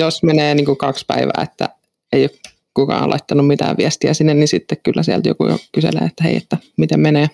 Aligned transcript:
jos 0.00 0.22
menee 0.22 0.54
niin 0.54 0.66
kuin 0.66 0.78
kaksi 0.78 1.04
päivää, 1.08 1.42
että 1.42 1.68
ei 2.12 2.22
ole 2.22 2.30
kukaan 2.74 3.10
laittanut 3.10 3.46
mitään 3.46 3.76
viestiä 3.76 4.14
sinne, 4.14 4.34
niin 4.34 4.48
sitten 4.48 4.78
kyllä 4.82 5.02
sieltä 5.02 5.28
joku 5.28 5.44
kyselee, 5.72 6.02
että 6.04 6.24
hei, 6.24 6.36
että 6.36 6.56
miten 6.76 7.00
menee. 7.00 7.24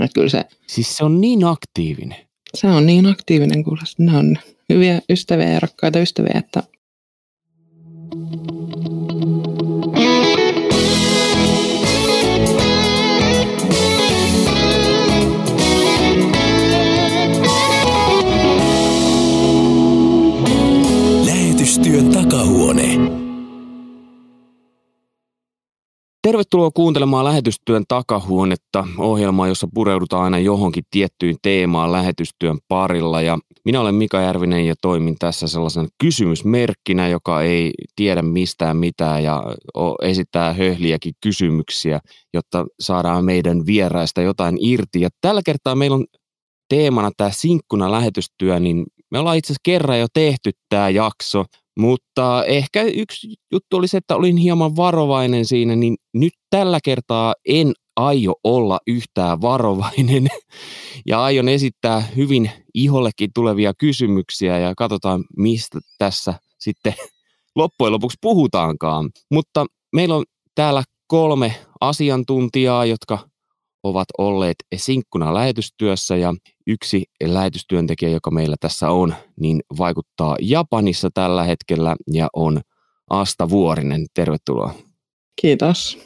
Että 0.00 0.14
kyllä 0.14 0.28
se, 0.28 0.44
Siis 0.66 0.96
se 0.96 1.04
on 1.04 1.20
niin 1.20 1.44
aktiivinen. 1.44 2.18
se 2.54 2.66
on 2.66 2.86
niin 2.86 3.06
aktiivinen, 3.06 3.64
kuule. 3.64 3.80
Ne 3.98 4.16
on 4.18 4.38
hyviä 4.68 5.00
ystäviä 5.10 5.48
ja 5.48 5.60
rakkaita 5.60 5.98
ystäviä, 5.98 6.32
että 6.38 6.62
Lähetystyön 21.86 22.24
takahuone. 22.24 22.82
Tervetuloa 26.22 26.70
kuuntelemaan 26.74 27.24
lähetystyön 27.24 27.84
takahuonetta, 27.88 28.86
ohjelmaa, 28.98 29.48
jossa 29.48 29.68
pureudutaan 29.74 30.24
aina 30.24 30.38
johonkin 30.38 30.84
tiettyyn 30.90 31.36
teemaan 31.42 31.92
lähetystyön 31.92 32.58
parilla. 32.68 33.22
Ja 33.22 33.38
minä 33.64 33.80
olen 33.80 33.94
Mika 33.94 34.20
Järvinen 34.20 34.66
ja 34.66 34.74
toimin 34.82 35.16
tässä 35.18 35.48
sellaisen 35.48 35.88
kysymysmerkkinä, 36.02 37.08
joka 37.08 37.42
ei 37.42 37.72
tiedä 37.96 38.22
mistään 38.22 38.76
mitään 38.76 39.22
ja 39.22 39.42
esittää 40.02 40.52
höhliäkin 40.52 41.12
kysymyksiä, 41.22 42.00
jotta 42.34 42.66
saadaan 42.80 43.24
meidän 43.24 43.66
vieraista 43.66 44.22
jotain 44.22 44.56
irti. 44.60 45.00
Ja 45.00 45.08
tällä 45.20 45.42
kertaa 45.44 45.74
meillä 45.74 45.94
on 45.94 46.06
teemana 46.68 47.10
tämä 47.16 47.30
sinkkuna 47.30 47.90
lähetystyö, 47.90 48.60
niin 48.60 48.86
me 49.10 49.18
ollaan 49.18 49.36
itse 49.36 49.46
asiassa 49.46 49.60
kerran 49.64 50.00
jo 50.00 50.06
tehty 50.14 50.50
tämä 50.68 50.88
jakso, 50.88 51.44
mutta 51.78 52.44
ehkä 52.44 52.82
yksi 52.82 53.34
juttu 53.52 53.76
oli 53.76 53.88
se, 53.88 53.96
että 53.96 54.16
olin 54.16 54.36
hieman 54.36 54.76
varovainen 54.76 55.44
siinä, 55.44 55.76
niin 55.76 55.96
nyt 56.14 56.32
tällä 56.50 56.78
kertaa 56.84 57.34
en 57.48 57.72
aio 57.96 58.34
olla 58.44 58.78
yhtään 58.86 59.40
varovainen 59.40 60.26
ja 61.06 61.22
aion 61.22 61.48
esittää 61.48 62.00
hyvin 62.00 62.50
ihollekin 62.74 63.30
tulevia 63.34 63.72
kysymyksiä 63.78 64.58
ja 64.58 64.74
katsotaan, 64.74 65.24
mistä 65.36 65.78
tässä 65.98 66.34
sitten 66.58 66.94
loppujen 67.56 67.92
lopuksi 67.92 68.18
puhutaankaan. 68.20 69.10
Mutta 69.30 69.66
meillä 69.92 70.14
on 70.14 70.24
täällä 70.54 70.82
kolme 71.06 71.54
asiantuntijaa, 71.80 72.84
jotka 72.84 73.18
ovat 73.88 74.08
olleet 74.18 74.56
sinkkuna 74.76 75.34
lähetystyössä 75.34 76.16
ja 76.16 76.34
yksi 76.66 77.04
lähetystyöntekijä, 77.22 78.10
joka 78.10 78.30
meillä 78.30 78.56
tässä 78.60 78.90
on, 78.90 79.14
niin 79.40 79.60
vaikuttaa 79.78 80.36
Japanissa 80.40 81.10
tällä 81.14 81.44
hetkellä 81.44 81.96
ja 82.12 82.28
on 82.32 82.60
Asta 83.10 83.48
Vuorinen. 83.48 84.06
Tervetuloa. 84.14 84.74
kiitos. 85.40 85.98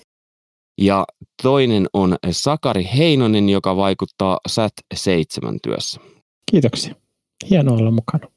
Ja 0.80 1.04
toinen 1.42 1.86
on 1.92 2.16
Sakari 2.30 2.88
Heinonen, 2.96 3.48
joka 3.48 3.76
vaikuttaa 3.76 4.38
SAT-7 4.48 5.56
työssä. 5.62 6.00
Kiitoksia. 6.50 6.94
Hienoa 7.50 7.76
olla 7.76 7.90
mukana. 7.90 8.28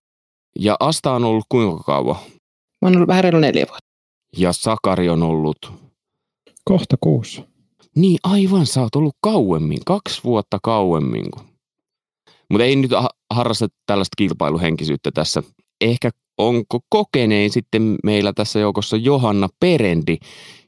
Ja 0.60 0.76
Asta 0.80 1.12
on 1.12 1.24
ollut 1.24 1.46
kuinka 1.50 1.84
kauan? 1.84 2.16
Mä 2.82 2.88
oon 2.88 2.96
ollut 2.96 3.08
vähän 3.08 3.24
reilu 3.24 3.40
neljä 3.40 3.66
vuotta. 3.70 3.90
Ja 4.38 4.54
Sakari 4.54 5.10
on 5.10 5.24
ollut... 5.24 5.58
Kohta 6.66 6.98
kuusi. 7.02 7.44
Niin 7.96 8.18
aivan, 8.24 8.66
sä 8.66 8.82
oot 8.82 8.96
ollut 8.96 9.16
kauemmin, 9.22 9.78
kaksi 9.86 10.22
vuotta 10.24 10.60
kauemmin. 10.64 11.26
Mutta 12.50 12.66
ei 12.66 12.76
nyt 12.76 12.92
ha- 12.92 13.10
harrasta 13.34 13.68
tällaista 13.86 14.16
kilpailuhenkisyyttä 14.18 15.12
tässä. 15.14 15.44
Ehkä 15.82 16.10
onko 16.38 16.80
kokenein 16.90 17.50
sitten 17.50 17.96
meillä 18.04 18.34
tässä 18.34 18.60
joukossa 18.60 18.98
Johanna 18.98 19.50
Perendi, 19.60 20.18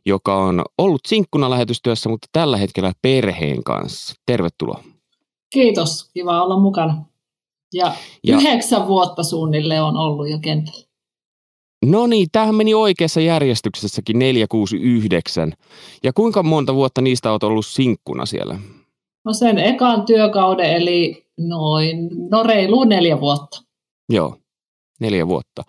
joka 0.05 0.35
on 0.37 0.61
ollut 0.77 1.01
sinkkuna 1.07 1.49
lähetystyössä, 1.49 2.09
mutta 2.09 2.27
tällä 2.31 2.57
hetkellä 2.57 2.91
perheen 3.01 3.63
kanssa. 3.63 4.13
Tervetuloa. 4.25 4.83
Kiitos, 5.53 6.09
kiva 6.13 6.43
olla 6.43 6.59
mukana. 6.59 7.05
Ja, 7.73 7.85
Ja- 7.85 7.93
ja 8.23 8.37
yhdeksän 8.37 8.87
vuotta 8.87 9.23
suunnilleen 9.23 9.83
on 9.83 9.97
ollut 9.97 10.29
jo 10.29 10.39
kentällä. 10.41 10.84
No 11.85 12.07
niin, 12.07 12.27
tämähän 12.31 12.55
meni 12.55 12.73
oikeassa 12.73 13.21
järjestyksessäkin 13.21 14.19
469. 14.19 15.53
Ja 16.03 16.13
kuinka 16.13 16.43
monta 16.43 16.75
vuotta 16.75 17.01
niistä 17.01 17.31
oot 17.31 17.43
ollut 17.43 17.65
sinkkuna 17.65 18.25
siellä? 18.25 18.59
No 19.25 19.33
sen 19.33 19.59
ekan 19.59 20.05
työkauden, 20.05 20.73
eli 20.73 21.25
noin, 21.39 22.09
no 22.31 22.43
reilu 22.43 22.83
neljä 22.83 23.19
vuotta. 23.19 23.61
Joo, 24.09 24.37
neljä 24.99 25.27
vuotta. 25.27 25.63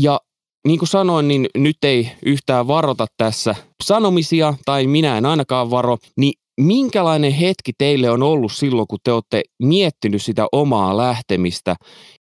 Ja 0.00 0.20
niin 0.66 0.78
kuin 0.78 0.88
sanoin, 0.88 1.28
niin 1.28 1.46
nyt 1.58 1.76
ei 1.82 2.10
yhtään 2.26 2.66
varota 2.66 3.06
tässä 3.16 3.54
sanomisia, 3.84 4.54
tai 4.64 4.86
minä 4.86 5.18
en 5.18 5.26
ainakaan 5.26 5.70
varo, 5.70 5.98
niin 6.16 6.32
minkälainen 6.60 7.32
hetki 7.32 7.72
teille 7.78 8.10
on 8.10 8.22
ollut 8.22 8.52
silloin, 8.52 8.88
kun 8.88 8.98
te 9.04 9.12
olette 9.12 9.42
miettinyt 9.62 10.22
sitä 10.22 10.46
omaa 10.52 10.96
lähtemistä 10.96 11.76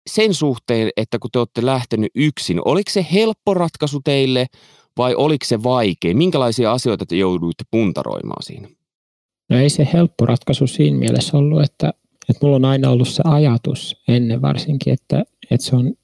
sen 0.08 0.34
suhteen, 0.34 0.90
että 0.96 1.18
kun 1.18 1.30
te 1.32 1.38
olette 1.38 1.66
lähtenyt 1.66 2.10
yksin, 2.14 2.60
oliko 2.64 2.90
se 2.90 3.06
helppo 3.12 3.54
ratkaisu 3.54 4.00
teille 4.04 4.46
vai 4.96 5.14
oliko 5.14 5.44
se 5.44 5.62
vaikea? 5.62 6.14
Minkälaisia 6.14 6.72
asioita 6.72 7.06
te 7.06 7.16
jouduitte 7.16 7.64
puntaroimaan 7.70 8.42
siinä? 8.42 8.68
No 9.50 9.58
ei 9.58 9.70
se 9.70 9.88
helppo 9.92 10.26
ratkaisu 10.26 10.66
siinä 10.66 10.98
mielessä 10.98 11.38
ollut, 11.38 11.62
että, 11.62 11.92
että 12.28 12.38
mulla 12.42 12.56
on 12.56 12.64
aina 12.64 12.90
ollut 12.90 13.08
se 13.08 13.22
ajatus 13.26 14.02
ennen 14.08 14.42
varsinkin, 14.42 14.92
että, 14.92 15.24
että 15.50 15.66
se 15.66 15.76
on 15.76 15.94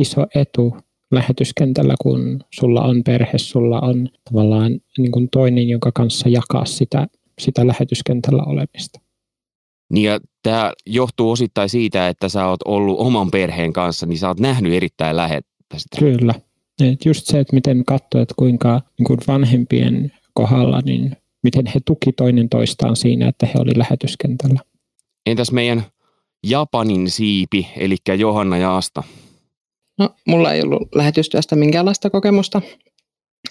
iso 0.00 0.26
etu 0.34 0.76
lähetyskentällä, 1.10 1.94
kun 2.02 2.40
sulla 2.54 2.82
on 2.82 3.04
perhe, 3.04 3.38
sulla 3.38 3.80
on 3.80 4.08
tavallaan 4.30 4.80
niin 4.98 5.12
kuin 5.12 5.28
toinen, 5.30 5.68
jonka 5.68 5.92
kanssa 5.92 6.28
jakaa 6.28 6.64
sitä, 6.64 7.06
sitä 7.38 7.66
lähetyskentällä 7.66 8.42
olemista. 8.42 9.00
Niin 9.92 10.04
ja 10.04 10.20
tämä 10.42 10.72
johtuu 10.86 11.30
osittain 11.30 11.68
siitä, 11.68 12.08
että 12.08 12.28
sä 12.28 12.46
oot 12.46 12.60
ollut 12.64 12.98
oman 12.98 13.30
perheen 13.30 13.72
kanssa, 13.72 14.06
niin 14.06 14.18
sä 14.18 14.28
oot 14.28 14.40
nähnyt 14.40 14.72
erittäin 14.72 15.16
lähettä 15.16 15.78
sitä. 15.78 15.96
Kyllä. 15.98 16.34
Et 16.80 17.04
just 17.04 17.26
se, 17.26 17.40
että 17.40 17.54
miten 17.54 17.84
katsoo, 17.84 18.20
että 18.20 18.34
kuinka 18.36 18.80
niin 18.98 19.06
kuin 19.06 19.18
vanhempien 19.28 20.12
kohdalla, 20.34 20.80
niin 20.84 21.16
miten 21.42 21.66
he 21.66 21.80
tuki 21.86 22.12
toinen 22.12 22.48
toistaan 22.48 22.96
siinä, 22.96 23.28
että 23.28 23.46
he 23.46 23.52
oli 23.58 23.78
lähetyskentällä. 23.78 24.60
Entäs 25.26 25.52
meidän 25.52 25.82
Japanin 26.46 27.10
siipi, 27.10 27.68
eli 27.76 27.96
Johanna 28.18 28.58
ja 28.58 28.76
Asta? 28.76 29.02
No, 29.98 30.10
mulla 30.26 30.52
ei 30.52 30.62
ollut 30.62 30.88
lähetystyöstä 30.94 31.56
minkäänlaista 31.56 32.10
kokemusta. 32.10 32.62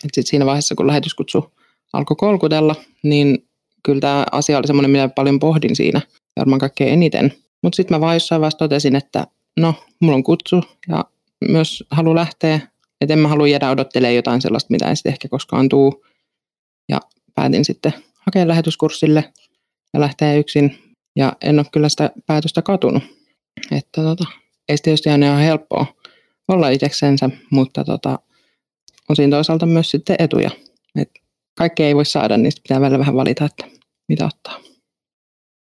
Et 0.06 0.10
sit 0.14 0.28
siinä 0.28 0.46
vaiheessa, 0.46 0.76
kun 0.76 0.88
lähetyskutsu 0.88 1.54
alkoi 1.94 2.16
kolkutella, 2.16 2.76
niin 3.04 3.47
kyllä 3.88 4.00
tämä 4.00 4.26
asia 4.32 4.58
oli 4.58 4.68
semmoinen, 4.68 4.92
mitä 4.92 5.10
paljon 5.10 5.40
pohdin 5.40 5.76
siinä 5.76 6.02
varmaan 6.40 6.60
kaikkein 6.60 6.94
eniten. 6.94 7.34
Mutta 7.64 7.76
sitten 7.76 7.96
mä 7.96 8.02
vaan 8.02 8.16
jossain 8.16 8.42
vaiheessa 8.42 8.58
totesin, 8.58 8.96
että 8.96 9.28
no, 9.60 9.74
mulla 10.00 10.16
on 10.16 10.24
kutsu 10.24 10.64
ja 10.88 11.06
myös 11.50 11.84
halu 11.92 12.16
lähteä, 12.16 12.60
että 13.02 13.14
en 13.14 13.20
mä 13.20 13.28
halua 13.28 13.48
jäädä 13.48 13.70
odottelemaan 13.70 14.16
jotain 14.16 14.42
sellaista, 14.42 14.72
mitä 14.72 14.90
ei 14.90 14.96
sitten 14.96 15.12
ehkä 15.12 15.28
koskaan 15.28 15.70
tuu. 15.70 16.06
Ja 16.90 17.00
päätin 17.36 17.66
sitten 17.66 17.94
hakea 18.14 18.48
lähetyskurssille 18.48 19.34
ja 19.94 20.00
lähteä 20.00 20.34
yksin. 20.34 20.78
Ja 21.16 21.34
en 21.42 21.60
ole 21.60 21.66
kyllä 21.72 21.90
sitä 21.90 22.12
päätöstä 22.26 22.62
katunut. 22.62 23.04
Että 23.72 24.02
tota, 24.02 24.26
ei 24.70 24.78
tietysti 24.84 25.10
aina 25.10 25.26
ihan 25.26 25.40
helppoa 25.40 25.86
olla 26.48 26.70
itseksensä, 26.70 27.30
mutta 27.52 27.84
tota, 27.84 28.20
on 29.10 29.16
siinä 29.16 29.38
toisaalta 29.38 29.66
myös 29.66 29.92
sitten 29.92 30.16
etuja. 30.20 30.50
Et 30.96 31.12
kaikkea 31.58 31.88
ei 31.88 31.96
voi 31.96 32.06
saada, 32.06 32.38
niin 32.38 32.52
pitää 32.64 32.82
välillä 32.82 33.00
vähän 33.00 33.16
valita, 33.16 33.46
että 33.46 33.77
mitä 34.08 34.26
ottaa. 34.26 34.60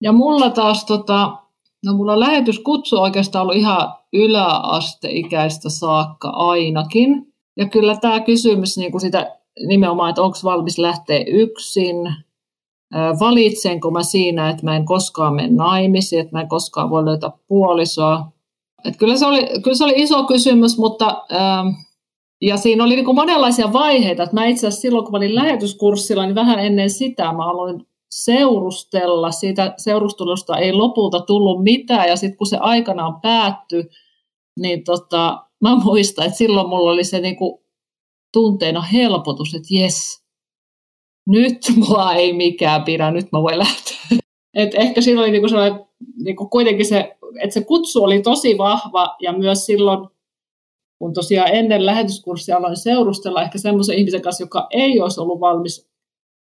Ja 0.02 0.12
mulla 0.12 0.50
taas, 0.50 0.85
tota, 0.85 1.38
no 1.85 1.94
mulla 1.94 2.19
lähetyskutsu 2.19 2.97
oikeastaan 2.97 3.44
ollut 3.44 3.56
ihan 3.56 3.94
yläasteikäistä 4.13 5.69
saakka 5.69 6.30
ainakin. 6.30 7.34
Ja 7.58 7.69
kyllä 7.69 7.96
tämä 7.96 8.20
kysymys 8.20 8.78
niin 8.78 8.91
kuin 8.91 9.02
sitä 9.02 9.38
nimenomaan, 9.67 10.09
että 10.09 10.22
onko 10.22 10.38
valmis 10.44 10.78
lähteä 10.78 11.23
yksin, 11.28 11.96
valitsenko 13.20 13.91
mä 13.91 14.03
siinä, 14.03 14.49
että 14.49 14.66
mä 14.66 14.76
en 14.76 14.85
koskaan 14.85 15.35
mene 15.35 15.49
naimisiin, 15.52 16.22
että 16.22 16.35
mä 16.35 16.41
en 16.41 16.47
koskaan 16.47 16.90
voi 16.90 17.05
löytää 17.05 17.32
puolisoa. 17.47 18.32
Et 18.85 18.97
kyllä, 18.97 19.17
se 19.17 19.26
oli, 19.26 19.47
kyllä 19.64 19.78
se 19.78 19.84
oli 19.84 19.94
iso 19.96 20.23
kysymys, 20.23 20.78
mutta 20.78 21.23
ähm, 21.32 21.67
ja 22.41 22.58
siinä 22.58 22.84
oli 22.84 22.96
niin 22.96 23.05
kuin 23.05 23.16
monenlaisia 23.16 23.73
vaiheita. 23.73 24.23
Et 24.23 24.34
mä 24.34 24.46
itse 24.46 24.67
asiassa 24.67 24.82
silloin, 24.82 25.03
kun 25.03 25.11
mä 25.11 25.17
olin 25.17 25.35
lähetyskurssilla, 25.35 26.26
niin 26.26 26.35
vähän 26.35 26.59
ennen 26.59 26.90
sitä 26.90 27.34
mä 27.34 27.49
aloin 27.49 27.88
seurustella. 28.12 29.32
Siitä 29.32 29.74
seurustelusta 29.78 30.58
ei 30.58 30.74
lopulta 30.74 31.20
tullut 31.20 31.64
mitään, 31.64 32.09
ja 32.09 32.16
sitten 32.16 32.38
kun 32.38 32.48
se 32.48 32.58
aikanaan 32.58 33.22
päättyi, 33.22 33.84
niin 34.59 34.84
tota, 34.84 35.44
mä 35.62 35.76
muistan, 35.76 36.26
että 36.26 36.38
silloin 36.38 36.70
mulla 36.70 36.92
oli 36.92 37.04
se 37.04 37.20
niinku 37.20 37.64
tunteena 38.34 38.82
helpotus, 38.82 39.54
että 39.54 39.68
jes, 39.72 40.24
nyt 41.28 41.58
mua 41.88 42.14
ei 42.14 42.34
mikään 42.34 42.84
pidä, 42.84 43.12
nyt 43.12 43.32
mä 43.32 43.42
voin 43.42 43.58
lähteä. 43.58 43.98
Et 44.54 44.76
ehkä 44.76 45.02
silloin 45.02 45.24
oli 45.24 45.32
niinku 45.32 45.48
sellainen, 45.48 45.86
niinku 46.24 46.48
kuitenkin 46.50 46.86
se, 46.86 47.18
että 47.44 47.54
se 47.54 47.64
kutsu 47.64 48.04
oli 48.04 48.22
tosi 48.22 48.58
vahva, 48.58 49.16
ja 49.22 49.34
myös 49.34 49.66
silloin 49.66 50.08
kun 51.00 51.14
tosiaan 51.14 51.50
ennen 51.54 51.86
lähetyskurssia 51.86 52.58
aloin 52.58 52.78
seurustella 52.78 53.42
ehkä 53.42 53.58
semmoisen 53.58 53.98
ihmisen 53.98 54.22
kanssa, 54.22 54.44
joka 54.44 54.68
ei 54.72 55.02
olisi 55.02 55.22
ollut 55.22 55.40
valmis 55.40 55.90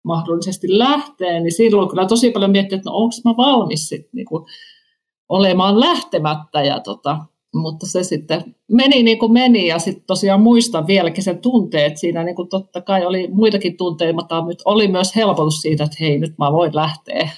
mahdollisesti 0.03 0.67
lähteä, 0.77 1.39
niin 1.39 1.51
silloin 1.51 1.89
kyllä 1.89 2.05
tosi 2.05 2.31
paljon 2.31 2.51
miettiä, 2.51 2.75
että 2.75 2.89
no 2.89 2.95
onko 2.95 3.15
mä 3.25 3.33
valmis 3.37 3.89
sit, 3.89 4.07
niin 4.13 4.25
kuin, 4.25 4.45
olemaan 5.29 5.79
lähtemättä. 5.79 6.63
Ja 6.63 6.79
tota, 6.79 7.17
mutta 7.55 7.87
se 7.87 8.03
sitten 8.03 8.55
meni 8.71 9.03
niin 9.03 9.19
kuin 9.19 9.33
meni 9.33 9.67
ja 9.67 9.79
sitten 9.79 10.03
tosiaan 10.07 10.41
muistan 10.41 10.87
vieläkin 10.87 11.23
sen 11.23 11.39
tunteet 11.39 11.97
siinä, 11.97 12.23
niin 12.23 12.35
kuin 12.35 12.49
totta 12.49 12.81
kai 12.81 13.05
oli 13.05 13.27
muitakin 13.31 13.77
tunteita, 13.77 14.13
mutta 14.13 14.35
oli 14.65 14.87
myös 14.87 15.15
helpotus 15.15 15.61
siitä, 15.61 15.83
että 15.83 15.97
hei 15.99 16.17
nyt 16.17 16.37
mä 16.37 16.51
voin 16.51 16.75
lähteä. 16.75 17.29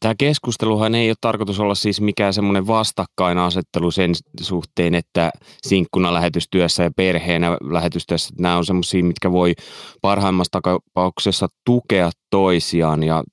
Tämä 0.00 0.14
keskusteluhan 0.18 0.94
ei 0.94 1.10
ole 1.10 1.16
tarkoitus 1.20 1.60
olla 1.60 1.74
siis 1.74 2.00
mikään 2.00 2.34
semmoinen 2.34 2.66
vastakkainasettelu 2.66 3.90
sen 3.90 4.12
suhteen, 4.40 4.94
että 4.94 5.30
sinkkuna 5.66 6.14
lähetystyössä 6.14 6.82
ja 6.82 6.90
perheenä 6.96 7.50
lähetystyössä, 7.50 8.34
nämä 8.38 8.56
on 8.56 8.64
semmoisia, 8.64 9.04
mitkä 9.04 9.32
voi 9.32 9.54
parhaimmassa 10.02 10.60
tapauksessa 10.62 11.48
tukea 11.66 12.10
toisiaan 12.30 13.02
ja 13.02 13.24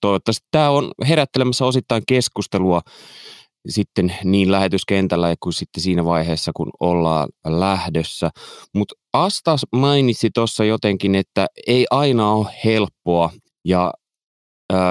toivottavasti 0.00 0.46
tämä 0.50 0.70
on 0.70 0.90
herättelemässä 1.08 1.64
osittain 1.64 2.02
keskustelua 2.08 2.80
sitten 3.68 4.14
niin 4.24 4.52
lähetyskentällä 4.52 5.34
kuin 5.42 5.52
sitten 5.52 5.82
siinä 5.82 6.04
vaiheessa, 6.04 6.52
kun 6.54 6.70
ollaan 6.80 7.28
lähdössä. 7.46 8.30
Mutta 8.74 8.94
Asta 9.12 9.56
mainitsi 9.72 10.30
tuossa 10.34 10.64
jotenkin, 10.64 11.14
että 11.14 11.46
ei 11.66 11.86
aina 11.90 12.32
ole 12.32 12.46
helppoa 12.64 13.30
ja 13.64 13.92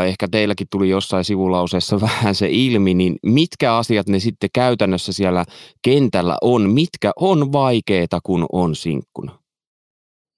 ehkä 0.07 0.27
teilläkin 0.27 0.67
tuli 0.71 0.89
jossain 0.89 1.25
sivulauseessa 1.25 2.01
vähän 2.07 2.35
se 2.35 2.47
ilmi, 2.49 2.93
niin 2.93 3.15
mitkä 3.25 3.75
asiat 3.75 4.07
ne 4.07 4.19
sitten 4.19 4.49
käytännössä 4.53 5.13
siellä 5.13 5.45
kentällä 5.81 6.37
on? 6.41 6.69
Mitkä 6.69 7.11
on 7.15 7.51
vaikeita, 7.51 8.19
kun 8.23 8.45
on 8.51 8.75
sinkkuna? 8.75 9.39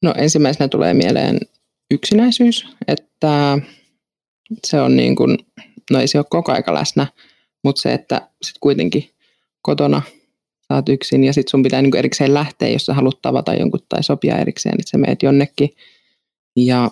No 0.04 0.14
ensimmäisenä 0.18 0.68
tulee 0.68 0.94
mieleen 0.94 1.40
yksinäisyys, 1.92 2.68
että 2.88 3.58
se 4.68 4.82
on 4.82 4.96
niin 4.96 5.16
kuin, 5.16 5.38
no 5.92 6.00
ei 6.00 6.08
se 6.08 6.18
ole 6.18 6.26
koko 6.30 6.52
aika 6.52 6.74
läsnä, 6.74 7.08
mutta 7.64 7.82
se, 7.82 7.94
että 7.94 8.30
sit 8.42 8.56
kuitenkin 8.60 9.10
kotona 9.62 10.02
saat 10.68 10.90
yksin 10.90 11.24
ja 11.24 11.34
sitten 11.34 11.52
sun 11.52 11.64
pitää 11.64 11.82
niinku 11.82 11.98
erikseen 11.98 12.34
lähteä, 12.34 12.70
jos 12.70 12.86
sä 12.86 12.94
haluat 12.94 13.22
tavata 13.22 13.54
jonkun 13.54 13.80
tai 13.90 14.04
sopia 14.04 14.38
erikseen, 14.38 14.76
että 14.80 14.90
sä 14.90 14.98
meet 14.98 15.24
jonnekin. 15.24 15.70
Ja 16.56 16.92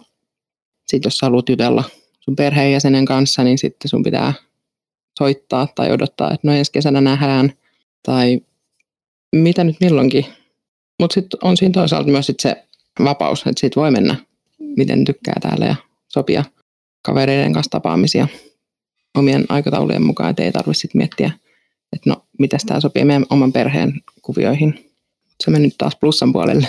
sitten 0.87 1.07
jos 1.07 1.17
sä 1.17 1.25
haluat 1.25 1.49
jutella 1.49 1.83
sun 2.25 2.35
perheenjäsenen 2.35 3.05
kanssa, 3.05 3.43
niin 3.43 3.57
sitten 3.57 3.89
sun 3.89 4.03
pitää 4.03 4.33
soittaa 5.17 5.67
tai 5.75 5.91
odottaa, 5.91 6.33
että 6.33 6.47
no 6.47 6.53
ensi 6.53 6.71
kesänä 6.71 7.01
nähdään 7.01 7.53
tai 8.03 8.41
mitä 9.35 9.63
nyt 9.63 9.75
milloinkin. 9.81 10.25
Mutta 10.99 11.13
sitten 11.13 11.39
on 11.43 11.57
siinä 11.57 11.73
toisaalta 11.73 12.11
myös 12.11 12.25
sit 12.25 12.39
se 12.39 12.63
vapaus, 13.03 13.39
että 13.39 13.59
siitä 13.59 13.79
voi 13.81 13.91
mennä 13.91 14.15
miten 14.77 15.05
tykkää 15.05 15.35
täällä 15.41 15.65
ja 15.65 15.75
sopia 16.07 16.43
kavereiden 17.01 17.53
kanssa 17.53 17.69
tapaamisia 17.69 18.27
omien 19.17 19.45
aikataulujen 19.49 20.05
mukaan, 20.05 20.29
että 20.29 20.43
ei 20.43 20.51
tarvitse 20.51 20.87
miettiä, 20.93 21.31
että 21.93 22.09
no, 22.09 22.25
mitä 22.39 22.57
tämä 22.65 22.79
sopii 22.79 23.05
meidän 23.05 23.25
oman 23.29 23.53
perheen 23.53 23.93
kuvioihin. 24.21 24.91
Se 25.43 25.51
meni 25.51 25.65
nyt 25.65 25.75
taas 25.77 25.95
plussan 25.95 26.33
puolelle. 26.33 26.67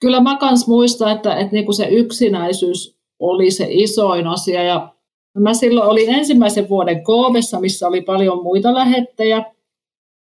Kyllä 0.00 0.20
mä 0.20 0.36
kans 0.36 0.66
muistan, 0.66 1.12
että, 1.16 1.36
että 1.36 1.52
niinku 1.52 1.72
se 1.72 1.88
yksinäisyys 1.88 2.96
oli 3.22 3.50
se 3.50 3.66
isoin 3.70 4.26
asia. 4.26 4.62
Ja 4.62 4.94
mä 5.38 5.54
silloin 5.54 5.88
olin 5.88 6.14
ensimmäisen 6.14 6.68
vuoden 6.68 7.04
Koovessa, 7.04 7.60
missä 7.60 7.88
oli 7.88 8.00
paljon 8.00 8.42
muita 8.42 8.74
lähettejä. 8.74 9.44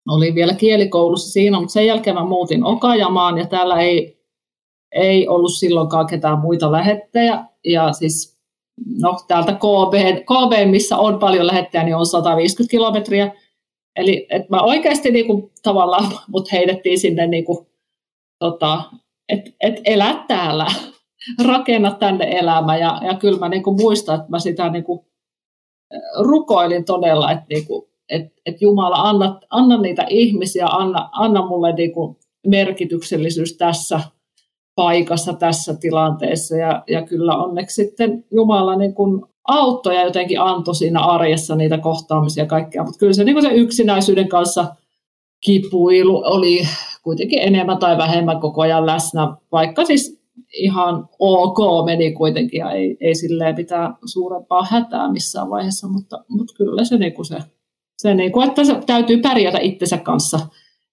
Olin 0.09 0.36
vielä 0.36 0.53
kielikoulussa 0.53 1.31
siinä, 1.31 1.59
mutta 1.59 1.74
sen 1.74 1.86
jälkeen 1.86 2.15
mä 2.15 2.25
muutin 2.25 2.63
Okajamaan 2.63 3.38
ja 3.38 3.45
täällä 3.45 3.81
ei, 3.81 4.19
ei 4.92 5.27
ollut 5.27 5.53
silloinkaan 5.53 6.07
ketään 6.07 6.39
muita 6.39 6.71
lähettejä. 6.71 7.45
Ja 7.65 7.94
siis 7.94 8.38
no 9.01 9.18
täältä 9.27 9.53
KB, 9.53 9.94
KB, 10.21 10.69
missä 10.69 10.98
on 10.98 11.19
paljon 11.19 11.48
lähettäjä, 11.48 11.83
niin 11.83 11.95
on 11.95 12.06
150 12.06 12.71
kilometriä. 12.71 13.31
Eli 13.95 14.27
että 14.30 14.48
mä 14.50 14.62
oikeasti 14.62 15.12
niin 15.12 15.27
kuin, 15.27 15.51
tavallaan 15.63 16.12
mut 16.27 16.51
heitettiin 16.51 17.00
sinne, 17.00 17.27
niin 17.27 17.45
kuin, 17.45 17.68
tota, 18.39 18.83
että 19.30 19.51
et 19.62 19.81
elä 19.86 20.24
täällä, 20.27 20.65
rakenna 21.45 21.92
tänne 21.92 22.25
elämä. 22.25 22.77
Ja, 22.77 23.01
ja 23.04 23.13
kyllä 23.13 23.39
mä 23.39 23.50
niin 23.50 23.63
muistan, 23.81 24.16
että 24.16 24.30
mä 24.30 24.39
sitä 24.39 24.69
niin 24.69 24.86
rukoilin 26.19 26.86
todella, 26.86 27.31
että 27.31 27.45
niin 27.50 27.66
et, 28.10 28.33
et 28.45 28.62
Jumala, 28.62 28.95
anna, 28.95 29.39
anna 29.50 29.81
niitä 29.81 30.06
ihmisiä, 30.10 30.66
anna, 30.68 31.10
anna 31.12 31.48
mulle 31.48 31.74
niin 31.74 31.92
merkityksellisyys 32.48 33.57
tässä– 33.57 34.00
paikassa 34.75 35.33
tässä 35.33 35.75
tilanteessa. 35.80 36.56
Ja, 36.56 36.83
ja 36.88 37.01
kyllä 37.01 37.38
onneksi 37.38 37.83
sitten 37.83 38.25
Jumala 38.31 38.75
niin 38.75 38.94
auttoi 39.48 39.95
ja 39.95 40.04
jotenkin 40.04 40.42
antoi 40.42 40.75
siinä 40.75 41.00
arjessa 41.00 41.56
niitä 41.56 41.77
kohtaamisia 41.77 42.44
ja 42.44 42.48
kaikkea. 42.48 42.83
Mutta 42.83 43.00
kyllä 43.00 43.13
se, 43.13 43.24
niin 43.24 43.42
se 43.42 43.54
yksinäisyyden 43.54 44.30
kanssa 44.30 44.66
kipuilu 45.45 46.22
oli 46.25 46.68
kuitenkin 47.04 47.39
enemmän 47.42 47.77
tai 47.77 47.98
vähemmän 47.98 48.39
koko 48.39 48.62
ajan 48.62 48.86
läsnä, 48.86 49.36
vaikka 49.51 49.86
siis 49.86 50.25
ihan 50.56 51.10
ok 51.19 51.86
meni 51.86 52.12
kuitenkin 52.12 52.57
ja 52.57 52.72
ei, 52.72 52.98
ei 53.02 53.16
silleen 53.16 53.56
mitään 53.56 53.96
suurempaa 54.06 54.68
hätää 54.69 55.12
missään 55.12 55.50
vaiheessa, 55.50 55.88
mutta, 55.88 56.24
mutta 56.30 56.54
kyllä 56.57 56.86
se, 56.86 56.98
niin 56.98 57.13
kuin 57.13 57.25
se, 57.25 57.38
se 57.98 58.13
niin 58.13 58.31
kuin, 58.31 58.48
että 58.48 58.63
se 58.63 58.81
täytyy 58.86 59.18
pärjätä 59.18 59.60
itsensä 59.60 59.98
kanssa 59.98 60.40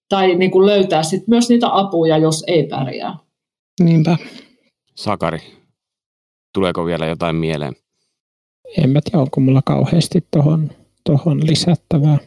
tai 0.08 0.34
niin 0.34 0.50
kuin 0.50 0.66
löytää 0.66 1.02
sit 1.02 1.28
myös 1.28 1.48
niitä 1.48 1.76
apuja, 1.76 2.18
jos 2.18 2.44
ei 2.46 2.66
pärjää. 2.66 3.16
Niinpä. 3.80 4.16
Sakari, 4.94 5.38
tuleeko 6.54 6.84
vielä 6.84 7.06
jotain 7.06 7.36
mieleen? 7.36 7.72
En 8.78 8.90
mä 8.90 9.00
tiedä, 9.04 9.18
onko 9.18 9.40
mulla 9.40 9.62
kauheasti 9.64 10.26
tuohon 10.30 10.70
tohon 11.04 11.46
lisättävää. 11.46 12.18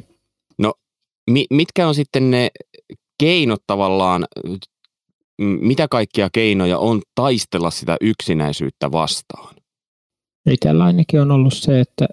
No, 0.57 0.73
mi- 1.31 1.47
mitkä 1.49 1.87
on 1.87 1.95
sitten 1.95 2.31
ne 2.31 2.49
keinot 3.19 3.61
tavallaan, 3.67 4.25
mitä 5.41 5.87
kaikkia 5.87 6.29
keinoja 6.33 6.77
on 6.77 7.01
taistella 7.15 7.71
sitä 7.71 7.97
yksinäisyyttä 8.01 8.91
vastaan? 8.91 9.55
Itsellä 10.49 10.83
ainakin 10.83 11.21
on 11.21 11.31
ollut 11.31 11.53
se, 11.53 11.79
että, 11.79 12.07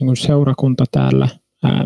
niin 0.00 0.16
seurakunta 0.16 0.84
täällä 0.90 1.28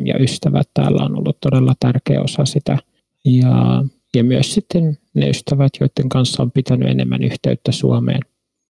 ja 0.04 0.18
ystävät 0.20 0.68
täällä 0.74 1.04
on 1.04 1.18
ollut 1.18 1.40
todella 1.40 1.74
tärkeä 1.80 2.22
osa 2.22 2.44
sitä. 2.44 2.78
Ja 3.24 3.84
ja 4.14 4.24
myös 4.24 4.54
sitten 4.54 4.98
ne 5.14 5.28
ystävät, 5.28 5.72
joiden 5.80 6.08
kanssa 6.08 6.42
on 6.42 6.50
pitänyt 6.50 6.88
enemmän 6.88 7.22
yhteyttä 7.22 7.72
Suomeen. 7.72 8.20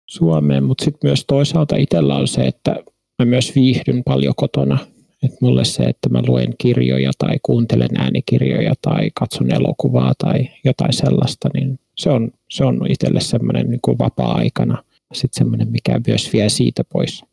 Suomeen. 0.06 0.64
Mutta 0.64 0.86
sitten 0.86 1.10
myös 1.10 1.26
toisaalta 1.28 1.76
itsellä 1.76 2.16
on 2.16 2.28
se, 2.28 2.42
että 2.42 2.76
mä 3.20 3.26
myös 3.26 3.56
viihdyn 3.56 4.04
paljon 4.04 4.34
kotona. 4.38 4.78
Et 5.24 5.32
mulle 5.42 5.66
se, 5.66 5.84
että 5.84 6.10
mä 6.10 6.22
luen 6.28 6.54
kirjoja 6.58 7.12
tai 7.18 7.38
kuuntelen 7.44 7.98
äänikirjoja 7.98 8.74
tai 8.82 9.12
katson 9.20 9.54
elokuvaa 9.54 10.14
tai 10.18 10.50
jotain 10.66 10.94
sellaista, 10.94 11.50
niin 11.54 11.80
se 11.96 12.10
on, 12.10 12.32
se 12.50 12.66
on 12.66 12.86
itselle 12.90 13.20
semmoinen 13.20 13.70
niin 13.70 13.98
vapaa-aikana 14.00 14.84
sitten 15.14 15.38
semmoinen, 15.38 15.72
mikä 15.72 16.02
myös 16.08 16.34
vie 16.34 16.50
siitä 16.50 16.84
pois. 16.94 17.26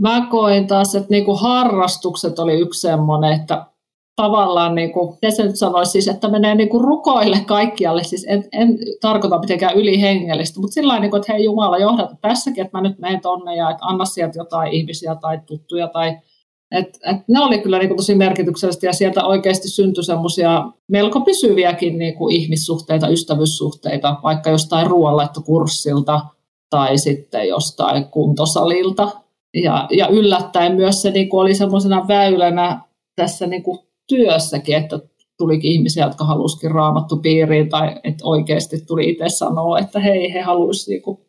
Mä 0.00 0.26
koin 0.30 0.66
taas, 0.66 0.94
että 0.94 1.10
niin 1.10 1.24
kuin 1.24 1.40
harrastukset 1.40 2.38
oli 2.38 2.60
yksi 2.60 2.80
semmoinen, 2.80 3.40
että 3.40 3.66
tavallaan, 4.16 4.74
niin 4.74 4.92
kuin, 4.92 5.18
se 5.28 5.42
nyt 5.44 5.56
sanoisi 5.56 5.92
siis, 5.92 6.08
että 6.08 6.28
menee 6.28 6.54
niin 6.54 6.68
kuin 6.68 6.84
rukoille 6.84 7.40
kaikkialle, 7.46 8.04
siis 8.04 8.26
en, 8.28 8.44
en 8.52 8.78
tarkoita 9.00 9.38
mitenkään 9.38 9.76
ylihengellistä, 9.76 10.60
mutta 10.60 10.74
sillä 10.74 11.00
niin 11.00 11.10
kuin, 11.10 11.20
että 11.20 11.32
hei 11.32 11.44
Jumala, 11.44 11.78
johdata 11.78 12.16
tässäkin, 12.20 12.64
että 12.64 12.78
mä 12.78 12.88
nyt 12.88 12.98
menen 12.98 13.20
tonne 13.20 13.56
ja 13.56 13.70
että 13.70 13.86
anna 13.86 14.04
sieltä 14.04 14.38
jotain 14.38 14.72
ihmisiä 14.72 15.14
tai 15.14 15.40
tuttuja 15.46 15.88
tai 15.88 16.18
et, 16.70 16.86
et 16.86 17.28
ne 17.28 17.40
oli 17.40 17.58
kyllä 17.58 17.78
niin 17.78 17.88
kuin 17.88 17.96
tosi 17.96 18.14
merkityksellistä 18.14 18.86
ja 18.86 18.92
sieltä 18.92 19.24
oikeasti 19.24 19.68
syntyi 19.68 20.04
semmoisia 20.04 20.64
melko 20.88 21.20
pysyviäkin 21.20 21.98
niin 21.98 22.14
kuin 22.14 22.36
ihmissuhteita, 22.36 23.08
ystävyyssuhteita, 23.08 24.16
vaikka 24.22 24.50
jostain 24.50 24.86
ruoanlaittokurssilta 24.86 26.20
tai 26.70 26.98
sitten 26.98 27.48
jostain 27.48 28.04
kuntosalilta. 28.04 29.10
Ja, 29.54 29.88
ja 29.90 30.08
yllättäen 30.08 30.76
myös 30.76 31.02
se 31.02 31.10
niin 31.10 31.28
kuin 31.28 31.40
oli 31.40 31.54
semmoisena 31.54 32.08
väylänä 32.08 32.80
tässä 33.16 33.46
niin 33.46 33.62
kuin 33.62 33.78
työssäkin, 34.08 34.76
että 34.76 35.00
tulikin 35.38 35.72
ihmisiä, 35.72 36.04
jotka 36.04 36.24
halusikin 36.24 36.70
raamattu 36.70 37.16
piiriin 37.16 37.68
tai 37.68 37.96
että 38.04 38.24
oikeasti 38.24 38.80
tuli 38.86 39.08
itse 39.08 39.28
sanoa, 39.28 39.78
että 39.78 40.00
hei, 40.00 40.32
he 40.32 40.40
haluaisivat 40.40 40.88
niinku, 40.88 41.25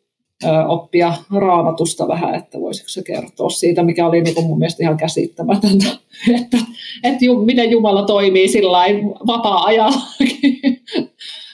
oppia 0.68 1.14
raamatusta 1.30 2.08
vähän, 2.08 2.34
että 2.34 2.60
voisiko 2.60 2.88
se 2.88 3.02
kertoa 3.02 3.50
siitä, 3.50 3.82
mikä 3.82 4.06
oli 4.06 4.20
niinku 4.20 4.42
mun 4.42 4.58
mielestä 4.58 4.82
ihan 4.82 4.96
käsittämätöntä, 4.96 5.86
että, 6.40 6.58
että 7.04 7.24
ju, 7.24 7.44
miten 7.44 7.70
Jumala 7.70 8.02
toimii 8.02 8.48
sillä 8.48 8.78
vapaa-ajalla. 9.26 10.02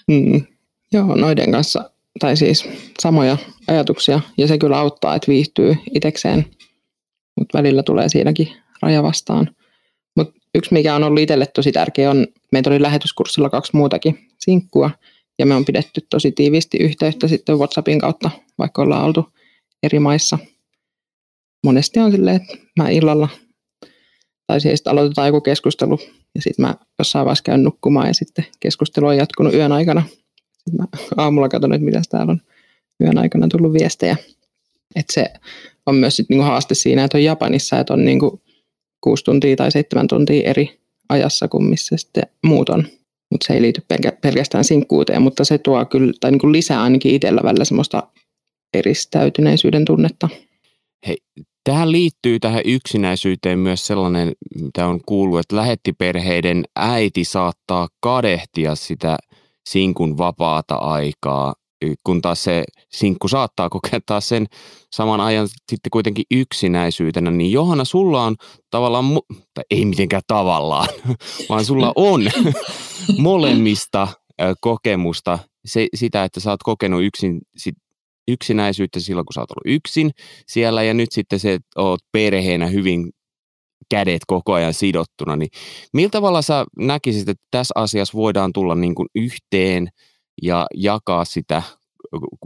Mm. 0.08 0.42
Joo, 0.92 1.14
noiden 1.14 1.50
kanssa, 1.50 1.90
tai 2.20 2.36
siis 2.36 2.68
samoja 3.02 3.36
ajatuksia, 3.68 4.20
ja 4.38 4.46
se 4.46 4.58
kyllä 4.58 4.78
auttaa, 4.78 5.14
että 5.14 5.28
viihtyy 5.28 5.76
itekseen, 5.94 6.46
mutta 7.36 7.58
välillä 7.58 7.82
tulee 7.82 8.08
siinäkin 8.08 8.48
raja 8.82 9.02
vastaan 9.02 9.50
yksi, 10.54 10.72
mikä 10.74 10.94
on 10.94 11.04
ollut 11.04 11.20
itselle 11.20 11.46
tosi 11.46 11.72
tärkeä, 11.72 12.10
on, 12.10 12.26
meitä 12.52 12.70
oli 12.70 12.82
lähetyskurssilla 12.82 13.50
kaksi 13.50 13.76
muutakin 13.76 14.18
sinkkua, 14.38 14.90
ja 15.38 15.46
me 15.46 15.54
on 15.54 15.64
pidetty 15.64 16.06
tosi 16.10 16.32
tiiviisti 16.32 16.78
yhteyttä 16.78 17.28
sitten 17.28 17.58
WhatsAppin 17.58 17.98
kautta, 17.98 18.30
vaikka 18.58 18.82
ollaan 18.82 19.04
oltu 19.04 19.28
eri 19.82 19.98
maissa. 19.98 20.38
Monesti 21.64 22.00
on 22.00 22.12
silleen, 22.12 22.36
että 22.36 22.56
mä 22.78 22.88
illalla, 22.88 23.28
tai 24.46 24.60
siis 24.60 24.86
aloitetaan 24.86 25.28
joku 25.28 25.40
keskustelu, 25.40 25.98
ja 26.34 26.42
sitten 26.42 26.66
mä 26.66 26.74
jossain 26.98 27.24
vaiheessa 27.24 27.44
käyn 27.44 27.64
nukkumaan, 27.64 28.06
ja 28.06 28.14
sitten 28.14 28.46
keskustelu 28.60 29.06
on 29.06 29.16
jatkunut 29.16 29.54
yön 29.54 29.72
aikana. 29.72 30.02
Mä 30.78 30.84
aamulla 31.16 31.48
katson, 31.48 31.74
että 31.74 31.84
mitä 31.84 32.02
täällä 32.10 32.30
on 32.30 32.40
yön 33.00 33.18
aikana 33.18 33.48
tullut 33.48 33.72
viestejä. 33.72 34.16
Että 34.96 35.12
se 35.12 35.26
on 35.86 35.94
myös 35.94 36.16
sit 36.16 36.28
niinku 36.28 36.44
haaste 36.44 36.74
siinä, 36.74 37.04
että 37.04 37.18
on 37.18 37.24
Japanissa, 37.24 37.78
että 37.78 37.92
on 37.92 38.04
niinku 38.04 38.42
kuusi 39.00 39.24
tuntia 39.24 39.56
tai 39.56 39.72
seitsemän 39.72 40.06
tuntia 40.06 40.50
eri 40.50 40.80
ajassa 41.08 41.48
kuin 41.48 41.64
missä 41.64 41.96
sitten 41.96 42.22
muut 42.44 42.68
on. 42.68 42.86
Mutta 43.34 43.46
se 43.46 43.54
ei 43.54 43.62
liity 43.62 43.82
pelkästään 44.20 44.64
sinkkuuteen, 44.64 45.22
mutta 45.22 45.44
se 45.44 45.58
tuo 45.58 45.84
kyllä, 45.84 46.12
tai 46.20 46.30
niinku 46.30 46.52
lisää 46.52 46.82
ainakin 46.82 47.14
itsellä 47.14 47.40
välillä 47.44 47.64
semmoista 47.64 48.02
eristäytyneisyyden 48.74 49.84
tunnetta. 49.84 50.28
Hei, 51.06 51.16
tähän 51.64 51.92
liittyy 51.92 52.40
tähän 52.40 52.62
yksinäisyyteen 52.64 53.58
myös 53.58 53.86
sellainen, 53.86 54.32
mitä 54.60 54.86
on 54.86 55.00
kuullut, 55.06 55.40
että 55.40 55.56
lähettiperheiden 55.56 56.64
äiti 56.76 57.24
saattaa 57.24 57.88
kadehtia 58.00 58.74
sitä 58.74 59.16
sinkun 59.68 60.18
vapaata 60.18 60.74
aikaa 60.74 61.54
kun 62.04 62.22
taas 62.22 62.44
se 62.44 62.64
sinkku 62.92 63.28
saattaa 63.28 63.68
kokea 63.68 64.00
taas 64.06 64.28
sen 64.28 64.46
saman 64.92 65.20
ajan 65.20 65.48
sitten 65.48 65.90
kuitenkin 65.90 66.24
yksinäisyytenä, 66.30 67.30
niin 67.30 67.52
Johanna, 67.52 67.84
sulla 67.84 68.24
on 68.24 68.36
tavallaan, 68.70 69.04
tai 69.54 69.64
ei 69.70 69.84
mitenkään 69.84 70.22
tavallaan, 70.26 70.88
vaan 71.48 71.64
sulla 71.64 71.92
on 71.96 72.20
molemmista 73.18 74.08
kokemusta 74.60 75.38
se, 75.64 75.88
sitä, 75.94 76.24
että 76.24 76.40
sä 76.40 76.50
oot 76.50 76.62
kokenut 76.62 77.02
yksin, 77.04 77.40
sit, 77.56 77.74
yksinäisyyttä 78.28 79.00
silloin, 79.00 79.26
kun 79.26 79.32
sä 79.32 79.40
oot 79.40 79.50
ollut 79.50 79.76
yksin 79.76 80.10
siellä, 80.48 80.82
ja 80.82 80.94
nyt 80.94 81.12
sitten 81.12 81.40
se, 81.40 81.58
oot 81.76 82.00
perheenä 82.12 82.66
hyvin 82.66 83.10
kädet 83.90 84.22
koko 84.26 84.52
ajan 84.52 84.74
sidottuna, 84.74 85.36
niin 85.36 85.48
millä 85.92 86.10
tavalla 86.10 86.42
sä 86.42 86.64
näkisit, 86.78 87.28
että 87.28 87.44
tässä 87.50 87.72
asiassa 87.74 88.18
voidaan 88.18 88.52
tulla 88.52 88.74
niin 88.74 88.94
kuin 88.94 89.08
yhteen– 89.14 89.88
ja 90.42 90.66
jakaa 90.74 91.24
sitä 91.24 91.62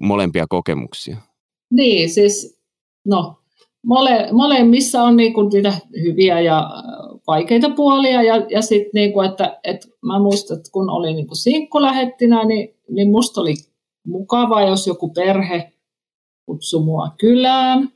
molempia 0.00 0.47
kokemuksia? 0.49 1.16
Niin, 1.71 2.11
siis 2.11 2.61
no, 3.04 3.38
mole, 3.87 4.28
molemmissa 4.33 5.02
on 5.02 5.16
niinku 5.16 5.42
niitä 5.42 5.73
hyviä 6.02 6.40
ja 6.40 6.71
vaikeita 7.26 7.71
puolia 7.71 8.23
ja, 8.23 8.37
ja 8.50 8.62
sitten 8.62 8.90
niinku, 8.95 9.21
että 9.21 9.61
et 9.64 9.88
mä 10.02 10.18
muistan, 10.18 10.57
että 10.57 10.71
kun 10.73 10.90
oli 10.90 11.14
niinku 11.14 11.35
sinkkulähettinä, 11.35 12.45
niin, 12.45 12.75
niin 12.90 13.11
musta 13.11 13.40
oli 13.40 13.54
mukava, 14.07 14.62
jos 14.62 14.87
joku 14.87 15.09
perhe 15.09 15.73
kutsui 16.47 16.85
mua 16.85 17.11
kylään 17.18 17.92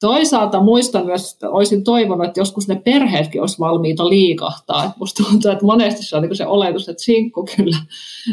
Toisaalta 0.00 0.60
muistan 0.60 1.06
myös, 1.06 1.32
että 1.32 1.50
olisin 1.50 1.84
toivonut, 1.84 2.26
että 2.26 2.40
joskus 2.40 2.68
ne 2.68 2.76
perheetkin 2.84 3.40
olisi 3.40 3.58
valmiita 3.58 4.08
liikahtaa. 4.08 4.84
Et 4.84 4.96
musta 4.98 5.24
tuntuu, 5.24 5.50
että 5.50 5.64
monesti 5.64 6.02
se 6.02 6.16
on 6.16 6.22
niin 6.22 6.36
se 6.36 6.46
oletus, 6.46 6.88
että 6.88 7.02
sinkku 7.02 7.46
kyllä 7.56 7.78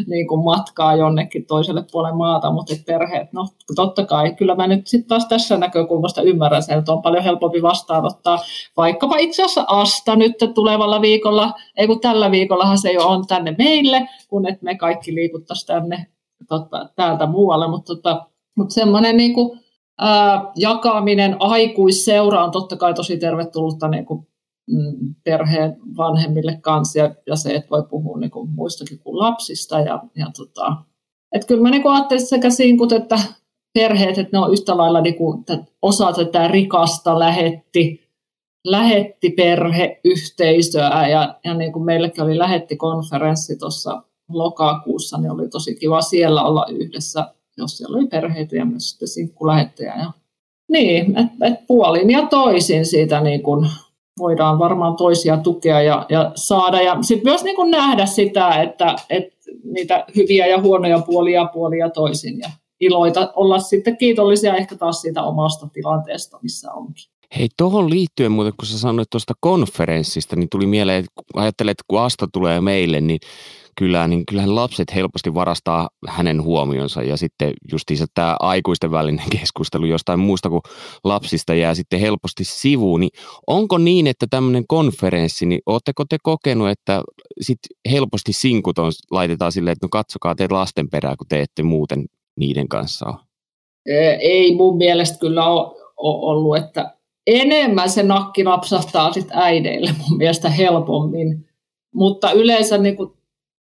niin 0.06 0.28
kuin 0.28 0.44
matkaa 0.44 0.96
jonnekin 0.96 1.46
toiselle 1.46 1.84
puolelle 1.92 2.16
maata, 2.16 2.52
mutta 2.52 2.74
perheet, 2.86 3.32
no 3.32 3.46
totta 3.74 4.06
kai, 4.06 4.34
kyllä 4.34 4.54
mä 4.54 4.66
nyt 4.66 4.86
sitten 4.86 5.08
taas 5.08 5.26
tässä 5.28 5.56
näkökulmasta 5.56 6.22
ymmärrän 6.22 6.62
sen, 6.62 6.78
että 6.78 6.92
on 6.92 7.02
paljon 7.02 7.24
helpompi 7.24 7.62
vastaanottaa 7.62 8.38
vaikkapa 8.76 9.16
itse 9.16 9.42
asiassa 9.42 9.64
Asta 9.68 10.16
nyt 10.16 10.32
tulevalla 10.54 11.00
viikolla, 11.00 11.52
ei 11.76 11.86
kun 11.86 12.00
tällä 12.00 12.30
viikollahan 12.30 12.78
se 12.78 12.92
jo 12.92 13.08
on 13.08 13.26
tänne 13.26 13.54
meille, 13.58 14.08
kun 14.28 14.48
että 14.48 14.64
me 14.64 14.76
kaikki 14.76 15.14
liikuttaisiin 15.14 15.66
tänne 15.66 16.06
totta, 16.48 16.88
täältä 16.96 17.26
muualle, 17.26 17.68
mutta, 17.68 17.94
tota, 17.94 18.26
mutta 18.56 18.74
semmoinen 18.74 19.16
niin 19.16 19.34
kuin, 19.34 19.63
jakaminen 20.56 21.36
aikuisseura 21.40 22.44
on 22.44 22.50
totta 22.50 22.76
kai 22.76 22.94
tosi 22.94 23.16
tervetullutta 23.16 23.88
niin 23.88 24.06
kuin, 24.06 24.26
mm, 24.70 25.14
perheen 25.24 25.76
vanhemmille 25.96 26.58
kanssa 26.62 26.98
ja, 26.98 27.14
ja 27.26 27.36
se, 27.36 27.54
että 27.54 27.70
voi 27.70 27.82
puhua 27.90 28.18
niin 28.18 28.30
kuin, 28.30 28.50
muistakin 28.50 28.98
kuin 28.98 29.18
lapsista. 29.18 29.80
Ja, 29.80 30.02
ja 30.16 30.26
tota, 30.36 30.76
että 31.32 31.46
kyllä 31.46 31.62
mä 31.62 31.70
niin 31.70 31.82
ajattelisin 31.86 32.28
sekä 32.28 32.50
sinkut 32.50 32.92
että 32.92 33.18
perheet, 33.74 34.18
että 34.18 34.36
ne 34.36 34.44
on 34.44 34.52
yhtä 34.52 34.76
lailla 34.76 35.00
niin 35.00 35.14
kuin, 35.14 35.44
osa 35.82 36.12
tätä 36.12 36.48
rikasta 36.48 37.18
lähetti, 37.18 38.10
lähetti 38.66 39.30
perheyhteisöä 39.30 41.08
ja, 41.08 41.34
ja 41.44 41.54
niin 41.54 41.72
kuin 41.72 41.84
meillekin 41.84 42.24
oli 42.24 42.76
konferenssi 42.78 43.56
tuossa 43.58 44.02
lokakuussa, 44.28 45.18
niin 45.18 45.30
oli 45.30 45.48
tosi 45.48 45.74
kiva 45.74 46.00
siellä 46.00 46.42
olla 46.42 46.66
yhdessä 46.70 47.34
jos 47.56 47.76
siellä 47.76 47.96
oli 47.96 48.06
perheitä 48.06 48.56
ja 48.56 48.64
myös 48.64 48.90
sitten 48.90 49.08
sinkkulähettäjä. 49.08 49.94
Ja... 49.96 50.12
Niin, 50.68 51.18
että 51.18 51.46
et 51.46 51.66
puolin 51.66 52.10
ja 52.10 52.26
toisin 52.26 52.86
siitä 52.86 53.20
niin 53.20 53.42
kun 53.42 53.68
voidaan 54.18 54.58
varmaan 54.58 54.96
toisia 54.96 55.36
tukea 55.36 55.82
ja, 55.82 56.06
ja 56.08 56.32
saada. 56.34 56.82
Ja 56.82 56.98
sitten 57.02 57.30
myös 57.30 57.44
niin 57.44 57.56
kun 57.56 57.70
nähdä 57.70 58.06
sitä, 58.06 58.62
että, 58.62 58.96
että 59.10 59.34
niitä 59.64 60.04
hyviä 60.16 60.46
ja 60.46 60.60
huonoja 60.60 60.98
puolia 60.98 61.44
puolia 61.44 61.90
toisin 61.90 62.38
ja 62.38 62.50
iloita 62.80 63.32
olla 63.36 63.58
sitten 63.58 63.96
kiitollisia 63.96 64.56
ehkä 64.56 64.76
taas 64.76 65.00
siitä 65.00 65.22
omasta 65.22 65.68
tilanteesta, 65.72 66.38
missä 66.42 66.72
onkin. 66.72 67.04
Hei, 67.38 67.48
tuohon 67.56 67.90
liittyen 67.90 68.32
muuten, 68.32 68.52
kun 68.56 68.66
sä 68.66 68.78
sanoit 68.78 69.10
tuosta 69.10 69.34
konferenssista, 69.40 70.36
niin 70.36 70.48
tuli 70.48 70.66
mieleen, 70.66 70.98
että 70.98 71.22
ajattelet, 71.34 71.70
että 71.70 71.84
kun 71.88 72.00
Asta 72.00 72.28
tulee 72.32 72.60
meille, 72.60 73.00
niin 73.00 73.20
kylään, 73.78 74.10
niin 74.10 74.26
kyllähän 74.26 74.54
lapset 74.54 74.94
helposti 74.94 75.34
varastaa 75.34 75.88
hänen 76.08 76.42
huomionsa 76.42 77.02
ja 77.02 77.16
sitten 77.16 77.52
justiinsa 77.72 78.06
tämä 78.14 78.36
aikuisten 78.40 78.90
välinen 78.90 79.24
keskustelu 79.40 79.86
jostain 79.86 80.20
muusta 80.20 80.48
kuin 80.48 80.62
lapsista 81.04 81.54
jää 81.54 81.74
sitten 81.74 82.00
helposti 82.00 82.44
sivuun. 82.44 83.00
Niin 83.00 83.10
onko 83.46 83.78
niin, 83.78 84.06
että 84.06 84.26
tämmöinen 84.30 84.64
konferenssi, 84.68 85.46
niin 85.46 85.60
ootteko 85.66 86.04
te 86.08 86.16
kokenut, 86.22 86.68
että 86.68 87.02
sit 87.40 87.58
helposti 87.90 88.32
sinkut 88.32 88.78
on, 88.78 88.92
laitetaan 89.10 89.52
silleen, 89.52 89.72
että 89.72 89.86
no 89.86 89.90
katsokaa 89.90 90.34
teet 90.34 90.52
lasten 90.52 90.90
perää, 90.90 91.16
kun 91.16 91.26
te 91.28 91.40
ette 91.40 91.62
muuten 91.62 92.04
niiden 92.36 92.68
kanssa 92.68 93.06
ole? 93.06 93.16
Ei 94.20 94.54
mun 94.54 94.76
mielestä 94.76 95.18
kyllä 95.18 95.46
ole 95.46 95.84
ollut, 95.96 96.56
että 96.56 96.94
enemmän 97.26 97.90
se 97.90 98.02
nakki 98.02 98.42
napsahtaa 98.42 99.12
sitten 99.12 99.38
äideille 99.38 99.90
mun 99.98 100.18
mielestä 100.18 100.50
helpommin. 100.50 101.48
Mutta 101.94 102.32
yleensä 102.32 102.78
niin 102.78 102.96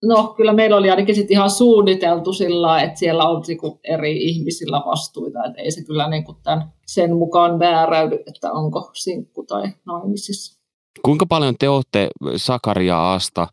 No 0.03 0.33
kyllä 0.37 0.53
meillä 0.53 0.77
oli 0.77 0.89
ainakin 0.89 1.15
sit 1.15 1.31
ihan 1.31 1.49
suunniteltu 1.49 2.33
sillä 2.33 2.81
että 2.81 2.99
siellä 2.99 3.23
on 3.23 3.43
niinku 3.47 3.79
eri 3.83 4.17
ihmisillä 4.23 4.81
vastuita, 4.85 5.45
että 5.45 5.61
ei 5.61 5.71
se 5.71 5.83
kyllä 5.83 6.09
niinku 6.09 6.33
tämän, 6.33 6.73
sen 6.85 7.15
mukaan 7.15 7.57
määräydy, 7.57 8.19
että 8.27 8.51
onko 8.51 8.89
sinkku 8.93 9.43
tai 9.43 9.63
naimisissa. 9.85 10.61
Kuinka 11.05 11.25
paljon 11.25 11.55
te 11.59 11.69
olette 11.69 12.09
Sakari 12.35 12.87
ja 12.87 13.13
Asta 13.13 13.47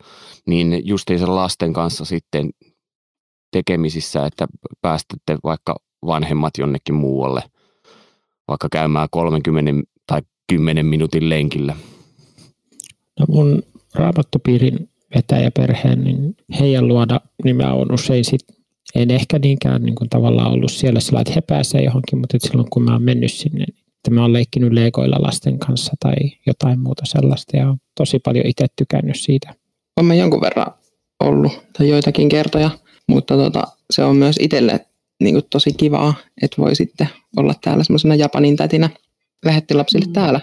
niin 0.46 0.82
justiinsa 0.84 1.34
lasten 1.34 1.72
kanssa 1.72 2.04
sitten 2.04 2.50
tekemisissä, 3.52 4.26
että 4.26 4.46
päästätte 4.82 5.38
vaikka 5.44 5.76
vanhemmat 6.06 6.58
jonnekin 6.58 6.94
muualle, 6.94 7.42
vaikka 8.48 8.68
käymään 8.72 9.08
30 9.10 9.72
tai 10.06 10.22
10 10.48 10.86
minuutin 10.86 11.28
lenkillä? 11.28 11.76
No 13.20 13.26
mun 13.28 13.62
raamattopiirin 13.94 14.88
vetäjäperheen, 15.14 16.04
niin 16.04 16.36
heidän 16.60 16.88
luoda 16.88 17.20
niin 17.44 17.56
mä 17.56 17.72
oon 17.72 17.92
usein 17.92 18.24
sit, 18.24 18.40
en 18.94 19.10
ehkä 19.10 19.38
niinkään 19.38 19.82
niin 19.82 19.94
kuin 19.94 20.10
tavallaan 20.10 20.52
ollut 20.52 20.72
siellä 20.72 21.00
sillä, 21.00 21.20
että 21.20 21.32
he 21.34 21.40
pääsevät 21.40 21.84
johonkin, 21.84 22.18
mutta 22.18 22.36
silloin 22.40 22.70
kun 22.70 22.82
mä 22.82 22.92
oon 22.92 23.02
mennyt 23.02 23.32
sinne, 23.32 23.58
niin 23.58 23.74
että 23.96 24.10
mä 24.10 24.22
oon 24.22 24.32
leikkinyt 24.32 24.72
leikoilla 24.72 25.16
lasten 25.20 25.58
kanssa 25.58 25.92
tai 26.00 26.14
jotain 26.46 26.80
muuta 26.80 27.02
sellaista 27.06 27.56
ja 27.56 27.66
oon 27.66 27.78
tosi 27.96 28.18
paljon 28.18 28.46
itse 28.46 28.66
tykännyt 28.76 29.20
siitä. 29.20 29.54
Olen 29.96 30.18
jonkun 30.18 30.40
verran 30.40 30.74
ollut 31.20 31.52
tai 31.78 31.88
joitakin 31.88 32.28
kertoja, 32.28 32.70
mutta 33.08 33.36
tota, 33.36 33.62
se 33.90 34.04
on 34.04 34.16
myös 34.16 34.36
itselle 34.40 34.86
niin 35.22 35.34
kuin 35.34 35.44
tosi 35.50 35.72
kivaa, 35.72 36.14
että 36.42 36.62
voi 36.62 36.74
sitten 36.74 37.08
olla 37.36 37.54
täällä 37.60 37.84
semmoisena 37.84 38.14
Japanin 38.14 38.56
tätinä 38.56 38.90
lähettilapsille 39.44 40.06
mm. 40.06 40.12
täällä. 40.12 40.40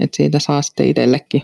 Että 0.00 0.16
siitä 0.16 0.38
saa 0.38 0.62
sitten 0.62 0.88
itsellekin. 0.88 1.42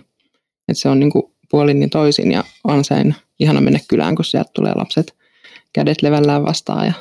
Että 0.68 0.80
se 0.80 0.88
on 0.88 1.00
niin 1.00 1.12
kuin 1.12 1.24
puolin 1.50 1.82
ja 1.82 1.88
toisin 1.88 2.32
ja 2.32 2.44
on 2.64 2.84
sen 2.84 3.16
ihana 3.40 3.60
mennä 3.60 3.78
kylään, 3.88 4.14
kun 4.14 4.24
sieltä 4.24 4.50
tulee 4.54 4.72
lapset 4.74 5.14
kädet 5.72 6.02
levällään 6.02 6.44
vastaan 6.44 6.86
ja 6.86 6.92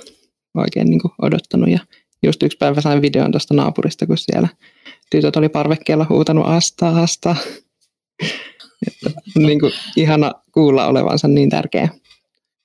oikein 0.54 0.89
niin 0.89 1.01
kuin 1.01 1.12
odottanut. 1.22 1.70
Ja 1.70 1.80
just 2.24 2.44
yksi 2.44 2.58
päivä 2.58 2.82
sain 2.82 3.01
videon 3.01 3.32
tuosta 3.32 3.54
naapurista, 3.54 4.08
kun 4.08 4.18
siellä 4.18 4.48
tytöt 5.12 5.36
oli 5.36 5.50
parvekkeella 5.50 6.06
huutanut 6.10 6.46
asta, 6.48 6.89
asta. 6.89 7.36
Että, 8.88 9.12
niin 9.36 9.60
kuin, 9.60 9.72
ihana 9.96 10.32
kuulla 10.51 10.88
olevansa 10.88 11.27
niin 11.27 11.50
tärkeä. 11.50 11.89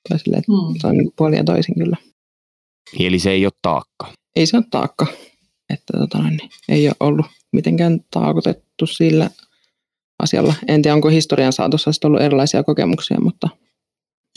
Toisille, 0.08 0.36
että 0.36 0.52
hmm. 0.52 0.80
Se 0.80 0.86
on 0.86 0.98
niin 0.98 1.12
puolin 1.16 1.36
ja 1.36 1.44
toisin 1.44 1.74
kyllä. 1.78 1.96
Eli 3.00 3.18
se 3.18 3.30
ei 3.30 3.46
ole 3.46 3.52
taakka? 3.62 4.12
Ei 4.36 4.46
se 4.46 4.56
ole 4.56 4.64
taakka. 4.70 5.06
Että, 5.70 5.98
tota, 5.98 6.22
niin, 6.22 6.50
ei 6.68 6.88
ole 6.88 6.96
ollut 7.00 7.26
mitenkään 7.52 8.00
taakotettu 8.10 8.86
sillä 8.86 9.30
asialla. 10.22 10.54
En 10.68 10.82
tiedä, 10.82 10.94
onko 10.94 11.08
historian 11.08 11.52
saatossa 11.52 11.92
sitten 11.92 12.08
ollut 12.08 12.22
erilaisia 12.22 12.62
kokemuksia, 12.62 13.20
mutta 13.20 13.48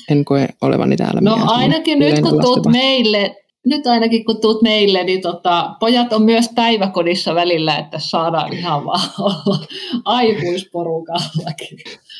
en 0.09 0.25
koe 0.25 0.47
olevani 0.61 0.95
täällä. 0.95 1.21
No 1.21 1.37
ainakin 1.41 1.99
nyt 1.99 2.19
kun 2.19 2.41
tuut 2.41 2.65
meille, 2.65 3.35
nyt 3.65 3.87
ainakin 3.87 4.25
kun 4.25 4.41
tuut 4.41 4.61
meille, 4.61 5.03
niin 5.03 5.21
tota, 5.21 5.75
pojat 5.79 6.13
on 6.13 6.23
myös 6.23 6.49
päiväkodissa 6.55 7.35
välillä, 7.35 7.77
että 7.77 7.99
saadaan 7.99 8.53
ihan 8.53 8.85
vaan 8.85 9.09
olla 9.19 9.65
aikuisporukallakin. 10.05 11.77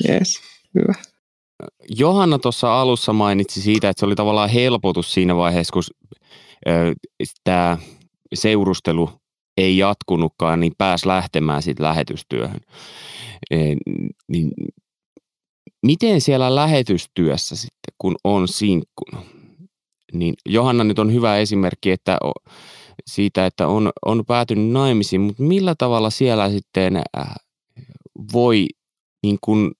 Yes, 0.09 0.39
hyvä. 0.75 0.93
Johanna 1.89 2.39
tuossa 2.39 2.81
alussa 2.81 3.13
mainitsi 3.13 3.61
siitä, 3.61 3.89
että 3.89 3.99
se 3.99 4.05
oli 4.05 4.15
tavallaan 4.15 4.49
helpotus 4.49 5.13
siinä 5.13 5.35
vaiheessa, 5.35 5.73
kun 5.73 5.83
tämä 7.43 7.77
seurustelu 8.33 9.09
ei 9.57 9.77
jatkunutkaan, 9.77 10.59
niin 10.59 10.73
pääs 10.77 11.05
lähtemään 11.05 11.61
sitten 11.61 11.85
lähetystyöhön. 11.85 12.59
E, 13.51 13.57
niin 14.27 14.51
miten 15.85 16.21
siellä 16.21 16.55
lähetystyössä 16.55 17.55
sitten, 17.55 17.93
kun 17.97 18.15
on 18.23 18.47
sinkkuna, 18.47 19.21
niin 20.13 20.33
Johanna 20.45 20.83
nyt 20.83 20.99
on 20.99 21.13
hyvä 21.13 21.37
esimerkki 21.37 21.91
että 21.91 22.17
siitä, 23.07 23.45
että 23.45 23.67
on, 23.67 23.91
on 24.05 24.25
päätynyt 24.25 24.71
naimisiin, 24.71 25.21
mutta 25.21 25.43
millä 25.43 25.75
tavalla 25.77 26.09
siellä 26.09 26.49
sitten 26.49 27.01
voi, 28.33 28.67
niin 29.23 29.37
kuin, 29.41 29.71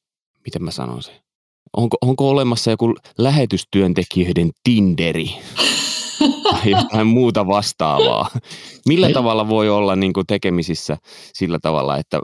miten 0.46 0.64
mä 0.64 0.72
sanon 0.72 1.04
sen, 1.04 1.16
onko, 1.78 1.98
onko 2.02 2.30
olemassa 2.30 2.72
joku 2.72 2.96
lähetystyöntekijöiden 3.18 4.52
Tinderi? 4.64 5.30
Tai 6.52 6.72
jotain 6.72 7.08
muuta 7.08 7.48
vastaavaa. 7.48 8.30
Millä 8.88 9.10
tavalla 9.10 9.48
voi 9.48 9.70
olla 9.70 9.96
niin 9.96 10.14
kuin 10.14 10.28
tekemisissä 10.28 10.98
sillä 11.34 11.60
tavalla, 11.62 11.98
että 11.98 12.20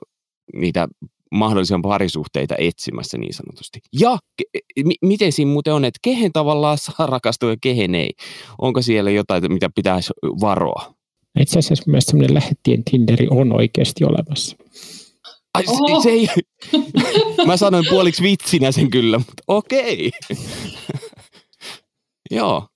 niitä 0.53 0.87
mahdollisia 1.31 1.79
parisuhteita 1.83 2.55
etsimässä 2.57 3.17
niin 3.17 3.33
sanotusti. 3.33 3.79
Ja 3.99 4.17
ke- 4.41 4.83
m- 4.85 5.07
miten 5.07 5.31
siinä 5.31 5.51
muuten 5.51 5.73
on, 5.73 5.85
että 5.85 5.99
kehen 6.01 6.31
tavallaan 6.31 6.77
saa 6.77 7.05
rakastua 7.05 7.49
ja 7.49 7.57
kehen 7.61 7.95
ei? 7.95 8.09
Onko 8.57 8.81
siellä 8.81 9.11
jotain, 9.11 9.53
mitä 9.53 9.69
pitäisi 9.75 10.13
varoa? 10.41 10.93
Itse 11.39 11.59
asiassa 11.59 11.83
mielestäni 11.87 12.11
semmoinen 12.11 12.33
lähettien 12.33 12.83
Tinderi 12.83 13.27
on 13.29 13.55
oikeasti 13.55 14.03
olemassa. 14.03 14.55
Ai, 15.53 15.63
se, 15.65 15.73
se 16.03 16.09
ei, 16.09 16.27
mä 17.47 17.57
sanoin 17.57 17.85
puoliksi 17.89 18.23
vitsinä 18.23 18.71
sen 18.71 18.89
kyllä, 18.89 19.17
mutta 19.17 19.43
okei. 19.47 20.11
Joo. 22.31 22.67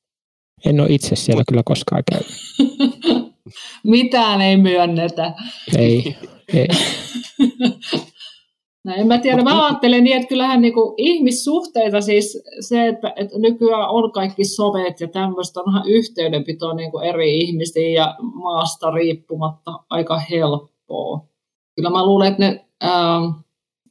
En 0.66 0.80
ole 0.80 0.88
itse 0.90 1.16
siellä 1.16 1.44
kyllä 1.48 1.62
koskaan 1.66 2.04
käynyt. 2.12 2.32
Mitään 3.84 4.42
ei 4.42 4.58
myönnetä. 4.58 5.34
Ei, 5.78 6.16
ei. 6.54 6.68
No 8.86 8.94
en 8.98 9.08
mä 9.08 9.18
tiedä, 9.18 9.44
mä 9.44 9.66
ajattelen 9.66 10.04
niin, 10.04 10.16
että 10.16 10.28
kyllähän 10.30 10.62
niinku 10.62 10.94
ihmissuhteita 10.98 12.02
siis 12.02 12.44
se, 12.60 12.88
että, 12.88 13.14
että 13.16 13.40
nykyään 13.40 13.90
on 13.90 14.12
kaikki 14.12 14.46
sovet 14.46 15.02
ja 15.02 15.08
tämmöistä 15.08 15.62
onhan 15.62 15.88
yhteydenpito 15.88 16.74
niinku 16.74 17.00
eri 17.00 17.38
ihmisiin 17.38 17.94
ja 17.94 18.16
maasta 18.22 18.92
riippumatta 18.92 19.72
aika 19.90 20.20
helppoa. 20.20 21.28
Kyllä 21.76 21.90
mä 21.90 22.06
luulen, 22.06 22.28
että 22.28 22.44
ne, 22.44 22.66
ää, 22.82 23.22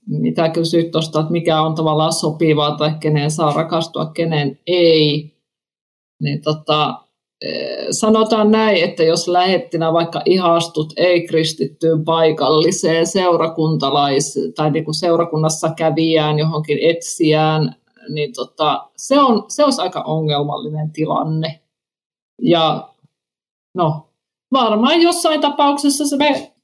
mitä 0.07 0.49
kysyt 0.49 0.90
tuosta, 0.90 1.21
että 1.21 1.33
mikä 1.33 1.62
on 1.62 1.75
tavallaan 1.75 2.12
sopivaa 2.12 2.76
tai 2.76 2.95
kenen 3.00 3.31
saa 3.31 3.52
rakastua, 3.52 4.07
kenen 4.07 4.59
ei, 4.66 5.33
niin 6.25 6.43
tota, 6.43 7.04
sanotaan 7.90 8.50
näin, 8.50 8.85
että 8.85 9.02
jos 9.02 9.28
lähettinä 9.28 9.93
vaikka 9.93 10.23
ihastut 10.25 10.93
ei-kristittyyn 10.97 12.04
paikalliseen 12.04 13.07
seurakuntalais- 13.07 14.52
tai 14.54 14.71
niin 14.71 14.85
kuin 14.85 14.95
seurakunnassa 14.95 15.71
kävijään 15.76 16.38
johonkin 16.38 16.78
etsijään, 16.83 17.76
niin 18.09 18.33
tota, 18.35 18.88
se, 18.97 19.21
on, 19.21 19.45
se 19.49 19.64
olisi 19.64 19.83
aika 19.83 20.00
ongelmallinen 20.00 20.90
tilanne. 20.90 21.61
Ja 22.43 22.88
no, 23.75 24.09
varmaan 24.52 25.02
jossain 25.02 25.40
tapauksessa 25.40 26.06
se 26.06 26.17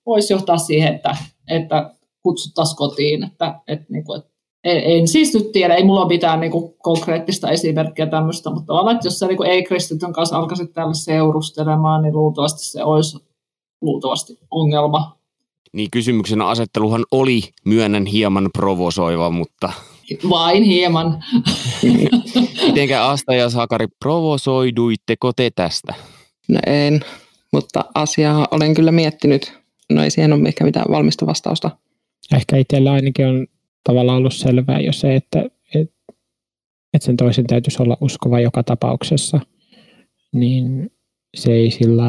voisi 0.06 0.32
johtaa 0.32 0.58
siihen, 0.58 0.94
että, 0.94 1.16
että 1.48 1.94
kutsuttaisiin 2.22 2.76
kotiin, 2.76 3.24
että, 3.24 3.54
että, 3.68 3.86
niin 3.88 4.04
kuin, 4.04 4.18
että 4.18 4.29
en, 4.64 4.82
en 4.84 5.08
siis 5.08 5.34
nyt 5.34 5.52
tiedä, 5.52 5.74
ei 5.74 5.84
mulla 5.84 6.00
ole 6.00 6.08
mitään 6.08 6.40
niin 6.40 6.52
kuin, 6.52 6.74
konkreettista 6.78 7.50
esimerkkiä 7.50 8.06
tämmöistä, 8.06 8.50
mutta 8.50 8.66
tavallaan, 8.66 8.96
että 8.96 9.06
jos 9.06 9.18
sä 9.18 9.26
niin 9.26 9.46
ei-kristityn 9.46 10.12
kanssa 10.12 10.38
alkaisit 10.38 10.72
täällä 10.72 10.94
seurustelemaan, 10.94 12.02
niin 12.02 12.14
luultavasti 12.14 12.64
se 12.64 12.84
olisi 12.84 13.18
luultavasti 13.80 14.38
ongelma. 14.50 15.16
Niin 15.72 15.90
kysymyksen 15.90 16.42
asetteluhan 16.42 17.04
oli, 17.10 17.42
myönnän 17.64 18.06
hieman 18.06 18.50
provosoiva, 18.52 19.30
mutta... 19.30 19.72
Vain 20.30 20.62
hieman. 20.62 21.24
Mitenkä 22.66 23.04
Asta 23.04 23.34
ja 23.34 23.50
Sakari, 23.50 23.86
provosoiduitteko 23.98 25.32
te 25.32 25.50
tästä? 25.56 25.94
No 26.48 26.58
en, 26.66 27.00
mutta 27.52 27.84
asiaa 27.94 28.48
olen 28.50 28.74
kyllä 28.74 28.92
miettinyt. 28.92 29.52
No 29.90 30.02
ei 30.02 30.10
siihen 30.10 30.32
ole 30.32 30.48
ehkä 30.48 30.64
mitään 30.64 30.86
valmista 30.90 31.26
vastausta. 31.26 31.70
Ehkä 32.36 32.56
itsellä 32.56 32.92
ainakin 32.92 33.26
on 33.26 33.46
tavallaan 33.84 34.18
ollut 34.18 34.34
selvää 34.34 34.80
jo 34.80 34.92
se, 34.92 35.14
että, 35.14 35.44
että, 35.74 36.12
että 36.94 37.06
sen 37.06 37.16
toisen 37.16 37.46
täytyisi 37.46 37.82
olla 37.82 37.96
uskova 38.00 38.40
joka 38.40 38.62
tapauksessa, 38.62 39.40
niin 40.32 40.90
se 41.36 41.52
ei 41.52 41.70
sillä 41.70 42.04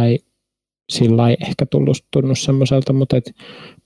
sillä 0.92 1.30
ehkä 1.30 1.66
tullut, 1.66 1.98
tunnu 2.14 2.36
semmoiselta, 2.36 2.94
mutta 2.94 3.18
et 3.18 3.36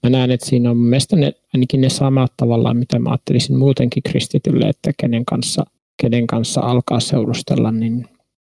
mä 0.04 0.10
näen, 0.10 0.32
että 0.32 0.46
siinä 0.46 0.72
on 0.72 0.78
mielestäni 0.78 1.22
ne, 1.22 1.34
ainakin 1.54 1.82
ne 1.82 1.90
samat 1.90 2.34
tavallaan, 2.38 2.78
mitä 2.78 3.00
mä 3.00 3.10
ajattelisin 3.10 3.58
muutenkin 3.58 4.04
kristitylle, 4.04 4.70
että 4.70 4.92
kenen 5.00 5.26
kanssa, 5.26 5.66
kenen 6.02 6.28
kanssa 6.28 6.62
alkaa 6.62 7.00
seurustella, 7.00 7.72
niin, 7.72 8.08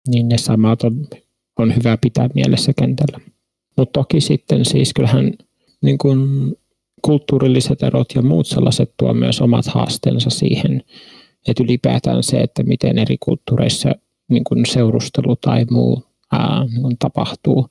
niin 0.09 0.29
ne 0.29 0.39
samat 0.39 0.83
on, 0.83 1.07
on 1.59 1.77
hyvä 1.77 1.97
pitää 1.97 2.29
mielessä 2.35 2.73
kentällä. 2.79 3.21
Mutta 3.77 4.01
toki 4.01 4.21
sitten 4.21 4.65
siis 4.65 4.93
kyllähän 4.95 5.33
niin 5.83 5.99
kun 5.99 6.53
kulttuurilliset 7.03 7.83
erot 7.83 8.07
ja 8.15 8.23
muut 8.23 8.47
sellaiset 8.47 8.95
tuo 8.97 9.15
myös 9.15 9.41
omat 9.41 9.67
haasteensa 9.67 10.31
siihen, 10.31 10.83
että 11.49 11.63
ylipäätään 11.63 12.23
se, 12.23 12.41
että 12.41 12.63
miten 12.63 12.99
eri 12.99 13.17
kulttuureissa 13.21 13.95
niin 14.29 14.45
kuin 14.45 14.67
seurustelu 14.67 15.37
tai 15.37 15.67
muu 15.71 16.03
ää, 16.33 16.65
niin 16.65 16.99
tapahtuu, 16.99 17.69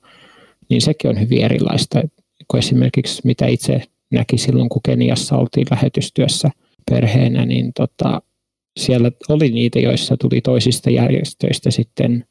niin 0.70 0.82
sekin 0.82 1.10
on 1.10 1.20
hyvin 1.20 1.44
erilaista 1.44 2.02
kuin 2.48 2.58
esimerkiksi 2.58 3.22
mitä 3.24 3.46
itse 3.46 3.82
näki 4.10 4.38
silloin, 4.38 4.68
kun 4.68 4.82
Keniassa 4.84 5.36
oltiin 5.36 5.66
lähetystyössä 5.70 6.50
perheenä, 6.90 7.46
niin 7.46 7.72
tota, 7.76 8.22
siellä 8.76 9.10
oli 9.28 9.50
niitä, 9.50 9.78
joissa 9.78 10.16
tuli 10.16 10.40
toisista 10.40 10.90
järjestöistä 10.90 11.70
sitten, 11.70 12.24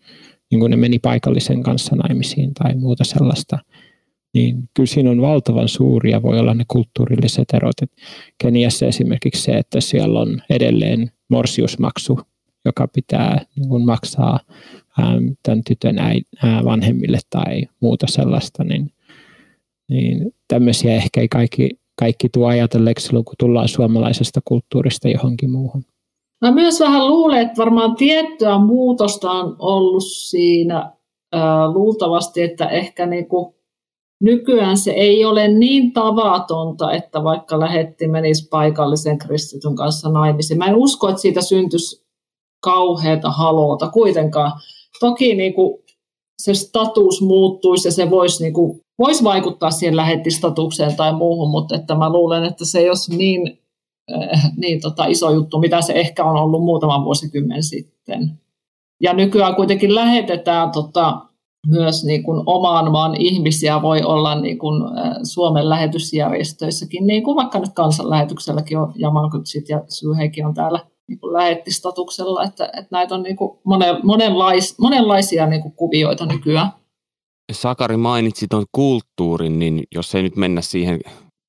niin 0.52 0.60
kuin 0.60 0.70
ne 0.70 0.76
meni 0.76 1.00
paikallisen 1.00 1.64
kanssa 1.64 1.96
naimisiin 1.96 2.54
tai 2.54 2.76
muuta 2.76 3.04
sellaista– 3.04 3.60
niin 4.34 4.70
kyllä 4.74 4.88
siinä 4.88 5.12
on 5.12 5.22
valtavan 5.22 5.68
suuria, 5.68 6.22
voi 6.22 6.40
olla 6.40 6.54
ne 6.54 6.64
kulttuurilliset 6.68 7.54
erot. 7.54 7.82
Et 7.82 7.92
Keniassa 8.38 8.86
esimerkiksi 8.86 9.42
se, 9.42 9.52
että 9.52 9.82
siellä 9.82 10.20
on 10.20 10.42
edelleen 10.50 11.12
morsiusmaksu, 11.30 12.20
joka 12.66 12.88
pitää 12.88 13.46
niin 13.56 13.70
kuin 13.70 13.86
maksaa 13.86 14.40
ähm, 15.00 15.28
tämän 15.44 15.64
tytön 15.68 16.00
äi, 16.00 16.22
äh, 16.44 16.64
vanhemmille 16.64 17.20
tai 17.30 17.64
muuta 17.80 18.06
sellaista, 18.10 18.64
niin, 18.64 18.92
niin 19.90 20.32
tämmöisiä 20.48 20.94
ehkä 20.94 21.22
ei 21.22 21.28
kaikki, 21.28 21.70
kaikki 22.00 22.30
tuo 22.30 22.48
ajatelleeksi 22.48 23.08
silloin, 23.08 23.26
kun 23.26 23.36
tullaan 23.40 23.68
suomalaisesta 23.68 24.40
kulttuurista 24.46 25.10
johonkin 25.10 25.50
muuhun. 25.50 25.86
Mä 26.42 26.52
myös 26.52 26.80
vähän 26.80 27.08
luulen, 27.08 27.42
että 27.42 27.58
varmaan 27.58 27.96
tiettyä 27.96 28.58
muutosta 28.58 29.32
on 29.32 29.56
ollut 29.60 30.04
siinä 30.04 30.92
äh, 31.36 31.42
luultavasti, 31.74 32.42
että 32.42 32.70
ehkä 32.70 33.06
niinku 33.06 33.61
Nykyään 34.22 34.78
se 34.78 34.92
ei 34.92 35.26
ole 35.26 35.48
niin 35.48 35.94
tavatonta, 35.94 36.92
että 36.92 37.24
vaikka 37.24 37.60
lähetti 37.60 38.08
menisi 38.08 38.48
paikallisen 38.50 39.18
kristityn 39.18 39.76
kanssa 39.76 40.10
naimisiin. 40.10 40.58
Mä 40.58 40.66
en 40.66 40.76
usko, 40.76 41.10
että 41.10 41.22
siitä 41.22 41.42
syntyisi 41.42 42.06
kauheata 42.64 43.32
haloota 43.32 43.90
kuitenkaan. 43.90 44.52
Toki 45.00 45.36
niin 45.36 45.54
kuin 45.54 45.84
se 46.40 46.54
status 46.54 47.22
muuttuisi 47.22 47.88
ja 47.88 47.92
se 47.92 48.10
voisi, 48.10 48.44
niin 48.44 48.54
kuin, 48.54 48.82
voisi 49.00 49.24
vaikuttaa 49.24 49.72
siihen 49.72 49.96
lähettistatukseen 49.96 50.96
tai 50.96 51.14
muuhun, 51.14 51.50
mutta 51.50 51.76
että 51.76 51.96
mä 51.96 52.10
luulen, 52.10 52.44
että 52.44 52.66
se 52.66 52.80
ei 52.80 52.90
olisi 52.90 53.18
niin, 53.18 53.60
äh, 54.12 54.52
niin 54.58 54.82
tota 54.82 55.06
iso 55.06 55.30
juttu, 55.32 55.60
mitä 55.60 55.82
se 55.82 55.94
ehkä 55.94 56.24
on 56.24 56.38
ollut 56.38 56.64
muutaman 56.64 57.04
vuosikymmen 57.06 57.64
sitten. 57.64 58.40
Ja 59.00 59.14
nykyään 59.14 59.56
kuitenkin 59.56 59.96
lähetetään 59.96 60.72
tota, 60.72 61.22
myös 61.68 62.06
niin 62.06 62.24
kuin 62.24 62.44
oman 62.46 62.92
maan 62.92 63.16
ihmisiä 63.16 63.82
voi 63.82 64.02
olla 64.02 64.42
niin 64.42 64.58
kuin 64.58 64.84
Suomen 65.24 65.70
lähetysjärjestöissäkin, 65.70 67.08
niin 67.08 67.24
kuin 67.24 67.36
vaikka 67.36 67.60
nyt 67.60 67.74
kansanlähetykselläkin 67.74 68.78
on 68.78 68.94
Jamankutsit 68.96 69.70
ja 69.70 69.84
Syyheikin 69.90 70.46
on 70.46 70.54
täällä 70.54 70.80
niin 71.08 71.20
kuin 71.20 71.34
lähettistatuksella, 71.34 72.44
että, 72.44 72.66
että 72.66 72.88
näitä 72.92 73.16
on 73.16 73.24
niin 73.24 73.36
kuin 73.36 73.60
monen, 73.66 73.96
monenlais, 74.04 74.80
monenlaisia 74.80 75.46
niin 75.46 75.62
kuin 75.62 75.74
kuvioita 75.76 76.26
nykyään. 76.26 76.72
Sakari 77.52 77.98
mainitsi 77.98 78.46
tuon 78.50 78.66
kulttuurin, 78.72 79.60
niin 79.60 79.84
jos 79.96 80.16
ei 80.16 80.24
nyt 80.24 80.36
mennä 80.36 80.62
siihen, 80.62 81.00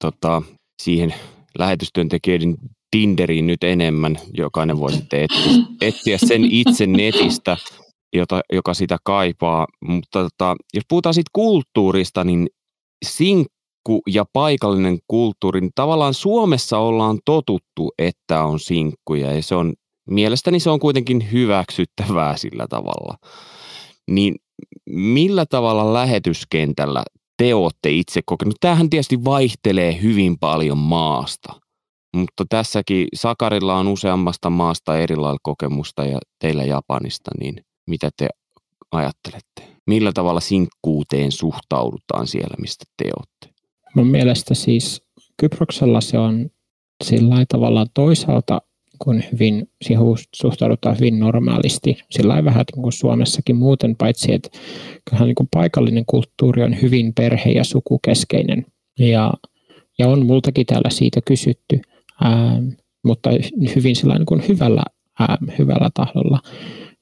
tota, 0.04 0.42
siihen 0.82 1.14
lähetystyöntekijöiden 1.58 2.56
Tinderiin 2.90 3.46
nyt 3.46 3.64
enemmän. 3.64 4.16
Jokainen 4.34 4.80
voi 4.80 4.92
sitten 4.92 5.20
etsiä, 5.22 5.52
etsiä 5.80 6.18
sen 6.18 6.44
itse 6.44 6.86
netistä, 6.86 7.56
jota, 8.12 8.40
joka 8.52 8.74
sitä 8.74 8.96
kaipaa. 9.04 9.66
Mutta 9.84 10.22
tota, 10.22 10.56
jos 10.74 10.84
puhutaan 10.88 11.14
siitä 11.14 11.30
kulttuurista, 11.32 12.24
niin 12.24 12.46
sinkku 13.04 14.02
ja 14.08 14.24
paikallinen 14.32 14.98
kulttuuri, 15.08 15.60
niin 15.60 15.72
tavallaan 15.74 16.14
Suomessa 16.14 16.78
ollaan 16.78 17.18
totuttu, 17.24 17.92
että 17.98 18.44
on 18.44 18.60
sinkkuja 18.60 19.32
ja 19.32 19.42
se 19.42 19.54
on, 19.54 19.72
mielestäni 20.10 20.60
se 20.60 20.70
on 20.70 20.80
kuitenkin 20.80 21.32
hyväksyttävää 21.32 22.36
sillä 22.36 22.66
tavalla. 22.70 23.16
Niin 24.10 24.34
millä 24.90 25.46
tavalla 25.46 25.92
lähetyskentällä 25.92 27.02
te 27.38 27.54
olette 27.54 27.90
itse 27.90 28.20
kokenut? 28.26 28.54
Tämähän 28.60 28.90
tietysti 28.90 29.24
vaihtelee 29.24 30.02
hyvin 30.02 30.38
paljon 30.38 30.78
maasta, 30.78 31.52
mutta 32.16 32.44
tässäkin 32.48 33.08
Sakarilla 33.14 33.74
on 33.74 33.88
useammasta 33.88 34.50
maasta 34.50 34.98
erilailla 34.98 35.38
kokemusta 35.42 36.04
ja 36.04 36.18
teillä 36.38 36.64
Japanista, 36.64 37.30
niin 37.40 37.54
mitä 37.92 38.10
te 38.16 38.28
ajattelette? 38.92 39.62
Millä 39.86 40.12
tavalla 40.14 40.40
sinkkuuteen 40.40 41.32
suhtaudutaan 41.32 42.26
siellä, 42.26 42.56
mistä 42.60 42.84
te 42.96 43.10
olette? 43.18 43.62
Mun 43.94 44.06
mielestä 44.06 44.54
siis 44.54 45.02
Kyproksella 45.36 46.00
se 46.00 46.18
on 46.18 46.50
sillä 47.04 47.44
tavalla 47.48 47.86
toisaalta 47.94 48.62
kun 48.98 49.22
hyvin, 49.32 49.68
siihen 49.82 50.04
suhtaudutaan 50.34 50.96
hyvin 50.98 51.18
normaalisti, 51.18 51.98
sillä 52.10 52.44
vähän 52.44 52.64
niin 52.74 52.82
kuin 52.82 52.92
Suomessakin 52.92 53.56
muuten, 53.56 53.96
paitsi 53.96 54.34
että 54.34 54.48
kyllähän 55.04 55.26
niin 55.26 55.34
kuin 55.34 55.48
paikallinen 55.54 56.04
kulttuuri 56.06 56.62
on 56.62 56.82
hyvin 56.82 57.14
perhe- 57.14 57.52
ja 57.52 57.64
sukukeskeinen. 57.64 58.66
Ja, 58.98 59.32
ja 59.98 60.08
on 60.08 60.26
multakin 60.26 60.66
täällä 60.66 60.90
siitä 60.90 61.20
kysytty, 61.26 61.80
ää, 62.20 62.62
mutta 63.04 63.30
hyvin 63.74 63.96
sillä 63.96 64.14
niin 64.14 64.26
kuin 64.26 64.48
hyvällä, 64.48 64.82
ää, 65.18 65.38
hyvällä 65.58 65.90
tahdolla. 65.94 66.38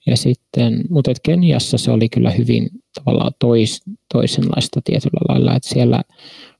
Ja 0.06 0.16
sitten, 0.16 0.84
mutta 0.90 1.12
Keniassa 1.22 1.78
se 1.78 1.90
oli 1.90 2.08
kyllä 2.08 2.30
hyvin 2.30 2.68
tavallaan 2.94 3.32
tois, 3.38 3.82
toisenlaista 4.12 4.80
tietyllä 4.84 5.20
lailla, 5.28 5.56
että 5.56 5.68
siellä 5.68 6.02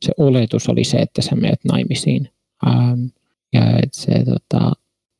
se 0.04 0.12
oletus 0.18 0.68
oli 0.68 0.84
se, 0.84 0.96
että 0.96 1.22
sä 1.22 1.36
menet 1.36 1.60
naimisiin. 1.64 2.28
Ää, 2.66 2.96
ja 3.52 3.70
että 3.70 4.00
se 4.00 4.24
tota, 4.24 4.72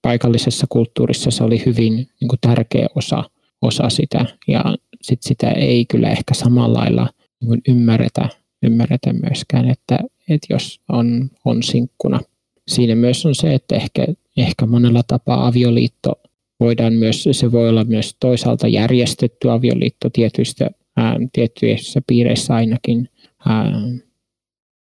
paikallisessa 0.03 0.67
kulttuurissa 0.69 1.31
se 1.31 1.45
oli 1.45 1.63
hyvin 1.67 1.95
niin 1.95 2.29
kuin 2.29 2.39
tärkeä 2.41 2.87
osa, 2.95 3.25
osa 3.63 3.91
sitä 3.91 4.27
ja 4.49 4.65
sit 5.03 5.23
sitä 5.23 5.51
ei 5.51 5.87
kyllä 5.87 6.11
ehkä 6.11 6.35
samalla 6.35 6.79
lailla 6.79 7.09
niin 7.41 7.49
kuin 7.49 7.61
ymmärretä, 7.69 8.29
ymmärretä 8.63 9.13
myöskään, 9.13 9.71
että, 9.71 9.99
että 10.29 10.47
jos 10.51 10.81
on, 10.89 11.31
on 11.45 11.63
sinkkuna. 11.63 12.21
Siinä 12.69 12.95
myös 12.95 13.27
on 13.27 13.35
se, 13.35 13.55
että 13.55 13.77
ehkä, 13.77 14.07
ehkä 14.37 14.67
monella 14.67 15.03
tapaa 15.03 15.47
avioliitto 15.47 16.21
voidaan 16.61 16.93
myös, 16.93 17.29
se 17.33 17.53
voi 17.53 17.69
olla 17.69 17.85
myös 17.85 18.17
toisaalta 18.21 18.69
järjestetty 18.69 19.51
avioliitto 19.51 20.11
tietyistä, 20.11 20.71
ää, 20.97 21.17
tiettyissä 21.33 22.01
piireissä 22.07 22.55
ainakin. 22.55 23.09
Ää, 23.47 23.73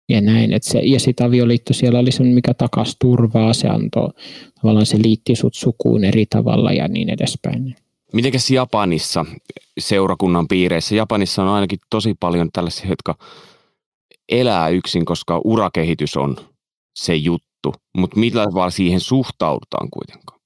ja 0.08 0.20
näin. 0.20 0.52
Et 0.52 0.62
se, 0.62 0.78
ja 0.78 1.00
sitten 1.00 1.26
avioliitto 1.26 1.72
siellä 1.72 1.98
oli 1.98 2.12
se, 2.12 2.24
mikä 2.24 2.54
takas 2.54 2.96
turvaa, 3.00 3.52
se 3.52 3.68
antoi, 3.68 4.08
tavallaan 4.60 4.86
se 4.86 4.98
liitti 5.04 5.36
sut 5.36 5.54
sukuun 5.54 6.04
eri 6.04 6.26
tavalla 6.26 6.72
ja 6.72 6.88
niin 6.88 7.10
edespäin. 7.10 7.76
Mitenkäs 8.12 8.50
Japanissa 8.50 9.24
seurakunnan 9.78 10.48
piireissä? 10.48 10.94
Japanissa 10.94 11.42
on 11.42 11.48
ainakin 11.48 11.78
tosi 11.90 12.14
paljon 12.20 12.48
tällaisia, 12.52 12.88
jotka 12.88 13.14
elää 14.28 14.68
yksin, 14.68 15.04
koska 15.04 15.40
urakehitys 15.44 16.16
on 16.16 16.36
se 16.96 17.14
juttu. 17.14 17.74
Mutta 17.96 18.20
millä 18.20 18.44
tavalla 18.44 18.70
siihen 18.70 19.00
suhtaudutaan 19.00 19.88
kuitenkaan? 19.90 20.40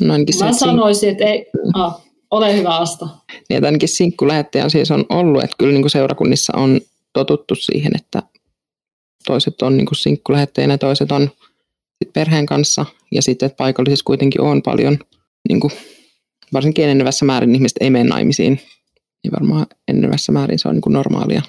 No 0.00 0.14
Mä 0.44 0.52
se, 0.52 0.58
sanoisin, 0.58 1.10
että 1.10 1.24
ei... 1.24 1.46
Ah, 1.74 2.04
ole 2.30 2.56
hyvä 2.56 2.76
Asta. 2.76 3.08
Niin, 3.48 3.64
ainakin 3.64 3.88
sinkkulähettäjä 3.88 4.68
siis 4.68 4.90
on 4.90 5.06
ollut, 5.08 5.44
että 5.44 5.56
kyllä 5.58 5.72
niin 5.72 5.82
kuin 5.82 5.90
seurakunnissa 5.90 6.52
on 6.56 6.80
totuttu 7.12 7.54
siihen, 7.54 7.92
että 7.94 8.22
toiset 9.26 9.62
on 9.62 9.76
niin 9.76 9.86
sinkkulähetteinä, 9.92 10.78
toiset 10.78 11.12
on 11.12 11.30
sit 12.04 12.12
perheen 12.12 12.46
kanssa 12.46 12.86
ja 13.12 13.22
sitten 13.22 13.46
että 13.46 13.56
paikallisissa 13.56 14.04
kuitenkin 14.04 14.40
on 14.40 14.62
paljon, 14.62 14.98
niin 15.48 15.60
kuin, 15.60 15.72
varsinkin 16.52 16.84
enenevässä 16.84 17.24
määrin 17.24 17.54
ihmiset 17.54 17.76
ei 17.80 17.90
mene 17.90 18.08
naimisiin, 18.08 18.60
niin 19.24 19.32
varmaan 19.32 19.66
enenevässä 19.88 20.32
määrin 20.32 20.58
se 20.58 20.68
on 20.68 20.74
niin 20.74 20.82
kuin 20.82 20.92
normaalia. 20.92 21.42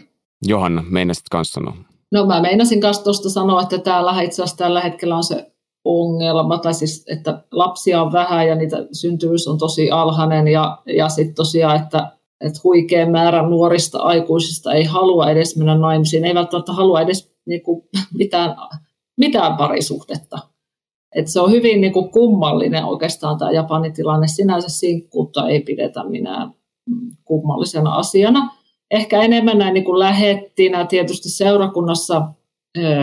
Johanna, 0.48 0.84
meinasit 0.90 1.30
kanssa 1.32 1.54
sanoa? 1.54 1.78
No 2.12 2.26
mä 2.26 2.42
meinasin 2.42 2.82
kanssa 2.82 3.04
tuosta 3.04 3.30
sanoa, 3.30 3.62
että 3.62 3.78
täällä 3.78 4.22
itse 4.22 4.44
asiassa 4.44 4.58
tällä 4.58 4.82
hetkellä 4.82 5.16
on 5.16 5.24
se 5.24 5.52
ongelma, 5.86 6.58
tai 6.58 6.74
siis, 6.74 7.06
että 7.10 7.44
lapsia 7.52 8.02
on 8.02 8.12
vähän 8.12 8.48
ja 8.48 8.56
niitä 8.56 8.88
syntyvyys 8.92 9.48
on 9.48 9.58
tosi 9.58 9.92
alhainen 9.92 10.48
ja, 10.48 10.78
ja 10.86 11.10
sitten 11.10 11.36
tosiaan, 11.36 11.82
että 11.84 12.12
että 12.42 12.60
huikea 12.64 13.10
määrä 13.10 13.42
nuorista 13.42 14.00
aikuisista 14.00 14.74
ei 14.74 14.84
halua 14.84 15.30
edes 15.30 15.58
mennä 15.58 15.78
naimisiin, 15.78 16.26
ei 16.26 16.36
välttämättä 16.36 16.74
halua 16.74 17.02
edes 17.02 17.36
niin 17.46 17.62
kuin, 17.64 17.88
mitään, 18.14 18.56
mitään 19.18 19.58
parisuhdetta. 19.58 20.40
Et 21.16 21.28
se 21.28 21.40
on 21.40 21.52
hyvin 21.52 21.82
niin 21.82 21.94
kuin, 21.94 22.12
kummallinen 22.12 22.86
oikeastaan 22.86 23.38
tämä 23.38 23.52
Japanin 23.52 23.94
tilanne. 23.94 24.28
Sinänsä 24.28 24.70
sinkkuutta 24.70 25.48
ei 25.48 25.62
pidetä 25.62 26.04
minä 26.04 26.52
kummallisena 27.24 27.96
asiana. 27.96 28.56
Ehkä 28.92 29.22
enemmän 29.22 29.58
näin 29.58 29.74
niin 29.74 29.86
kuin 29.86 30.00
lähettinä 30.00 30.86
tietysti 30.86 31.30
seurakunnassa 31.30 32.28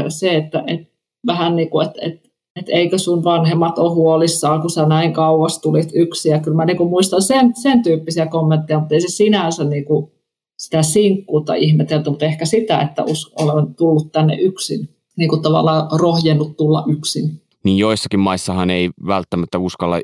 se, 0.09 0.37
että 0.37 0.65
et, 0.67 0.93
vähän 1.27 1.57
niin 1.57 1.71
kuin, 1.71 1.87
että 1.87 1.99
et, 2.03 2.32
että 2.57 2.73
eikö 2.73 2.99
sun 2.99 3.25
vanhemmat 3.25 3.79
ole 3.79 3.95
huolissaan, 3.95 4.61
kun 4.61 4.71
sä 4.71 4.87
näin 4.87 5.13
kauas 5.13 5.61
tulit 5.61 5.89
yksi. 5.95 6.29
Ja 6.29 6.41
kyllä 6.41 6.57
mä 6.57 6.65
niin 6.65 6.89
muistan 6.89 7.23
sen, 7.23 7.53
sen 7.63 7.83
tyyppisiä 7.83 8.27
kommentteja, 8.27 8.79
mutta 8.79 8.95
ei 8.95 9.01
se 9.01 9.09
sinänsä 9.09 9.65
niin 9.65 9.85
kuin 9.85 10.13
sitä 10.59 10.83
sinkkuutta 10.83 11.55
ihmetelty, 11.55 12.11
mutta 12.11 12.25
ehkä 12.25 12.45
sitä, 12.45 12.81
että 12.81 13.03
olen 13.39 13.75
tullut 13.75 14.13
tänne 14.13 14.35
yksin, 14.35 14.89
niin 15.17 15.29
kuin 15.29 15.43
tavallaan 15.43 15.89
rohjennut 16.01 16.57
tulla 16.57 16.85
yksin. 16.89 17.43
Niin 17.65 17.79
joissakin 17.79 18.21
maissahan 18.21 18.71
ei 18.71 18.91
välttämättä 19.07 19.59
uskalla 19.59 20.01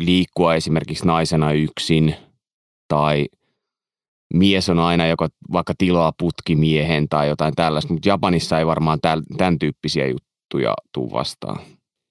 liikkua 0.00 0.54
esimerkiksi 0.54 1.06
naisena 1.06 1.52
yksin, 1.52 2.14
tai 2.88 3.26
mies 4.34 4.68
on 4.68 4.78
aina, 4.78 5.06
joka 5.06 5.28
vaikka 5.52 5.74
tilaa 5.78 6.12
putkimiehen 6.18 7.08
tai 7.08 7.28
jotain 7.28 7.54
tällaista, 7.54 7.92
mutta 7.92 8.08
Japanissa 8.08 8.58
ei 8.58 8.66
varmaan 8.66 8.98
tämän 9.38 9.58
tyyppisiä 9.58 10.06
juttuja 10.06 10.74
tule 10.94 11.12
vastaan. 11.12 11.58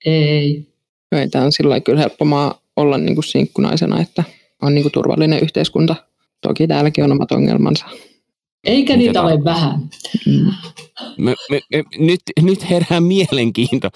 Ei. 0.06 0.68
Ei, 1.12 1.30
tämä 1.30 1.46
on 1.46 1.52
sillä 1.52 1.80
kyllä 1.80 2.00
helppo 2.00 2.26
maa 2.26 2.62
olla 2.76 2.98
niin 2.98 3.16
kuin 3.16 3.26
sinkkunaisena, 3.26 4.02
että 4.02 4.24
on 4.62 4.76
niin 4.76 4.84
kuin 4.84 4.92
turvallinen 4.92 5.44
yhteiskunta. 5.44 5.96
Toki 6.42 6.68
täälläkin 6.68 7.04
on 7.04 7.12
omat 7.12 7.32
ongelmansa. 7.32 7.86
Eikä 8.64 8.98
niitä 8.98 9.22
ole 9.22 9.44
vähän. 9.44 9.80
Mm. 10.26 10.52
Me, 11.18 11.36
me, 11.50 11.60
me, 11.72 11.84
nyt, 11.98 12.20
nyt 12.42 12.70
herää 12.70 13.02
mielenkiinto, 13.02 13.90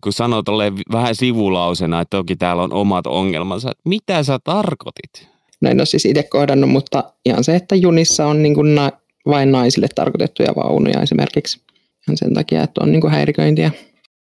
kun 0.00 0.12
sanot 0.12 0.48
olleen 0.48 0.74
vähän 0.92 1.14
sivulausena, 1.14 2.00
että 2.00 2.16
toki 2.16 2.36
täällä 2.36 2.62
on 2.62 2.72
omat 2.72 3.06
ongelmansa. 3.06 3.72
Mitä 3.84 4.22
sä 4.22 4.38
tarkoitit? 4.44 5.28
No 5.60 5.70
en 5.70 5.80
ole 5.80 5.86
siis 5.86 6.06
itse 6.06 6.22
kohdannut, 6.22 6.70
mutta 6.70 7.12
ihan 7.24 7.44
se, 7.44 7.56
että 7.56 7.74
junissa 7.74 8.26
on 8.26 8.42
niin 8.42 8.54
kuin 8.54 8.74
na- 8.74 8.92
vain 9.26 9.52
naisille 9.52 9.86
tarkoitettuja 9.94 10.52
vaunuja 10.56 11.02
esimerkiksi. 11.02 11.60
Ihan 12.08 12.16
sen 12.16 12.34
takia, 12.34 12.62
että 12.62 12.80
on 12.82 12.92
niin 12.92 13.00
kuin 13.00 13.12
häiriköintiä. 13.12 13.70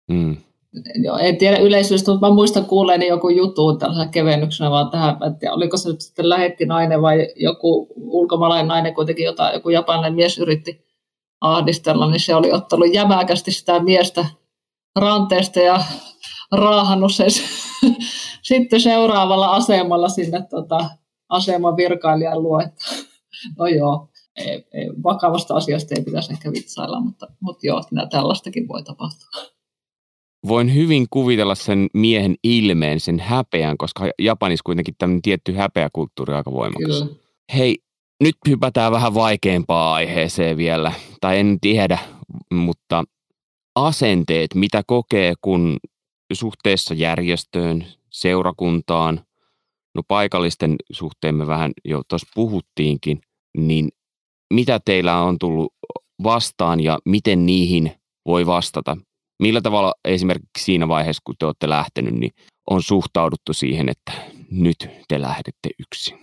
Mm 0.07 0.37
joo, 1.03 1.17
en 1.17 1.37
tiedä 1.37 1.57
yleisyydestä, 1.57 2.11
mutta 2.11 2.27
mä 2.27 2.33
muistan 2.33 2.65
kuulleeni 2.65 3.07
joku 3.07 3.29
juttu 3.29 3.77
tällaisena 3.77 4.11
kevennyksenä 4.11 4.71
vaan 4.71 4.89
tähän, 4.89 5.17
että 5.31 5.53
oliko 5.53 5.77
se 5.77 5.89
nyt 5.89 6.01
sitten 6.01 6.29
lähetti 6.29 6.65
nainen 6.65 7.01
vai 7.01 7.27
joku 7.35 7.87
ulkomaalainen 7.95 8.67
nainen 8.67 8.95
kuitenkin, 8.95 9.25
jota 9.25 9.51
joku 9.51 9.69
japanilainen 9.69 10.15
mies 10.15 10.37
yritti 10.37 10.85
ahdistella, 11.41 12.11
niin 12.11 12.19
se 12.19 12.35
oli 12.35 12.51
ottanut 12.51 12.93
jämäkästi 12.93 13.51
sitä 13.51 13.79
miestä 13.79 14.25
ranteesta 14.95 15.59
ja 15.59 15.83
raahannut 16.51 17.13
sen 17.13 17.29
sitten 18.41 18.81
seuraavalla 18.81 19.51
asemalla 19.51 20.09
sinne 20.09 20.45
tota, 20.49 20.89
aseman 21.29 21.77
virkailijan 21.77 22.43
luo, 22.43 22.59
että 22.59 22.85
no 23.59 23.67
joo, 23.67 24.09
ei, 24.35 24.65
ei, 24.73 24.89
vakavasta 25.03 25.55
asiasta 25.55 25.95
ei 25.97 26.03
pitäisi 26.03 26.33
ehkä 26.33 26.51
vitsailla, 26.51 26.99
mutta, 26.99 27.27
mutta 27.39 27.67
joo, 27.67 27.81
tällaistakin 28.11 28.67
voi 28.67 28.83
tapahtua 28.83 29.58
voin 30.47 30.75
hyvin 30.75 31.05
kuvitella 31.09 31.55
sen 31.55 31.87
miehen 31.93 32.35
ilmeen, 32.43 32.99
sen 32.99 33.19
häpeän, 33.19 33.77
koska 33.77 34.09
Japanissa 34.19 34.63
kuitenkin 34.65 34.95
tämmöinen 34.97 35.21
tietty 35.21 35.53
häpeäkulttuuri 35.53 36.33
aika 36.33 36.51
voimakas. 36.51 36.99
Kyllä. 37.01 37.15
Hei, 37.57 37.77
nyt 38.23 38.35
hypätään 38.47 38.91
vähän 38.91 39.13
vaikeampaa 39.13 39.93
aiheeseen 39.93 40.57
vielä, 40.57 40.91
tai 41.21 41.39
en 41.39 41.57
tiedä, 41.61 41.99
mutta 42.51 43.03
asenteet, 43.75 44.55
mitä 44.55 44.83
kokee, 44.87 45.33
kun 45.41 45.77
suhteessa 46.33 46.93
järjestöön, 46.93 47.85
seurakuntaan, 48.09 49.21
no 49.95 50.01
paikallisten 50.07 50.75
suhteen 50.91 51.35
me 51.35 51.47
vähän 51.47 51.71
jo 51.85 52.01
tuossa 52.07 52.27
puhuttiinkin, 52.35 53.21
niin 53.57 53.89
mitä 54.53 54.79
teillä 54.85 55.21
on 55.21 55.39
tullut 55.39 55.73
vastaan 56.23 56.79
ja 56.79 56.99
miten 57.05 57.45
niihin 57.45 57.91
voi 58.25 58.45
vastata? 58.45 58.97
Millä 59.39 59.61
tavalla 59.61 59.93
esimerkiksi 60.05 60.63
siinä 60.63 60.87
vaiheessa, 60.87 61.21
kun 61.25 61.35
te 61.39 61.45
olette 61.45 61.69
lähtenyt, 61.69 62.13
niin 62.13 62.31
on 62.69 62.83
suhtauduttu 62.83 63.53
siihen, 63.53 63.89
että 63.89 64.11
nyt 64.51 64.89
te 65.07 65.21
lähdette 65.21 65.69
yksin? 65.79 66.19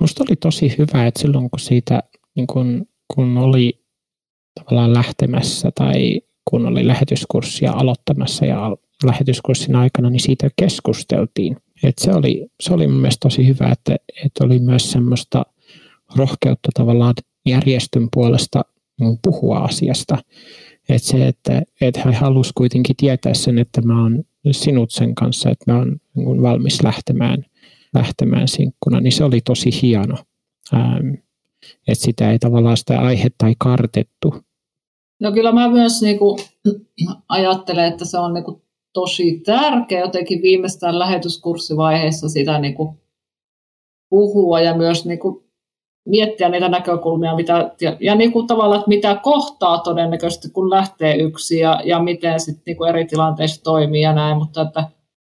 Minusta 0.00 0.24
oli 0.28 0.36
tosi 0.36 0.74
hyvä, 0.78 1.06
että 1.06 1.20
silloin 1.20 1.50
kun 1.50 1.60
siitä 1.60 2.02
niin 2.36 2.46
kun, 2.46 2.86
kun 3.14 3.38
oli 3.38 3.84
tavallaan 4.54 4.94
lähtemässä 4.94 5.70
tai 5.74 6.20
kun 6.50 6.66
oli 6.66 6.86
lähetyskurssia 6.86 7.72
aloittamassa 7.72 8.46
ja 8.46 8.76
lähetyskurssin 9.04 9.76
aikana, 9.76 10.10
niin 10.10 10.20
siitä 10.20 10.48
keskusteltiin. 10.56 11.56
Et 11.82 11.98
se, 11.98 12.12
oli, 12.12 12.46
se 12.60 12.74
oli 12.74 12.86
mun 12.86 13.00
mielestä 13.00 13.20
tosi 13.20 13.46
hyvä, 13.46 13.68
että, 13.72 13.96
että 14.24 14.44
oli 14.44 14.58
myös 14.58 14.92
semmoista 14.92 15.46
rohkeutta 16.16 16.68
tavallaan 16.74 17.14
järjestön 17.46 18.08
puolesta 18.14 18.62
puhua 19.22 19.58
asiasta. 19.58 20.18
Että 20.88 21.08
se, 21.08 21.26
että, 21.28 21.62
että 21.80 22.00
hän 22.00 22.14
halusi 22.14 22.50
kuitenkin 22.54 22.96
tietää 22.96 23.34
sen, 23.34 23.58
että 23.58 23.82
mä 23.82 24.02
oon 24.02 24.24
sinut 24.50 24.90
sen 24.90 25.14
kanssa, 25.14 25.50
että 25.50 25.72
mä 25.72 25.78
oon 25.78 25.96
niin 26.14 26.42
valmis 26.42 26.82
lähtemään, 26.82 27.44
lähtemään 27.94 28.48
sinkkuna, 28.48 29.00
niin 29.00 29.12
se 29.12 29.24
oli 29.24 29.40
tosi 29.40 29.70
hieno. 29.82 30.16
Ähm, 30.74 31.14
että 31.88 32.04
sitä 32.04 32.30
ei 32.30 32.38
tavallaan 32.38 32.76
sitä 32.76 33.00
aihetta 33.00 33.46
ei 33.46 33.54
kartettu. 33.58 34.34
No 35.20 35.32
kyllä 35.32 35.52
mä 35.52 35.68
myös 35.68 36.02
niin 36.02 36.18
kuin, 36.18 36.38
ajattelen, 37.28 37.84
että 37.84 38.04
se 38.04 38.18
on 38.18 38.34
niin 38.34 38.44
kuin, 38.44 38.62
tosi 38.92 39.40
tärkeä 39.46 40.00
jotenkin 40.00 40.42
viimeistään 40.42 40.98
lähetyskurssivaiheessa 40.98 42.28
sitä 42.28 42.58
niin 42.58 42.74
kuin, 42.74 42.96
puhua 44.10 44.60
ja 44.60 44.76
myös 44.76 45.06
niin 45.06 45.18
kuin, 45.18 45.45
miettiä 46.06 46.48
niitä 46.48 46.68
näkökulmia, 46.68 47.36
mitä, 47.36 47.70
ja, 47.80 47.96
ja 48.00 48.14
niin 48.14 48.32
kuin 48.32 48.46
tavallaan, 48.46 48.78
että 48.78 48.88
mitä 48.88 49.20
kohtaa 49.22 49.78
todennäköisesti, 49.78 50.50
kun 50.50 50.70
lähtee 50.70 51.16
yksi 51.16 51.58
ja, 51.58 51.80
ja 51.84 51.98
miten 51.98 52.40
sitten 52.40 52.62
niin 52.66 52.76
kuin 52.76 52.88
eri 52.88 53.04
tilanteissa 53.04 53.64
toimii 53.64 54.02
ja 54.02 54.12
näin, 54.12 54.36
mutta 54.36 54.62
että, 54.62 54.84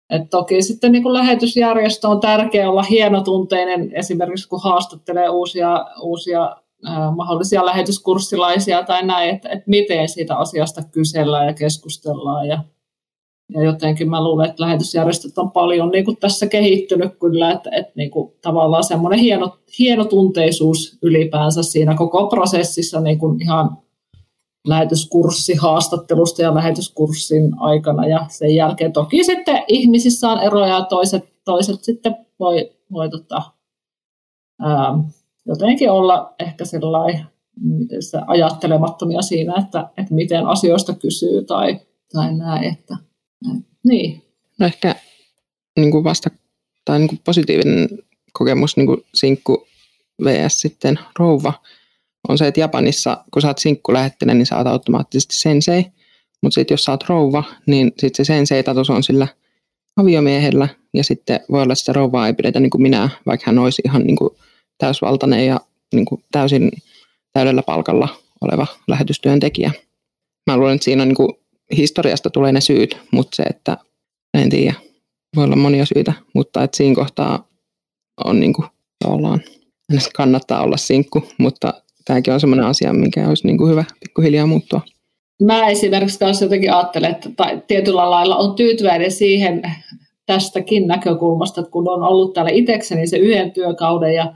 että 0.09 0.27
toki 0.29 0.61
sitten 0.61 0.91
niin 0.91 1.03
kuin 1.03 1.13
lähetysjärjestö 1.13 2.07
on 2.07 2.19
tärkeää 2.19 2.69
olla 2.69 2.83
hienotunteinen 2.83 3.91
esimerkiksi, 3.93 4.49
kun 4.49 4.63
haastattelee 4.63 5.29
uusia, 5.29 5.85
uusia 6.01 6.55
äh, 6.87 7.15
mahdollisia 7.15 7.65
lähetyskurssilaisia 7.65 8.83
tai 8.83 9.05
näin, 9.05 9.29
että, 9.29 9.49
että 9.49 9.65
miten 9.67 10.09
siitä 10.09 10.35
asiasta 10.35 10.81
kysellään 10.91 11.47
ja 11.47 11.53
keskustellaan 11.53 12.47
ja, 12.47 12.63
ja 13.53 13.63
jotenkin 13.63 14.09
mä 14.09 14.23
luulen, 14.23 14.49
että 14.49 14.63
lähetysjärjestöt 14.63 15.37
on 15.37 15.51
paljon 15.51 15.89
niin 15.89 16.05
kuin 16.05 16.17
tässä 16.17 16.47
kehittynyt 16.47 17.11
kyllä, 17.19 17.51
että, 17.51 17.69
että 17.73 17.91
niin 17.95 18.11
kuin 18.11 18.33
tavallaan 18.41 18.83
semmoinen 18.83 19.19
hieno, 19.19 19.57
hienotunteisuus 19.79 20.97
ylipäänsä 21.01 21.63
siinä 21.63 21.95
koko 21.95 22.27
prosessissa 22.27 23.01
niin 23.01 23.19
kuin 23.19 23.41
ihan 23.41 23.77
lähetyskurssihaastattelusta 24.67 26.41
ja 26.41 26.55
lähetyskurssin 26.55 27.59
aikana. 27.59 28.07
Ja 28.07 28.25
sen 28.29 28.55
jälkeen 28.55 28.93
toki 28.93 29.23
sitten 29.23 29.63
ihmisissä 29.67 30.29
on 30.29 30.43
eroja 30.43 30.75
ja 30.75 30.85
toiset, 30.85 31.33
toiset 31.45 31.83
sitten 31.83 32.15
voi, 32.39 32.71
voi 32.91 33.09
tota, 33.09 33.41
ää, 34.61 34.97
jotenkin 35.45 35.91
olla 35.91 36.33
ehkä 36.39 36.65
sellainen 36.65 37.25
se 37.99 38.19
ajattelemattomia 38.27 39.21
siinä, 39.21 39.53
että, 39.59 39.89
että 39.97 40.13
miten 40.13 40.47
asioista 40.47 40.93
kysyy 40.93 41.43
tai, 41.43 41.79
tai 42.13 42.37
näin, 42.37 42.63
että 42.63 42.97
niin. 43.83 44.23
No 44.59 44.65
ehkä 44.65 44.95
niin 45.77 45.91
kuin 45.91 46.03
vasta, 46.03 46.29
tai 46.85 46.99
niin 46.99 47.07
kuin 47.07 47.19
positiivinen 47.23 47.89
kokemus 48.33 48.77
niin 48.77 48.87
kuin 48.87 49.03
sinkku 49.13 49.67
vs. 50.23 50.61
sitten 50.61 50.99
rouva 51.19 51.53
on 52.29 52.37
se, 52.37 52.47
että 52.47 52.59
Japanissa, 52.59 53.23
kun 53.33 53.41
sä 53.41 53.47
oot 53.47 53.57
sinkkulähettinen, 53.57 54.37
niin 54.37 54.45
sä 54.45 54.57
oot 54.57 54.67
automaattisesti 54.67 55.35
sensei. 55.35 55.85
Mutta 56.41 56.55
sitten 56.55 56.73
jos 56.73 56.83
sä 56.83 56.91
oot 56.91 57.09
rouva, 57.09 57.43
niin 57.65 57.91
sitten 57.97 58.25
se 58.25 58.33
sensei-tatus 58.33 58.89
on 58.89 59.03
sillä 59.03 59.27
aviomiehellä, 59.97 60.67
ja 60.93 61.03
sitten 61.03 61.39
voi 61.51 61.61
olla, 61.61 61.73
että 61.73 61.79
sitä 61.79 61.93
rouvaa 61.93 62.27
ei 62.27 62.33
pidetä 62.33 62.59
niin 62.59 62.69
kuin 62.69 62.81
minä, 62.81 63.09
vaikka 63.25 63.43
hän 63.47 63.59
olisi 63.59 63.81
ihan 63.85 64.03
niin 64.03 64.15
kuin 64.15 64.29
täysvaltainen 64.77 65.47
ja 65.47 65.59
niin 65.93 66.05
kuin 66.05 66.23
täysin 66.31 66.71
täydellä 67.33 67.63
palkalla 67.63 68.07
oleva 68.41 68.67
lähetystyöntekijä. 68.87 69.71
Mä 70.47 70.57
luulen, 70.57 70.75
että 70.75 70.85
siinä 70.85 71.01
on 71.01 71.07
niin 71.07 71.15
kuin 71.15 71.33
historiasta 71.77 72.29
tulee 72.29 72.51
ne 72.51 72.61
syyt, 72.61 72.97
mutta 73.11 73.35
se, 73.35 73.43
että 73.43 73.77
en 74.33 74.49
tiedä, 74.49 74.73
voi 75.35 75.43
olla 75.43 75.55
monia 75.55 75.85
syitä, 75.85 76.13
mutta 76.33 76.63
että 76.63 76.77
siinä 76.77 76.95
kohtaa 76.95 77.47
on 78.25 78.39
niin 78.39 78.53
kuin, 78.53 78.67
ollaan, 79.05 79.41
kannattaa 80.15 80.63
olla 80.63 80.77
sinkku, 80.77 81.23
mutta 81.37 81.73
tämäkin 82.05 82.33
on 82.33 82.39
sellainen 82.39 82.65
asia, 82.65 82.93
mikä 82.93 83.29
olisi 83.29 83.47
niin 83.47 83.57
kuin 83.57 83.71
hyvä 83.71 83.83
pikkuhiljaa 83.99 84.47
muuttua. 84.47 84.81
Mä 85.43 85.67
esimerkiksi 85.67 86.19
kanssa 86.19 86.45
jotenkin 86.45 86.73
ajattelen, 86.73 87.11
että 87.11 87.29
tai 87.37 87.61
tietyllä 87.67 88.09
lailla 88.09 88.35
on 88.35 88.55
tyytyväinen 88.55 89.11
siihen 89.11 89.61
tästäkin 90.25 90.87
näkökulmasta, 90.87 91.61
että 91.61 91.71
kun 91.71 91.89
on 91.89 92.03
ollut 92.03 92.33
täällä 92.33 92.51
itsekseni 92.51 93.07
se 93.07 93.17
yhden 93.17 93.51
työkauden 93.51 94.13
ja 94.13 94.35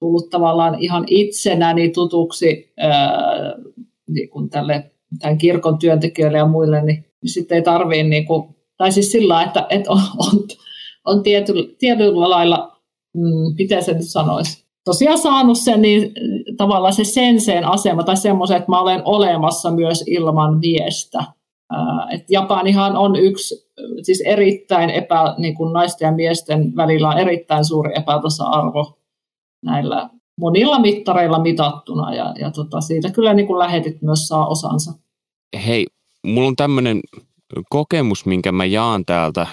tullut 0.00 0.30
tavallaan 0.30 0.76
ihan 0.78 1.04
itsenäni 1.06 1.90
tutuksi 1.90 2.72
ää, 2.78 3.54
niin 4.08 4.30
kuin 4.30 4.50
tälle 4.50 4.90
tämän 5.18 5.38
kirkon 5.38 5.78
työntekijöille 5.78 6.38
ja 6.38 6.46
muille, 6.46 6.82
niin, 6.82 7.04
niin 7.22 7.30
sitten 7.30 7.56
ei 7.56 7.62
tarvitse, 7.62 8.02
niin 8.02 8.26
kuin, 8.26 8.56
tai 8.76 8.92
siis 8.92 9.12
sillä 9.12 9.42
että, 9.42 9.66
että 9.70 9.90
on, 9.90 10.00
on, 10.18 10.48
on 11.04 11.22
tietyllä, 11.22 11.74
tietyllä 11.78 12.30
lailla, 12.30 12.76
mm, 13.16 13.54
miten 13.58 13.84
se 13.84 13.92
nyt 13.92 14.08
sanoisi, 14.08 14.64
tosiaan 14.84 15.18
saanut 15.18 15.58
sen 15.58 15.82
niin 15.82 16.12
tavallaan 16.56 16.94
se 16.94 17.04
senseen 17.04 17.64
asema 17.64 18.02
tai 18.02 18.16
semmoisen, 18.16 18.56
että 18.56 18.70
mä 18.70 18.80
olen 18.80 19.02
olemassa 19.04 19.70
myös 19.70 20.04
ilman 20.06 20.58
miestä. 20.58 21.24
Et 22.10 22.30
Japanihan 22.30 22.96
on 22.96 23.16
yksi, 23.16 23.70
siis 24.02 24.22
erittäin 24.26 24.90
epä, 24.90 25.34
niin 25.38 25.54
kuin 25.54 25.72
naisten 25.72 26.06
ja 26.06 26.12
miesten 26.12 26.76
välillä 26.76 27.08
on 27.08 27.18
erittäin 27.18 27.64
suuri 27.64 27.92
epätasa-arvo 27.98 28.98
näillä 29.64 30.10
monilla 30.40 30.78
mittareilla 30.78 31.38
mitattuna 31.38 32.14
ja, 32.14 32.34
ja 32.40 32.50
tota, 32.50 32.80
siitä 32.80 33.10
kyllä 33.10 33.34
niin 33.34 33.46
kuin 33.46 33.58
lähetit 33.58 34.02
myös 34.02 34.28
saa 34.28 34.46
osansa. 34.46 34.92
Hei, 35.66 35.86
mulla 36.26 36.48
on 36.48 36.56
tämmöinen 36.56 37.00
kokemus, 37.70 38.26
minkä 38.26 38.52
mä 38.52 38.64
jaan 38.64 39.04
täältä. 39.04 39.46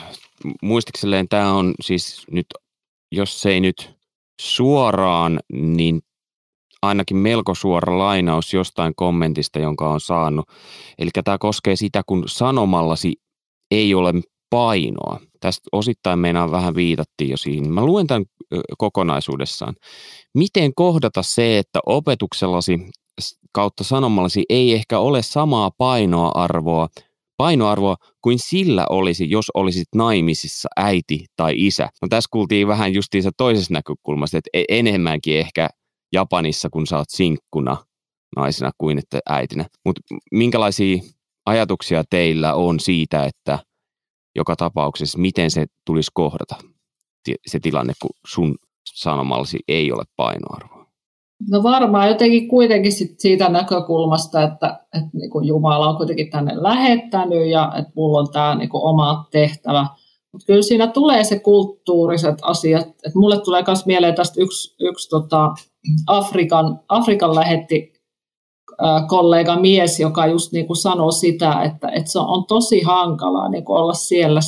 Muistikselleen 0.62 1.28
tämä 1.28 1.54
on 1.54 1.74
siis 1.82 2.26
nyt, 2.32 2.46
jos 3.12 3.46
ei 3.46 3.60
nyt 3.60 3.98
suoraan, 4.42 5.40
niin 5.54 6.02
ainakin 6.82 7.18
melko 7.18 7.56
suora 7.56 7.98
lainaus 7.98 8.54
jostain 8.54 8.94
kommentista, 8.96 9.60
jonka 9.60 9.90
on 9.90 10.00
saanut. 10.00 10.46
Eli 11.00 11.10
tämä 11.24 11.38
koskee 11.38 11.76
sitä, 11.76 12.02
kun 12.06 12.24
sanomallasi 12.28 13.14
ei 13.72 13.94
ole 13.94 14.14
painoa. 14.50 15.20
Tästä 15.40 15.70
osittain 15.72 16.20
meinaan 16.20 16.52
vähän 16.52 16.76
viitattiin 16.76 17.30
jo 17.30 17.38
siihen. 17.38 17.74
Mä 17.74 17.86
luen 17.86 18.08
tämän 18.08 18.26
kokonaisuudessaan. 18.78 19.76
Miten 20.34 20.72
kohdata 20.76 21.24
se, 21.24 21.58
että 21.58 21.80
opetuksellasi 21.86 22.80
kautta 23.52 23.84
sanomallasi 23.84 24.46
ei 24.50 24.74
ehkä 24.74 25.00
ole 25.00 25.22
samaa 25.22 25.72
painoarvoa, 25.78 26.88
painoarvoa 27.38 27.96
kuin 28.22 28.40
sillä 28.40 28.86
olisi, 28.90 29.30
jos 29.30 29.46
olisit 29.54 29.88
naimisissa 29.96 30.70
äiti 30.76 31.26
tai 31.36 31.54
isä. 31.58 31.90
No 32.02 32.08
tässä 32.08 32.28
kuultiin 32.32 32.68
vähän 32.68 32.94
justiinsa 32.94 33.32
toisessa 33.38 33.74
näkökulmasta, 33.74 34.38
että 34.38 34.50
e-, 34.54 34.64
enemmänkin 34.70 35.38
ehkä 35.38 35.70
Japanissa, 36.14 36.70
kun 36.70 36.88
sä 36.88 36.98
oot 36.98 37.10
sinkkuna 37.10 37.78
naisena 38.36 38.72
kuin 38.78 38.98
että 38.98 39.20
äitinä. 39.30 39.66
Mutta 39.86 40.02
minkälaisia 40.32 40.98
ajatuksia 41.46 42.04
teillä 42.10 42.54
on 42.54 42.80
siitä, 42.80 43.26
että 43.26 43.60
joka 44.38 44.56
tapauksessa, 44.56 45.20
miten 45.20 45.52
se 45.52 45.66
tulisi 45.86 46.12
kohdata 46.14 46.56
se 47.48 47.60
tilanne, 47.60 47.94
kun 48.02 48.10
sun 48.28 48.56
sanomallasi 48.94 49.60
ei 49.68 49.92
ole 49.92 50.04
painoarvoa? 50.16 50.88
No 51.50 51.64
varmaan 51.64 52.08
jotenkin 52.08 52.48
kuitenkin 52.48 52.92
sit 52.92 53.20
siitä 53.20 53.50
näkökulmasta, 53.50 54.44
että, 54.44 54.80
että 54.96 55.10
niin 55.14 55.30
kuin 55.30 55.48
Jumala 55.48 55.88
on 55.90 55.98
kuitenkin 55.98 56.30
tänne 56.30 56.52
lähettänyt 56.56 57.48
ja 57.50 57.72
että 57.78 57.92
mulla 57.96 58.20
on 58.20 58.32
tämä 58.32 58.56
niin 58.56 58.70
oma 58.74 59.28
tehtävä. 59.32 59.88
Mutta 60.32 60.46
kyllä 60.46 60.62
siinä 60.62 60.88
tulee 60.88 61.24
se 61.24 61.40
kulttuuriset 61.40 62.36
asiat. 62.42 62.88
että 62.88 63.12
mulle 63.20 63.42
tulee 63.42 63.64
myös 63.68 63.86
mieleen 63.86 64.16
tästä 64.16 64.42
yksi, 64.42 64.76
yksi 64.80 65.10
tota 65.10 65.54
Afrikan, 66.08 66.80
Afrikan 66.90 67.36
lähetti 67.36 67.94
kollega 69.08 69.60
mies, 69.60 70.00
joka 70.00 70.28
just 70.28 70.52
niin 70.52 70.68
kuin 70.68 70.78
sanoi 70.78 71.14
sitä, 71.14 71.62
että, 71.62 71.90
että 71.90 72.12
se 72.12 72.20
on 72.20 72.46
tosi 72.46 72.82
hankalaa 72.82 73.50
niin 73.50 73.66
kuin 73.66 73.78
olla 73.78 73.94
siellä 73.94 74.40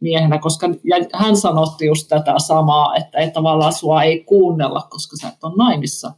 miehenä, 0.00 0.38
koska 0.38 0.66
ja 0.66 0.96
hän 1.14 1.36
sanotti 1.36 1.86
just 1.86 2.08
tätä 2.08 2.34
samaa, 2.38 2.96
että, 2.96 3.18
että 3.18 3.34
tavallaan 3.34 3.72
sua 3.72 4.02
ei 4.02 4.24
kuunnella, 4.24 4.82
koska 4.90 5.16
sä 5.16 5.28
et 5.28 5.44
ole 5.44 5.52
naimissa. 5.56 6.12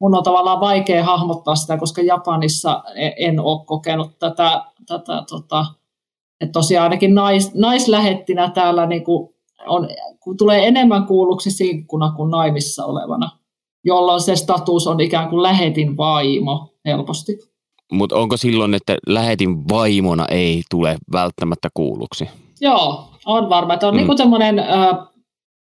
Mun 0.00 0.14
on 0.14 0.22
tavallaan 0.22 0.60
vaikea 0.60 1.04
hahmottaa 1.04 1.56
sitä, 1.56 1.76
koska 1.76 2.02
Japanissa 2.02 2.82
e, 2.94 3.10
en 3.16 3.40
ole 3.40 3.64
kokenut 3.64 4.18
tätä, 4.18 4.64
tätä 4.86 5.22
tota, 5.30 5.66
että 6.40 6.52
tosiaan 6.52 6.82
ainakin 6.82 7.14
nais, 7.14 7.54
naislähettinä 7.54 8.50
täällä 8.50 8.86
niin 8.86 9.04
kuin 9.04 9.34
on, 9.66 9.88
kun 10.20 10.36
tulee 10.36 10.66
enemmän 10.66 11.06
kuulluksi 11.06 11.50
sinkkuna 11.50 12.12
kuin 12.16 12.30
naimissa 12.30 12.84
olevana 12.84 13.30
jolloin 13.84 14.20
se 14.20 14.36
status 14.36 14.86
on 14.86 15.00
ikään 15.00 15.28
kuin 15.28 15.42
lähetin 15.42 15.96
vaimo 15.96 16.73
helposti. 16.84 17.38
Mutta 17.92 18.16
onko 18.16 18.36
silloin, 18.36 18.74
että 18.74 18.96
lähetin 19.06 19.68
vaimona 19.68 20.26
ei 20.30 20.62
tule 20.70 20.96
välttämättä 21.12 21.68
kuulluksi? 21.74 22.28
Joo, 22.60 23.10
on 23.26 23.48
varma. 23.48 23.74
Että 23.74 23.88
on 23.88 23.94
mm. 23.94 24.06
niin 24.06 24.18
semmoinen, 24.18 24.58
äh, 24.58 24.96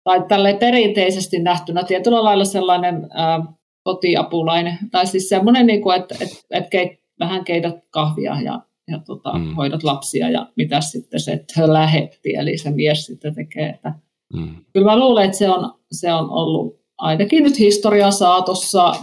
tai 0.04 0.24
tälle 0.28 0.54
perinteisesti 0.54 1.40
nähtynä 1.40 1.84
tietyllä 1.84 2.24
lailla 2.24 2.46
sellainen 2.46 2.96
äh, 2.96 3.56
kotiapulainen, 3.84 4.78
tai 4.92 5.08
siis 5.08 5.30
semmoinen, 5.30 5.68
niin 5.68 5.82
kuin, 5.82 5.96
että, 5.96 6.16
että, 6.22 6.36
että 6.52 6.70
keit, 6.70 6.92
vähän 7.20 7.44
keität 7.44 7.76
kahvia 7.90 8.42
ja, 8.42 8.62
ja 8.88 9.00
tota, 9.00 9.38
mm. 9.38 9.56
hoidat 9.56 9.84
lapsia 9.84 10.30
ja 10.30 10.48
mitä 10.56 10.82
sitten 10.82 11.20
se 11.20 11.46
lähetti, 11.66 12.36
eli 12.36 12.58
se 12.58 12.72
mies 12.72 13.06
sitten 13.06 13.36
tekee. 13.36 13.70
Että, 13.70 13.94
mm. 14.34 14.56
Kyllä 14.74 14.86
mä 14.86 15.00
luulen, 15.00 15.26
että 15.26 15.38
se 15.38 15.50
on, 15.50 15.74
se 15.92 16.14
on 16.14 16.30
ollut 16.30 16.82
ainakin 16.98 17.44
nyt 17.44 17.60
historian 17.60 18.14
saatossa 18.14 18.94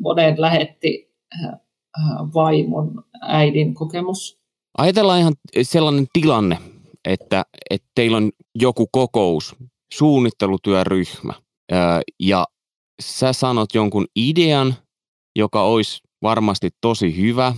monen 0.00 0.40
lähetti 0.40 1.14
äh, 1.44 1.50
vaimon 2.34 3.04
äidin 3.20 3.74
kokemus. 3.74 4.40
Ajatellaan 4.78 5.20
ihan 5.20 5.34
sellainen 5.62 6.06
tilanne, 6.12 6.58
että, 7.04 7.44
että 7.70 7.88
teillä 7.94 8.16
on 8.16 8.30
joku 8.54 8.88
kokous, 8.92 9.56
suunnittelutyöryhmä, 9.94 11.32
ja 12.20 12.46
sä 13.02 13.32
sanot 13.32 13.74
jonkun 13.74 14.06
idean, 14.16 14.74
joka 15.36 15.62
olisi 15.62 16.02
varmasti 16.22 16.70
tosi 16.80 17.16
hyvä, 17.16 17.54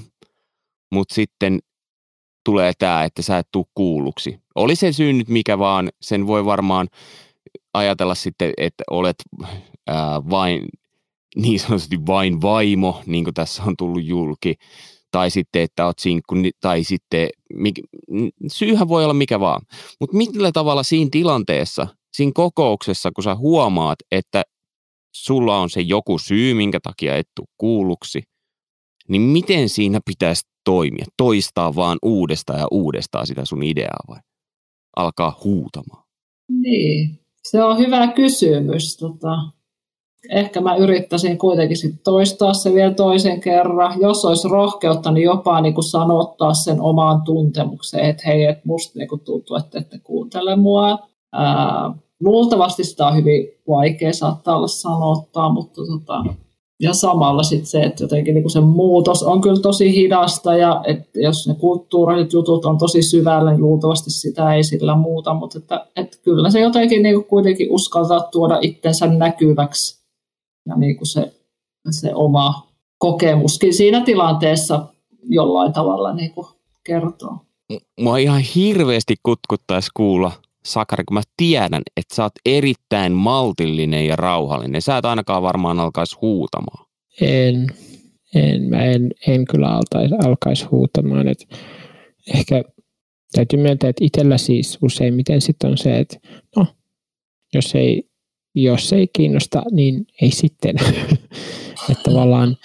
mutta 0.95 1.15
sitten 1.15 1.59
tulee 2.45 2.73
tämä, 2.79 3.05
että 3.05 3.23
sä 3.23 3.39
et 3.39 3.49
tule 3.53 3.65
kuulluksi. 3.75 4.41
Oli 4.55 4.77
se 4.77 4.93
syy 4.93 5.13
nyt 5.13 5.29
mikä 5.29 5.59
vaan, 5.59 5.91
sen 6.01 6.27
voi 6.27 6.45
varmaan 6.45 6.89
ajatella 7.75 8.15
sitten, 8.15 8.53
että 8.57 8.85
olet 8.91 9.17
ää, 9.87 10.31
vain 10.31 10.69
niin 11.37 11.61
sanotusti 11.61 12.07
vain 12.07 12.43
vaimo, 12.43 13.03
niin 13.07 13.25
kuin 13.25 13.35
tässä 13.35 13.63
on 13.63 13.75
tullut 13.79 14.05
julki, 14.05 14.55
tai 15.11 15.31
sitten, 15.31 15.63
että 15.63 15.87
oot 15.87 15.99
sinkku, 15.99 16.35
tai 16.61 16.85
sitten, 16.85 17.29
syyhän 18.47 18.89
voi 18.89 19.05
olla 19.05 19.15
mikä 19.15 19.41
vaan. 19.41 19.61
Mutta 20.01 20.17
millä 20.17 20.53
tavalla 20.53 20.83
siinä 20.83 21.09
tilanteessa, 21.13 21.87
siinä 22.13 22.33
kokouksessa, 22.35 23.11
kun 23.11 23.25
sä 23.25 23.35
huomaat, 23.35 23.99
että 24.13 24.43
sulla 25.15 25.59
on 25.59 25.71
se 25.71 25.81
joku 25.81 26.19
syy, 26.19 26.55
minkä 26.55 26.81
takia 26.83 27.17
et 27.17 27.29
tule 27.37 27.49
kuulluksi, 27.59 28.23
niin 29.09 29.23
miten 29.23 29.69
siinä 29.69 30.01
pitäisi 30.07 30.43
toimia? 30.65 31.05
Toistaa 31.17 31.75
vaan 31.75 31.99
uudestaan 32.03 32.61
ja 32.61 32.67
uudestaan 32.71 33.27
sitä 33.27 33.45
sun 33.45 33.63
ideaa 33.63 34.01
vai 34.09 34.19
alkaa 34.97 35.41
huutamaan? 35.45 36.05
Niin, 36.49 37.19
se 37.43 37.63
on 37.63 37.79
hyvä 37.79 38.09
kysymys. 38.09 38.97
Tota, 38.97 39.37
ehkä 40.31 40.61
mä 40.61 40.77
yrittäisin 40.77 41.39
kuitenkin 41.39 41.77
sit 41.77 41.95
toistaa 42.05 42.55
se 42.55 42.75
vielä 42.75 42.95
toisen 42.95 43.41
kerran. 43.41 44.01
Jos 44.01 44.25
olisi 44.25 44.49
rohkeutta, 44.49 45.13
niin 45.13 45.25
jopa 45.25 45.61
niin 45.61 45.75
kuin 45.75 45.85
sanottaa 45.85 46.55
sen 46.55 46.81
omaan 46.81 47.23
tuntemukseen, 47.23 48.11
että 48.11 48.23
hei, 48.27 48.45
että 48.45 48.63
musta 48.65 48.99
niin 48.99 49.09
kuin 49.09 49.21
tuntuu, 49.21 49.57
että 49.57 49.79
ette 49.79 49.99
kuuntele 49.99 50.57
mua. 50.57 50.99
Ää, 51.33 51.95
luultavasti 52.21 52.85
sitä 52.85 53.07
on 53.07 53.17
hyvin 53.17 53.49
vaikea 53.69 54.13
saattaa 54.13 54.57
olla 54.57 54.69
sanottaa, 54.69 55.53
mutta 55.53 55.83
tota, 55.87 56.25
ja 56.81 56.95
samalla 56.95 57.43
sitten 57.43 57.67
se, 57.67 57.81
että 57.81 58.05
jotenkin 58.05 58.35
niin 58.35 58.51
se 58.51 58.61
muutos 58.61 59.23
on 59.23 59.41
kyllä 59.41 59.61
tosi 59.61 59.95
hidasta 59.95 60.57
ja 60.57 60.83
että 60.87 61.21
jos 61.21 61.49
ne 61.49 61.55
kulttuuriset 61.55 62.33
jutut 62.33 62.65
on 62.65 62.79
tosi 62.79 63.03
syvällä, 63.03 63.51
niin 63.51 63.63
luultavasti 63.63 64.11
sitä 64.11 64.55
ei 64.55 64.65
sillä 64.65 64.97
muuta, 64.97 65.35
mutta 65.35 65.59
että, 65.59 65.87
että 65.97 66.17
kyllä 66.23 66.51
se 66.51 66.61
jotenkin 66.61 67.03
niin 67.03 67.25
kuitenkin 67.25 67.71
uskaltaa 67.71 68.21
tuoda 68.21 68.59
itsensä 68.61 69.07
näkyväksi 69.07 70.02
ja 70.67 70.77
niin 70.77 70.97
kuin 70.97 71.09
se, 71.09 71.33
se 71.91 72.15
oma 72.15 72.69
kokemuskin 72.99 73.75
siinä 73.75 74.01
tilanteessa 74.01 74.87
jollain 75.23 75.73
tavalla 75.73 76.15
niin 76.15 76.31
kuin 76.33 76.47
kertoo. 76.85 77.37
Mua 78.01 78.19
ihan 78.19 78.41
hirveästi 78.41 79.15
kutkuttaisi 79.23 79.91
kuulla, 79.95 80.33
Sakari, 80.65 81.05
kun 81.05 81.15
mä 81.15 81.23
tiedän, 81.37 81.83
että 81.97 82.15
sä 82.15 82.23
oot 82.23 82.33
erittäin 82.47 83.13
maltillinen 83.13 84.07
ja 84.07 84.17
rauhallinen. 84.17 84.83
Sä 84.83 84.97
et 84.97 85.05
ainakaan 85.05 85.43
varmaan 85.43 85.81
alkaisi 85.81 86.17
huutamaan. 86.21 86.87
En, 87.21 87.67
en 88.35 88.63
mä 88.63 88.83
en, 88.83 89.11
en 89.27 89.45
kyllä 89.45 89.69
alkaisi, 89.69 90.15
alkaisi 90.27 90.65
huutamaan. 90.65 91.29
Et 91.29 91.49
ehkä 92.35 92.65
täytyy 93.33 93.59
myöntää, 93.59 93.91
että 93.91 94.05
itsellä 94.05 94.39
siis 94.39 94.79
useimmiten 94.83 95.41
sitten 95.41 95.71
on 95.71 95.79
se, 95.79 95.99
että 95.99 96.17
no, 96.57 96.67
jos 97.55 97.75
ei 97.75 98.12
jos 98.55 98.93
ei 98.93 99.09
kiinnosta, 99.13 99.63
niin 99.71 100.07
ei 100.23 100.31
sitten. 100.31 100.77
että 101.91 102.03
tavallaan 102.05 102.57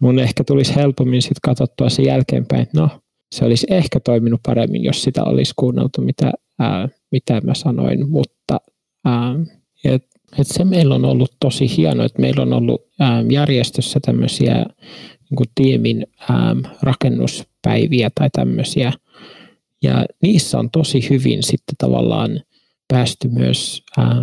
mun 0.00 0.18
ehkä 0.18 0.44
tulisi 0.44 0.76
helpommin 0.76 1.22
sitten 1.22 1.40
katsottua 1.42 1.88
sen 1.88 2.04
jälkeenpäin, 2.04 2.62
että 2.62 2.80
no, 2.80 2.88
se 3.34 3.44
olisi 3.44 3.66
ehkä 3.70 4.00
toiminut 4.00 4.40
paremmin, 4.46 4.84
jos 4.84 5.02
sitä 5.02 5.24
olisi 5.24 5.52
kuunneltu, 5.56 6.00
mitä, 6.00 6.32
ää, 6.58 6.88
mitä 7.12 7.40
mä 7.40 7.54
sanoin, 7.54 8.10
mutta 8.10 8.60
ää, 9.04 9.34
et, 9.84 10.04
et 10.38 10.46
se 10.46 10.64
meillä 10.64 10.94
on 10.94 11.04
ollut 11.04 11.32
tosi 11.40 11.76
hieno, 11.76 12.04
että 12.04 12.20
meillä 12.20 12.42
on 12.42 12.52
ollut 12.52 12.82
ää, 13.00 13.24
järjestössä 13.30 14.00
tämmöisiä 14.06 14.54
niin 14.54 15.36
kuin 15.36 15.48
tiimin 15.54 16.06
ää, 16.30 16.56
rakennuspäiviä 16.82 18.10
tai 18.14 18.28
tämmöisiä, 18.32 18.92
ja 19.82 20.06
niissä 20.22 20.58
on 20.58 20.70
tosi 20.70 21.10
hyvin 21.10 21.42
sitten 21.42 21.76
tavallaan 21.78 22.40
päästy 22.88 23.28
myös 23.28 23.82
ää, 23.98 24.22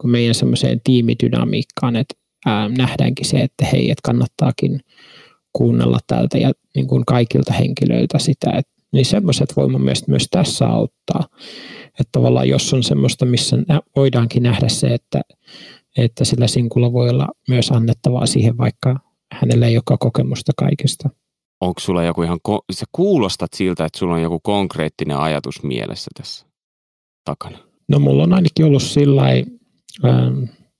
kuin 0.00 0.10
meidän 0.10 0.34
semmoiseen 0.34 0.80
tiimidynamiikkaan, 0.84 1.96
että 1.96 2.14
ää, 2.46 2.68
nähdäänkin 2.68 3.26
se, 3.26 3.36
että 3.36 3.66
hei, 3.66 3.90
että 3.90 4.02
kannattaakin 4.04 4.80
kuunnella 5.52 5.98
täältä 6.06 6.38
ja 6.38 6.52
niin 6.74 6.86
kuin 6.86 7.04
kaikilta 7.06 7.52
henkilöiltä 7.52 8.18
sitä, 8.18 8.50
että 8.50 8.72
niin 8.92 9.04
semmoiset 9.04 9.56
voi 9.56 9.68
mun 9.68 9.82
mielestä 9.82 10.10
myös 10.10 10.26
tässä 10.30 10.66
auttaa. 10.66 11.24
Että 11.86 12.08
tavallaan 12.12 12.48
jos 12.48 12.74
on 12.74 12.82
semmoista, 12.82 13.26
missä 13.26 13.56
voidaankin 13.96 14.42
nähdä 14.42 14.68
se, 14.68 14.86
että, 14.86 15.20
että 15.96 16.24
sillä 16.24 16.46
sinkulla 16.46 16.92
voi 16.92 17.10
olla 17.10 17.28
myös 17.48 17.70
annettavaa 17.70 18.26
siihen, 18.26 18.58
vaikka 18.58 19.00
hänellä 19.32 19.66
ei 19.66 19.76
ole 19.76 19.98
kokemusta 19.98 20.52
kaikesta. 20.56 21.10
Onko 21.60 21.80
sulla 21.80 22.04
joku 22.04 22.22
ihan, 22.22 22.38
ko- 22.48 22.64
sä 22.72 22.86
kuulostat 22.92 23.52
siltä, 23.56 23.84
että 23.84 23.98
sulla 23.98 24.14
on 24.14 24.22
joku 24.22 24.40
konkreettinen 24.40 25.16
ajatus 25.16 25.62
mielessä 25.62 26.10
tässä 26.16 26.46
takana? 27.24 27.58
No 27.88 27.98
mulla 27.98 28.22
on 28.22 28.32
ainakin 28.32 28.66
ollut 28.66 28.82
sillä 28.82 29.22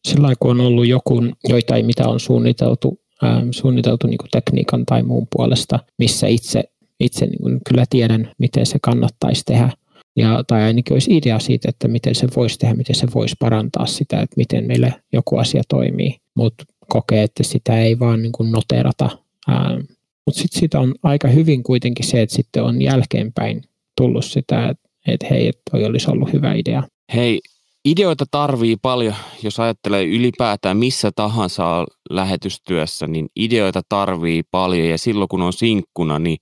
sillä 0.09 0.35
kun 0.41 0.51
on 0.51 0.67
ollut 0.67 0.87
joku, 0.87 1.23
joitain 1.49 1.87
mitä 1.87 2.09
on 2.09 2.21
suunniteltu, 2.21 3.01
ähm, 3.25 3.49
suunniteltu 3.51 4.07
niin 4.07 4.19
kuin 4.19 4.31
tekniikan 4.31 4.87
tai 4.87 5.03
muun 5.03 5.27
puolesta, 5.37 5.79
missä 5.99 6.27
itse, 6.27 6.65
itse 7.01 7.27
niin 7.27 7.43
kuin 7.43 7.61
kyllä 7.69 7.85
tiedän, 7.91 8.31
miten 8.39 8.67
se 8.67 8.79
kannattaisi 8.83 9.43
tehdä. 9.45 9.71
Ja, 10.17 10.45
tai 10.47 10.63
ainakin 10.63 10.95
olisi 10.95 11.17
idea 11.17 11.39
siitä, 11.39 11.69
että 11.69 11.89
miten 11.89 12.15
se 12.15 12.29
voisi 12.37 12.59
tehdä, 12.59 12.75
miten 12.75 12.97
se 12.97 13.07
voisi 13.15 13.37
parantaa 13.39 13.87
sitä, 13.87 14.21
että 14.21 14.35
miten 14.37 14.65
meille 14.67 14.95
joku 15.13 15.37
asia 15.37 15.63
toimii, 15.69 16.17
mutta 16.35 16.65
kokee, 16.89 17.23
että 17.23 17.43
sitä 17.43 17.81
ei 17.81 17.99
vaan 17.99 18.23
niin 18.23 18.33
kuin 18.33 18.53
noterata. 18.53 19.11
Ähm, 19.49 19.81
mutta 20.27 20.41
sitten 20.41 20.61
sitä 20.61 20.81
on 20.81 20.95
aika 21.03 21.29
hyvin 21.29 21.63
kuitenkin 21.63 22.07
se, 22.07 22.23
että 22.23 22.37
sitten 22.37 22.63
on 22.63 22.83
jälkeenpäin 22.83 23.63
tullut 23.97 24.25
sitä, 24.25 24.69
että, 24.69 24.89
että 25.07 25.27
hei, 25.31 25.53
toi 25.71 25.85
olisi 25.85 26.11
ollut 26.11 26.33
hyvä 26.33 26.55
idea. 26.55 26.83
Hei, 27.15 27.41
Ideoita 27.85 28.25
tarvii 28.31 28.77
paljon, 28.83 29.15
jos 29.43 29.61
ajattelee 29.61 30.05
ylipäätään 30.05 30.77
missä 30.77 31.11
tahansa 31.17 31.87
lähetystyössä, 32.11 33.07
niin 33.07 33.27
ideoita 33.37 33.83
tarvii 33.89 34.43
paljon 34.51 34.89
ja 34.89 34.99
silloin 34.99 35.29
kun 35.29 35.43
on 35.43 35.53
sinkkuna, 35.53 36.19
niin 36.19 36.39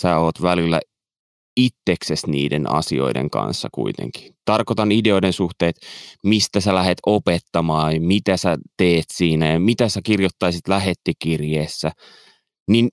sä 0.00 0.18
oot 0.18 0.42
välillä 0.42 0.80
itsekses 1.56 2.26
niiden 2.26 2.70
asioiden 2.70 3.30
kanssa 3.30 3.68
kuitenkin. 3.72 4.34
Tarkoitan 4.44 4.92
ideoiden 4.92 5.32
suhteet, 5.32 5.76
mistä 6.24 6.60
sä 6.60 6.74
lähdet 6.74 6.98
opettamaan, 7.06 8.02
mitä 8.02 8.36
sä 8.36 8.56
teet 8.76 9.04
siinä 9.12 9.52
ja 9.52 9.60
mitä 9.60 9.88
sä 9.88 10.00
kirjoittaisit 10.04 10.68
lähettikirjeessä. 10.68 11.90
Niin 12.68 12.88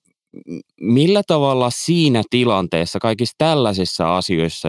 millä 0.80 1.22
tavalla 1.26 1.70
siinä 1.70 2.22
tilanteessa, 2.30 2.98
kaikissa 2.98 3.34
tällaisissa 3.38 4.16
asioissa, 4.16 4.68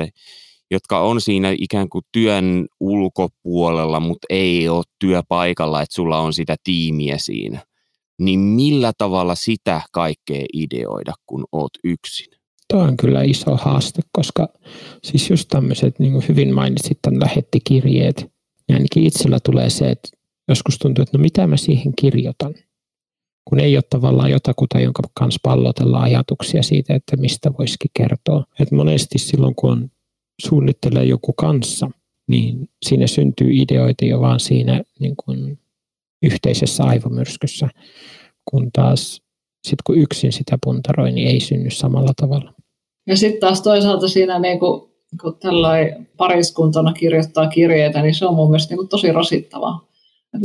jotka 0.72 1.00
on 1.00 1.22
siinä 1.22 1.56
ikään 1.60 1.90
kuin 1.90 2.04
työn 2.12 2.68
ulkopuolella, 2.80 4.00
mutta 4.00 4.28
ei 4.30 4.70
ole 4.70 4.84
työpaikalla, 5.00 5.82
että 5.82 5.96
sulla 5.96 6.20
on 6.20 6.34
sitä 6.34 6.56
tiimiä 6.64 7.18
siinä. 7.18 7.66
Niin 8.20 8.40
millä 8.40 8.92
tavalla 8.98 9.36
sitä 9.36 9.82
kaikkea 9.92 10.46
ideoida, 10.54 11.14
kun 11.26 11.46
oot 11.52 11.72
yksin? 11.84 12.28
Tuo 12.70 12.82
on 12.82 12.98
kyllä 12.98 13.24
iso 13.24 13.56
haaste, 13.56 14.02
koska 14.12 14.48
siis 15.04 15.30
just 15.30 15.48
tämmöiset, 15.50 16.00
niin 16.00 16.12
kuin 16.12 16.26
hyvin 16.30 16.54
mainitsit 16.54 17.00
tämän 17.02 17.20
lähettikirjeet, 17.20 18.18
niin 18.68 18.76
ainakin 18.76 19.04
itsellä 19.04 19.40
tulee 19.46 19.70
se, 19.70 19.90
että 19.90 20.10
joskus 20.48 20.78
tuntuu, 20.78 21.04
että 21.04 21.18
no 21.18 21.22
mitä 21.22 21.48
mä 21.48 21.58
siihen 21.58 21.94
kirjoitan. 22.02 22.56
Kun 23.46 23.60
ei 23.60 23.78
ole 23.78 23.84
tavallaan 23.90 24.32
jotakuta, 24.32 24.80
jonka 24.80 25.04
kanssa 25.14 25.40
pallotellaan 25.44 26.04
ajatuksia 26.04 26.64
siitä, 26.64 26.96
että 26.96 27.18
mistä 27.18 27.52
voisikin 27.60 27.92
kertoa. 27.94 28.44
Et 28.60 28.72
monesti 28.72 29.20
silloin, 29.20 29.56
kun 29.56 29.72
on 29.72 29.90
suunnittelee 30.42 31.04
joku 31.04 31.34
kanssa, 31.34 31.90
niin 32.28 32.70
siinä 32.86 33.08
syntyy 33.08 33.50
ideoita 33.52 34.06
jo 34.06 34.22
vaan 34.22 34.40
siinä 34.40 34.84
niin 35.00 35.16
kuin 35.26 35.60
yhteisessä 36.24 36.84
aivomyrskyssä, 36.84 37.70
kun 38.46 38.70
taas 38.74 39.22
sitten 39.64 39.84
kun 39.86 39.98
yksin 39.98 40.32
sitä 40.32 40.58
puntaroi, 40.64 41.12
niin 41.12 41.28
ei 41.28 41.40
synny 41.40 41.70
samalla 41.70 42.14
tavalla. 42.22 42.54
Ja 43.08 43.18
sitten 43.18 43.40
taas 43.40 43.62
toisaalta 43.62 44.08
siinä 44.08 44.40
niin 44.40 44.60
kuin, 44.60 44.92
kun 45.22 45.38
tällainen 45.40 46.08
pariskuntana 46.18 46.94
kirjoittaa 46.94 47.48
kirjeitä, 47.48 48.02
niin 48.02 48.16
se 48.16 48.26
on 48.26 48.36
mun 48.36 48.50
mielestä 48.50 48.76
niin 48.76 48.88
tosi 48.88 49.12
rasittavaa. 49.12 49.88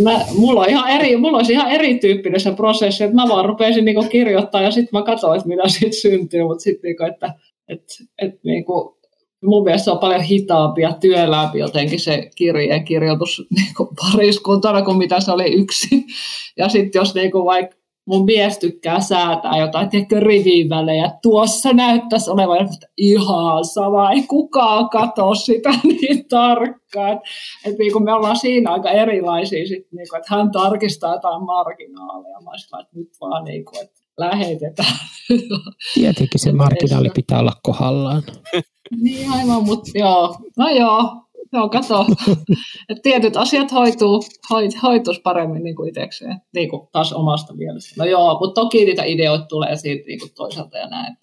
Mä, 0.03 0.21
mulla, 0.39 0.61
on 0.61 0.69
ihan 0.69 0.91
eri, 0.91 1.17
mulla 1.17 1.37
olisi 1.37 1.53
ihan 1.53 1.71
erityyppinen 1.71 2.41
se 2.41 2.53
prosessi, 2.53 3.05
että 3.05 3.17
mä 3.17 3.29
vaan 3.29 3.45
rupesin 3.45 3.85
niin 3.85 4.09
kirjoittaa 4.09 4.63
ja 4.63 4.71
sitten 4.71 5.01
mä 5.01 5.05
katsoin, 5.05 5.37
että 5.37 5.49
mitä 5.49 5.69
siitä 5.69 5.97
syntyy, 5.97 6.43
mutta 6.43 6.63
sitten 6.63 6.89
niin 6.89 7.13
että 7.13 7.35
et, 7.69 7.83
et, 8.23 8.45
niin 8.45 8.65
mun 9.43 9.65
mielestä 9.65 9.85
se 9.85 9.91
on 9.91 9.99
paljon 9.99 10.21
hitaampi 10.21 10.83
ja 10.83 10.93
työlämpi 10.93 11.59
jotenkin 11.59 12.01
se 12.01 12.31
kirjeen 12.37 12.85
kirjoitus 12.85 13.43
niin 13.57 13.75
pariskuntana 14.01 14.83
kuin 14.83 14.99
mitä 14.99 15.21
se 15.21 15.33
oli 15.33 15.55
yksin. 15.55 16.05
Ja 16.57 16.69
sitten 16.69 17.01
jos 17.01 17.15
niin 17.15 17.31
kuin 17.33 17.45
vaikka 17.45 17.77
mun 18.07 18.25
mies 18.25 18.59
tykkää 18.59 19.01
säätää 19.01 19.59
jotain, 19.59 19.89
tiedätkö, 19.89 20.21
rivin 20.21 20.69
välejä. 20.69 21.11
Tuossa 21.23 21.73
näyttäisi 21.73 22.31
olevan 22.31 22.69
ihan 22.97 23.65
sama, 23.65 24.11
ei 24.11 24.23
kukaan 24.23 24.89
katso 24.89 25.35
sitä 25.35 25.71
niin 25.85 26.29
tarkkaan. 26.29 27.21
Että 27.67 27.79
niin 27.79 27.93
kuin 27.93 28.05
me 28.05 28.13
ollaan 28.13 28.37
siinä 28.37 28.73
aika 28.73 28.91
erilaisia, 28.91 29.67
sit, 29.67 29.93
niin 29.93 30.09
kuin, 30.11 30.21
että 30.21 30.35
hän 30.37 30.51
tarkistaa 30.51 31.15
jotain 31.15 31.45
marginaaleja. 31.45 32.41
Mä 32.41 32.51
olisin, 32.51 32.81
että 32.81 32.97
nyt 32.97 33.09
vaan 33.21 33.45
niin 33.45 33.65
kuin, 33.65 33.85
että 33.85 34.01
lähetetään. 34.19 34.99
Tietenkin 35.95 36.41
se 36.41 36.53
marginaali 36.63 37.11
pitää 37.15 37.39
olla 37.39 37.53
kohdallaan. 37.63 38.23
Niin 39.01 39.31
aivan, 39.33 39.65
mutta 39.65 39.91
joo. 39.95 40.37
No 40.57 40.69
joo, 40.69 41.23
Joo, 41.53 41.69
kato. 41.69 42.07
Et 42.89 43.03
tietyt 43.03 43.37
asiat 43.37 43.73
hoituu, 43.73 44.23
hoit, 44.51 44.83
hoituisi 44.83 45.21
paremmin 45.21 45.65
niin 45.65 45.77
kuin 45.77 45.89
itsekseen, 45.89 46.41
niin 46.55 46.69
kuin 46.69 46.89
taas 46.93 47.13
omasta 47.13 47.55
mielestä. 47.55 47.95
No 47.99 48.05
joo, 48.05 48.39
mutta 48.41 48.61
toki 48.61 48.85
niitä 48.85 49.05
ideoita 49.05 49.45
tulee 49.45 49.77
siitä 49.77 50.07
niin 50.07 50.21
kuin 50.21 50.33
toisaalta 50.35 50.79
ja 50.79 50.89
näin. 50.89 51.17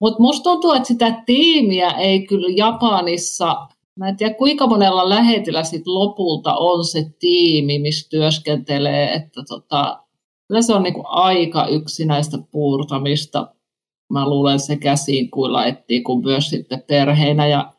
Mutta 0.00 0.22
musta 0.22 0.42
tuntuu, 0.42 0.72
että 0.72 0.88
sitä 0.88 1.22
tiimiä 1.26 1.90
ei 1.90 2.26
kyllä 2.26 2.48
Japanissa, 2.56 3.66
mä 3.96 4.08
en 4.08 4.16
tiedä 4.16 4.34
kuinka 4.34 4.66
monella 4.66 5.08
lähetillä 5.08 5.64
sit 5.64 5.86
lopulta 5.86 6.56
on 6.56 6.84
se 6.84 7.06
tiimi, 7.18 7.78
missä 7.78 8.10
työskentelee, 8.10 9.12
että 9.12 9.42
tota, 9.48 10.02
kyllä 10.48 10.62
se 10.62 10.74
on 10.74 10.82
niin 10.82 10.94
kuin 10.94 11.06
aika 11.06 11.66
yksinäistä 11.66 12.38
puurtamista. 12.50 13.54
Mä 14.12 14.28
luulen 14.28 14.60
sekä 14.60 14.96
siinä 14.96 15.28
kuin 15.32 15.52
laittiin, 15.52 16.04
kuin 16.04 16.24
myös 16.24 16.50
sitten 16.50 16.82
perheinä 16.88 17.46
ja 17.46 17.72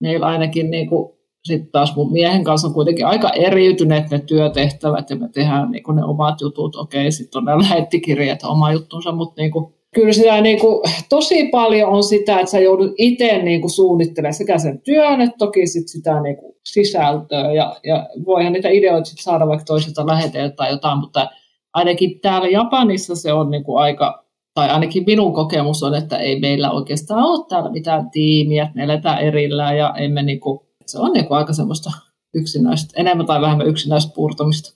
meillä 0.00 0.26
ainakin 0.26 0.70
niin 0.70 0.88
kuin 0.88 1.16
sitten 1.46 1.72
taas 1.72 1.96
mun 1.96 2.12
miehen 2.12 2.44
kanssa 2.44 2.68
on 2.68 2.74
kuitenkin 2.74 3.06
aika 3.06 3.30
eriytyneet 3.30 4.10
ne 4.10 4.18
työtehtävät 4.18 5.10
ja 5.10 5.16
me 5.16 5.28
tehdään 5.28 5.70
niin 5.70 5.82
ne 5.94 6.04
omat 6.04 6.40
jutut. 6.40 6.76
Okei, 6.76 7.12
sitten 7.12 7.38
on 7.38 7.44
ne 7.44 7.58
lähettikirjat 7.58 8.44
oma 8.44 8.72
juttunsa, 8.72 9.12
mutta 9.12 9.42
niin 9.42 9.50
kuin, 9.50 9.74
kyllä 9.94 10.12
sitä 10.12 10.40
niin 10.40 10.60
kuin, 10.60 10.82
tosi 11.08 11.48
paljon 11.48 11.90
on 11.90 12.04
sitä, 12.04 12.38
että 12.38 12.50
sä 12.50 12.60
joudut 12.60 12.94
itse 12.98 13.38
niin 13.42 13.60
kuin, 13.60 13.70
suunnittelemaan 13.70 14.34
sekä 14.34 14.58
sen 14.58 14.80
työn, 14.80 15.20
että 15.20 15.36
toki 15.38 15.66
sit 15.66 15.88
sitä 15.88 16.20
niin 16.20 16.36
kuin, 16.36 16.54
sisältöä. 16.64 17.52
Ja, 17.52 17.76
ja 17.84 18.08
voihan 18.26 18.52
niitä 18.52 18.68
ideoita 18.68 19.04
sit 19.04 19.20
saada 19.20 19.46
vaikka 19.46 19.64
toisilta 19.64 20.06
läheteiltä 20.06 20.56
tai 20.56 20.70
jotain, 20.70 20.98
mutta 20.98 21.28
ainakin 21.72 22.20
täällä 22.20 22.48
Japanissa 22.48 23.16
se 23.16 23.32
on 23.32 23.50
niin 23.50 23.64
kuin, 23.64 23.82
aika 23.82 24.25
tai 24.56 24.70
ainakin 24.70 25.04
minun 25.06 25.32
kokemus 25.32 25.82
on, 25.82 25.94
että 25.94 26.16
ei 26.16 26.40
meillä 26.40 26.70
oikeastaan 26.70 27.24
ole 27.24 27.46
täällä 27.48 27.70
mitään 27.70 28.10
tiimiä, 28.10 28.62
että 28.64 28.76
me 28.76 28.84
eletään 28.84 29.18
erillään 29.18 29.76
ja 29.76 29.94
emme 29.98 30.22
niin 30.22 30.40
kuin, 30.40 30.60
se 30.86 30.98
on 30.98 31.12
niin 31.12 31.26
aika 31.30 31.52
semmoista 31.52 31.90
yksinäistä, 32.34 33.00
enemmän 33.00 33.26
tai 33.26 33.40
vähemmän 33.40 33.66
yksinäistä 33.66 34.12
puurtamista. 34.14 34.74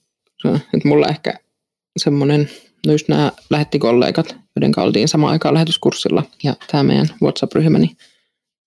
että 0.75 0.89
mulla 0.89 1.09
ehkä 1.09 1.35
semmoinen, 1.97 2.49
no 2.87 2.93
just 2.93 3.09
nämä 3.09 3.33
lähettikollegat, 3.51 4.37
joiden 4.57 4.73
oltiin 4.77 5.09
samaan 5.09 5.33
aikaan 5.33 5.55
lähetyskurssilla, 5.55 6.23
ja 6.45 6.55
tämä 6.71 6.83
meidän 6.83 7.07
WhatsApp-ryhmä, 7.23 7.79
niin 7.79 7.97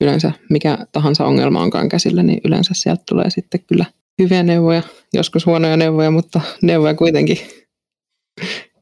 yleensä 0.01 0.31
mikä 0.49 0.77
tahansa 0.91 1.25
ongelma 1.25 1.61
onkaan 1.61 1.89
käsillä, 1.89 2.23
niin 2.23 2.41
yleensä 2.45 2.73
sieltä 2.73 3.03
tulee 3.09 3.29
sitten 3.29 3.63
kyllä 3.67 3.85
hyviä 4.21 4.43
neuvoja, 4.43 4.83
joskus 5.13 5.45
huonoja 5.45 5.77
neuvoja, 5.77 6.11
mutta 6.11 6.41
neuvoja 6.61 6.93
kuitenkin. 6.93 7.37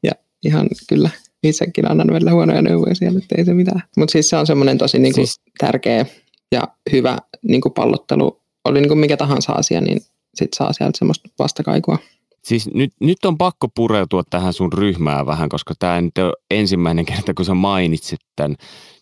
Ja 0.02 0.12
ihan 0.44 0.68
kyllä 0.88 1.10
itsekin 1.42 1.90
annan 1.90 2.06
välillä 2.12 2.32
huonoja 2.32 2.62
neuvoja 2.62 2.94
siellä, 2.94 3.18
että 3.18 3.34
ei 3.38 3.44
se 3.44 3.54
mitään. 3.54 3.82
Mutta 3.96 4.12
siis 4.12 4.28
se 4.28 4.36
on 4.36 4.46
semmoinen 4.46 4.78
tosi 4.78 4.98
niin 4.98 5.14
kuin, 5.14 5.26
siis... 5.26 5.40
tärkeä 5.58 6.06
ja 6.52 6.62
hyvä 6.92 7.18
niin 7.42 7.60
kuin 7.60 7.72
pallottelu 7.72 8.42
oli 8.64 8.80
niin 8.80 8.88
kuin 8.88 8.98
mikä 8.98 9.16
tahansa 9.16 9.52
asia, 9.52 9.80
niin 9.80 10.00
sitten 10.34 10.56
saa 10.56 10.72
sieltä 10.72 10.98
semmoista 10.98 11.28
vastakaikua. 11.38 11.98
Siis 12.44 12.70
nyt, 12.74 12.92
nyt 13.00 13.24
on 13.24 13.38
pakko 13.38 13.68
pureutua 13.68 14.22
tähän 14.30 14.52
sun 14.52 14.72
ryhmään 14.72 15.26
vähän, 15.26 15.48
koska 15.48 15.74
tämä 15.78 16.00
nyt 16.00 16.18
on 16.18 16.32
ensimmäinen 16.50 17.04
kerta, 17.04 17.34
kun 17.34 17.44
sä 17.44 17.54
mainitsit 17.54 18.20
tämän. 18.36 18.56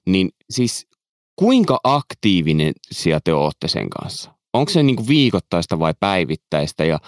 Niin 0.07 0.31
siis 0.51 0.87
kuinka 1.37 1.81
aktiivinen 1.85 2.73
te 3.25 3.33
olette 3.33 3.69
sen 3.69 3.91
kanssa? 3.91 4.31
Onko 4.53 4.71
se 4.71 4.83
niin 4.83 4.97
kuin 4.97 5.09
viikoittaista 5.09 5.79
vai 5.79 5.95
päivittäistä 6.01 6.85
ja 6.85 6.99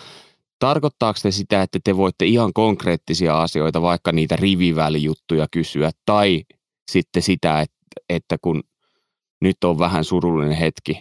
tarkoittaako 0.63 1.19
se 1.19 1.31
sitä, 1.31 1.63
että 1.63 1.79
te 1.85 1.97
voitte 1.97 2.25
ihan 2.27 2.53
konkreettisia 2.53 3.43
asioita, 3.43 3.83
vaikka 3.83 4.13
niitä 4.13 4.37
rivivälijuttuja 4.37 5.47
kysyä 5.51 5.91
tai 6.07 6.43
sitten 6.91 7.23
sitä, 7.23 7.61
että, 7.61 7.77
että 8.09 8.37
kun 8.43 8.63
nyt 9.41 9.65
on 9.65 9.79
vähän 9.79 10.05
surullinen 10.05 10.57
hetki, 10.57 11.01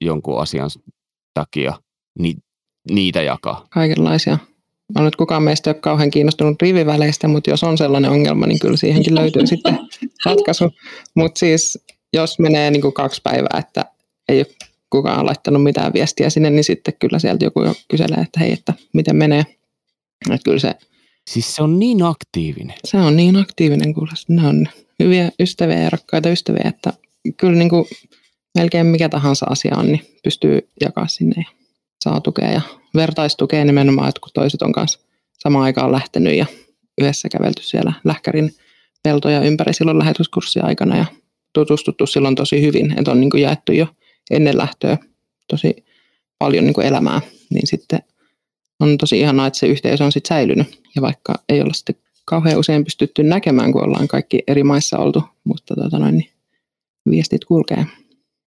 jonkun 0.00 0.40
asian 0.40 0.70
takia, 1.34 1.72
niin 2.18 2.36
niitä 2.90 3.22
jakaa? 3.22 3.66
Kaikenlaisia. 3.70 4.38
Mä 4.94 5.04
nyt 5.04 5.16
kukaan 5.16 5.42
meistä 5.42 5.70
ei 5.70 5.74
ole 5.74 5.80
kauhean 5.80 6.10
kiinnostunut 6.10 6.62
riviväleistä, 6.62 7.28
mutta 7.28 7.50
jos 7.50 7.64
on 7.64 7.78
sellainen 7.78 8.10
ongelma, 8.10 8.46
niin 8.46 8.58
kyllä 8.58 8.76
siihenkin 8.76 9.14
löytyy 9.14 9.46
sitten 9.46 9.78
ratkaisu. 10.24 10.70
Mutta 11.14 11.38
siis 11.38 11.84
jos 12.12 12.38
menee 12.38 12.70
niin 12.70 12.82
kuin 12.82 12.94
kaksi 12.94 13.20
päivää, 13.24 13.58
että 13.58 13.84
ei 14.28 14.38
ole 14.38 14.46
kukaan 14.92 15.26
laittanut 15.26 15.62
mitään 15.62 15.92
viestiä 15.92 16.30
sinne, 16.30 16.50
niin 16.50 16.64
sitten 16.64 16.94
kyllä 16.98 17.18
sieltä 17.18 17.44
joku 17.44 17.62
jo 17.62 17.74
kyselee, 17.88 18.20
että 18.20 18.40
hei, 18.40 18.52
että 18.52 18.74
miten 18.92 19.16
menee. 19.16 19.46
Että 20.30 20.44
kyllä 20.44 20.58
se, 20.58 20.74
siis 21.30 21.54
se 21.54 21.62
on 21.62 21.78
niin 21.78 22.02
aktiivinen. 22.02 22.76
Se 22.84 22.96
on 22.96 23.16
niin 23.16 23.36
aktiivinen, 23.36 23.94
kuule. 23.94 24.10
Ne 24.28 24.48
on 24.48 24.68
hyviä 24.98 25.30
ystäviä 25.40 25.78
ja 25.78 25.90
rakkaita 25.90 26.30
ystäviä, 26.30 26.64
että 26.68 26.92
kyllä 27.36 27.58
niin 27.58 27.70
kuin 27.70 27.84
melkein 28.54 28.86
mikä 28.86 29.08
tahansa 29.08 29.46
asia 29.48 29.76
on, 29.76 29.86
niin 29.86 30.06
pystyy 30.24 30.68
jakaa 30.80 31.08
sinne 31.08 31.34
ja 31.36 31.50
saa 32.04 32.20
tukea 32.20 32.50
ja 32.50 32.60
vertaistukea 32.94 33.64
nimenomaan, 33.64 34.08
että 34.08 34.20
kun 34.20 34.30
toiset 34.34 34.62
on 34.62 34.72
kanssa 34.72 34.98
samaan 35.38 35.64
aikaan 35.64 35.92
lähtenyt 35.92 36.34
ja 36.34 36.46
yhdessä 37.00 37.28
kävelty 37.28 37.62
siellä 37.62 37.92
lähkärin 38.04 38.50
peltoja 39.02 39.40
ympäri 39.40 39.74
silloin 39.74 39.98
lähetyskurssin 39.98 40.64
aikana 40.64 40.96
ja 40.96 41.04
tutustuttu 41.52 42.06
silloin 42.06 42.34
tosi 42.34 42.62
hyvin, 42.62 42.98
että 42.98 43.10
on 43.10 43.20
niin 43.20 43.30
kuin 43.30 43.42
jaettu 43.42 43.72
jo 43.72 43.86
ennen 44.32 44.56
lähtöä 44.56 44.98
tosi 45.48 45.84
paljon 46.38 46.64
niin 46.64 46.74
kuin 46.74 46.86
elämää, 46.86 47.20
niin 47.50 47.66
sitten 47.66 48.02
on 48.80 48.98
tosi 48.98 49.20
ihanaa, 49.20 49.46
että 49.46 49.58
se 49.58 49.66
yhteys 49.66 50.00
on 50.00 50.12
sitten 50.12 50.36
säilynyt. 50.36 50.82
Ja 50.96 51.02
vaikka 51.02 51.34
ei 51.48 51.62
olla 51.62 51.72
sitten 51.72 51.96
kauhean 52.24 52.58
usein 52.58 52.84
pystytty 52.84 53.22
näkemään, 53.22 53.72
kun 53.72 53.84
ollaan 53.84 54.08
kaikki 54.08 54.42
eri 54.46 54.64
maissa 54.64 54.98
oltu, 54.98 55.22
mutta 55.44 55.74
tota 55.74 55.98
noin, 55.98 56.16
niin 56.16 56.30
viestit 57.10 57.44
kulkee. 57.44 57.86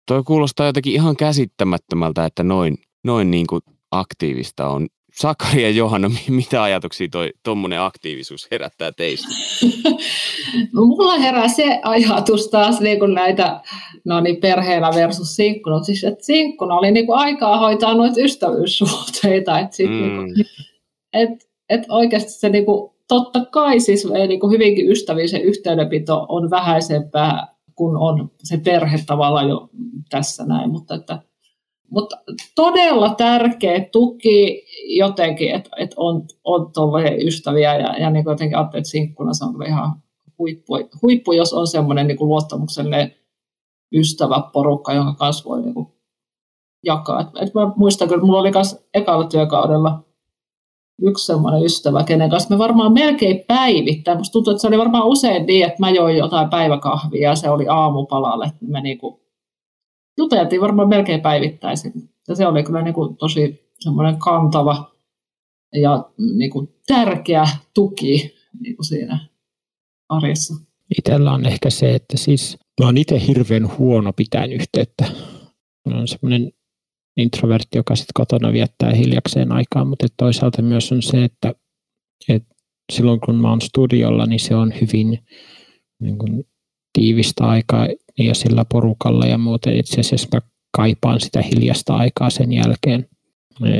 Toi 0.08 0.24
kuulostaa 0.24 0.66
jotenkin 0.66 0.94
ihan 0.94 1.16
käsittämättömältä, 1.16 2.26
että 2.26 2.44
noin, 2.44 2.78
noin 3.04 3.32
niin 3.32 3.48
kuin 3.48 3.62
aktiivista 3.92 4.68
on. 4.70 4.88
Sakari 5.18 5.64
ja 5.64 5.70
Johanna, 5.70 6.12
mitä 6.30 6.64
ajatuksia 6.64 7.08
toi 7.12 7.34
tuommoinen 7.44 7.82
aktiivisuus 7.82 8.48
herättää 8.52 8.92
teistä? 8.92 9.28
No, 10.74 10.86
mulla 10.86 11.18
herää 11.18 11.48
se 11.48 11.80
ajatus 11.84 12.48
taas 12.48 12.80
niin 12.80 13.00
kuin 13.00 13.14
näitä 13.14 13.62
no 14.06 14.20
niin, 14.20 14.38
perheellä 14.38 14.92
versus 14.96 15.36
sinkkuna. 15.36 15.84
Siis, 15.84 16.04
että 16.04 16.26
sinkkuna 16.26 16.76
oli 16.76 16.92
niin 16.92 17.06
kuin 17.06 17.20
aikaa 17.20 17.60
hoitaa 17.60 17.94
noita 17.94 18.22
ystävyyssuhteita. 18.22 19.60
Että 19.60 19.76
sit, 19.76 19.90
mm. 19.90 19.96
niin 19.96 20.16
kuin, 20.16 20.46
et, 21.14 21.30
et 21.70 21.82
oikeasti 21.90 22.32
se 22.32 22.50
niin 22.50 22.66
kuin, 22.66 22.92
totta 23.08 23.46
kai 23.46 23.80
siis 23.80 24.08
niin 24.28 24.40
kuin 24.40 24.52
hyvinkin 24.52 24.92
ystävien 24.92 25.42
yhteydenpito 25.44 26.26
on 26.30 26.50
vähäisempää 26.50 27.58
kun 27.78 27.98
on 27.98 28.32
se 28.44 28.58
perhe 28.58 29.00
tavallaan 29.06 29.50
jo 29.50 29.70
tässä 30.10 30.46
näin, 30.46 30.70
mutta, 30.70 30.96
että, 30.96 31.20
mutta 31.92 32.18
todella 32.56 33.16
tärkeä 33.16 33.86
tuki 33.92 34.66
jotenkin, 34.98 35.56
että, 35.56 35.70
että 35.78 35.96
on, 35.98 36.24
on 36.44 36.72
ystäviä 37.26 37.76
ja, 37.76 37.98
ja 37.98 38.10
niin 38.10 38.24
kuin 38.24 38.32
jotenkin 38.32 38.58
ajattelin, 38.58 38.82
että 38.82 38.90
sinkkuna 38.90 39.34
se 39.34 39.46
on 39.46 39.68
ihan 39.68 40.02
huippu, 40.40 40.74
huippu 41.02 41.32
jos 41.32 41.54
on 41.54 41.68
semmoinen 41.68 42.08
niin 42.08 42.18
kuin 42.18 42.30
luottamuksellinen 42.30 43.16
ystäväporukka, 43.94 44.94
jonka 44.94 45.14
kanssa 45.14 45.50
voi 45.50 45.62
niin 45.62 45.74
kuin 45.74 45.88
jakaa. 46.86 47.22
Et, 47.22 47.28
et 47.42 47.54
mä 47.54 47.72
muistan, 47.76 48.06
että 48.06 48.26
mulla 48.26 48.40
oli 48.40 48.52
myös 48.52 48.88
ekalla 48.94 49.28
työkaudella 49.28 50.04
yksi 51.02 51.26
semmoinen 51.26 51.64
ystävä, 51.64 52.04
kenen 52.04 52.30
kanssa 52.30 52.50
me 52.50 52.58
varmaan 52.58 52.94
melkein 52.94 53.44
päivittäin. 53.48 54.18
Musta 54.18 54.34
tuntuu, 54.34 54.52
että 54.52 54.62
se 54.62 54.68
oli 54.68 54.78
varmaan 54.78 55.08
usein 55.08 55.46
niin, 55.46 55.66
että 55.66 55.80
mä 55.80 55.90
join 55.90 56.18
jotain 56.18 56.50
päiväkahvia 56.50 57.30
ja 57.30 57.36
se 57.36 57.50
oli 57.50 57.68
aamupalalle. 57.68 58.52
Me 58.62 58.82
niinku 58.82 59.27
juteltiin 60.18 60.62
varmaan 60.62 60.90
melkein 60.90 61.22
päivittäisin. 61.22 62.10
Ja 62.28 62.36
se 62.36 62.48
oli 62.48 62.64
kyllä 62.64 62.82
niinku 62.82 63.16
tosi 63.20 63.72
semmoinen 63.80 64.20
kantava 64.20 64.92
ja 65.74 66.10
niinku 66.38 66.74
tärkeä 66.88 67.48
tuki 67.74 68.36
niinku 68.60 68.84
siinä. 68.84 69.28
arjessa? 70.10 70.54
Itellä 70.98 71.32
on 71.32 71.46
ehkä 71.46 71.70
se, 71.70 71.96
että 71.96 72.18
siis 72.18 72.58
mä 72.82 72.86
oon 72.86 72.98
itse 72.98 73.28
hirveän 73.28 73.78
huono 73.78 74.14
pitäen 74.14 74.54
yhteyttä. 74.54 75.06
Mä 75.90 75.98
on 76.00 76.08
semmoinen 76.08 76.52
introvertti, 77.18 77.78
joka 77.78 77.96
sitten 77.96 78.14
kotona 78.14 78.54
viettää 78.54 78.94
hiljakseen 78.94 79.52
aikaa, 79.52 79.86
mutta 79.86 80.08
toisaalta 80.18 80.62
myös 80.62 80.92
on 80.92 81.02
se, 81.02 81.24
että, 81.24 81.54
että 82.30 82.56
silloin 82.94 83.20
kun 83.20 83.36
mä 83.36 83.50
oon 83.50 83.62
studiolla, 83.62 84.26
niin 84.26 84.40
se 84.40 84.56
on 84.56 84.74
hyvin 84.82 85.20
niin 86.02 86.18
kuin, 86.18 86.44
tiivistä 86.94 87.46
aikaa 87.46 87.88
ja 88.18 88.36
sillä 88.36 88.66
porukalla 88.72 89.26
ja 89.26 89.38
muuten 89.38 89.78
itse 89.78 90.00
asiassa 90.00 90.28
mä 90.34 90.42
kaipaan 90.78 91.20
sitä 91.20 91.42
hiljasta 91.42 91.96
aikaa 91.96 92.30
sen 92.30 92.54
jälkeen. 92.54 93.10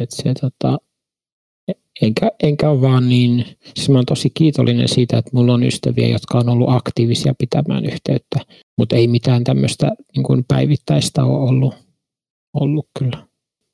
Et 0.02 0.12
se, 0.12 0.34
tota, 0.42 0.78
enkä, 2.02 2.32
enkä 2.44 2.70
ole 2.70 2.82
vaan 2.82 3.10
niin, 3.10 3.46
siis 3.76 3.90
mä 3.90 3.98
oon 3.98 4.06
tosi 4.06 4.30
kiitollinen 4.34 4.88
siitä, 4.88 5.18
että 5.18 5.32
mulla 5.34 5.54
on 5.54 5.64
ystäviä, 5.64 6.08
jotka 6.08 6.38
on 6.38 6.50
ollut 6.50 6.70
aktiivisia 6.70 7.34
pitämään 7.38 7.86
yhteyttä, 7.86 8.40
mutta 8.78 8.96
ei 8.96 9.08
mitään 9.08 9.44
tämmöistä 9.44 9.92
niin 10.16 10.24
kuin 10.24 10.46
päivittäistä 10.48 11.24
ole 11.24 11.50
ollut, 11.50 11.76
ollut 12.54 12.88
kyllä. 13.00 13.28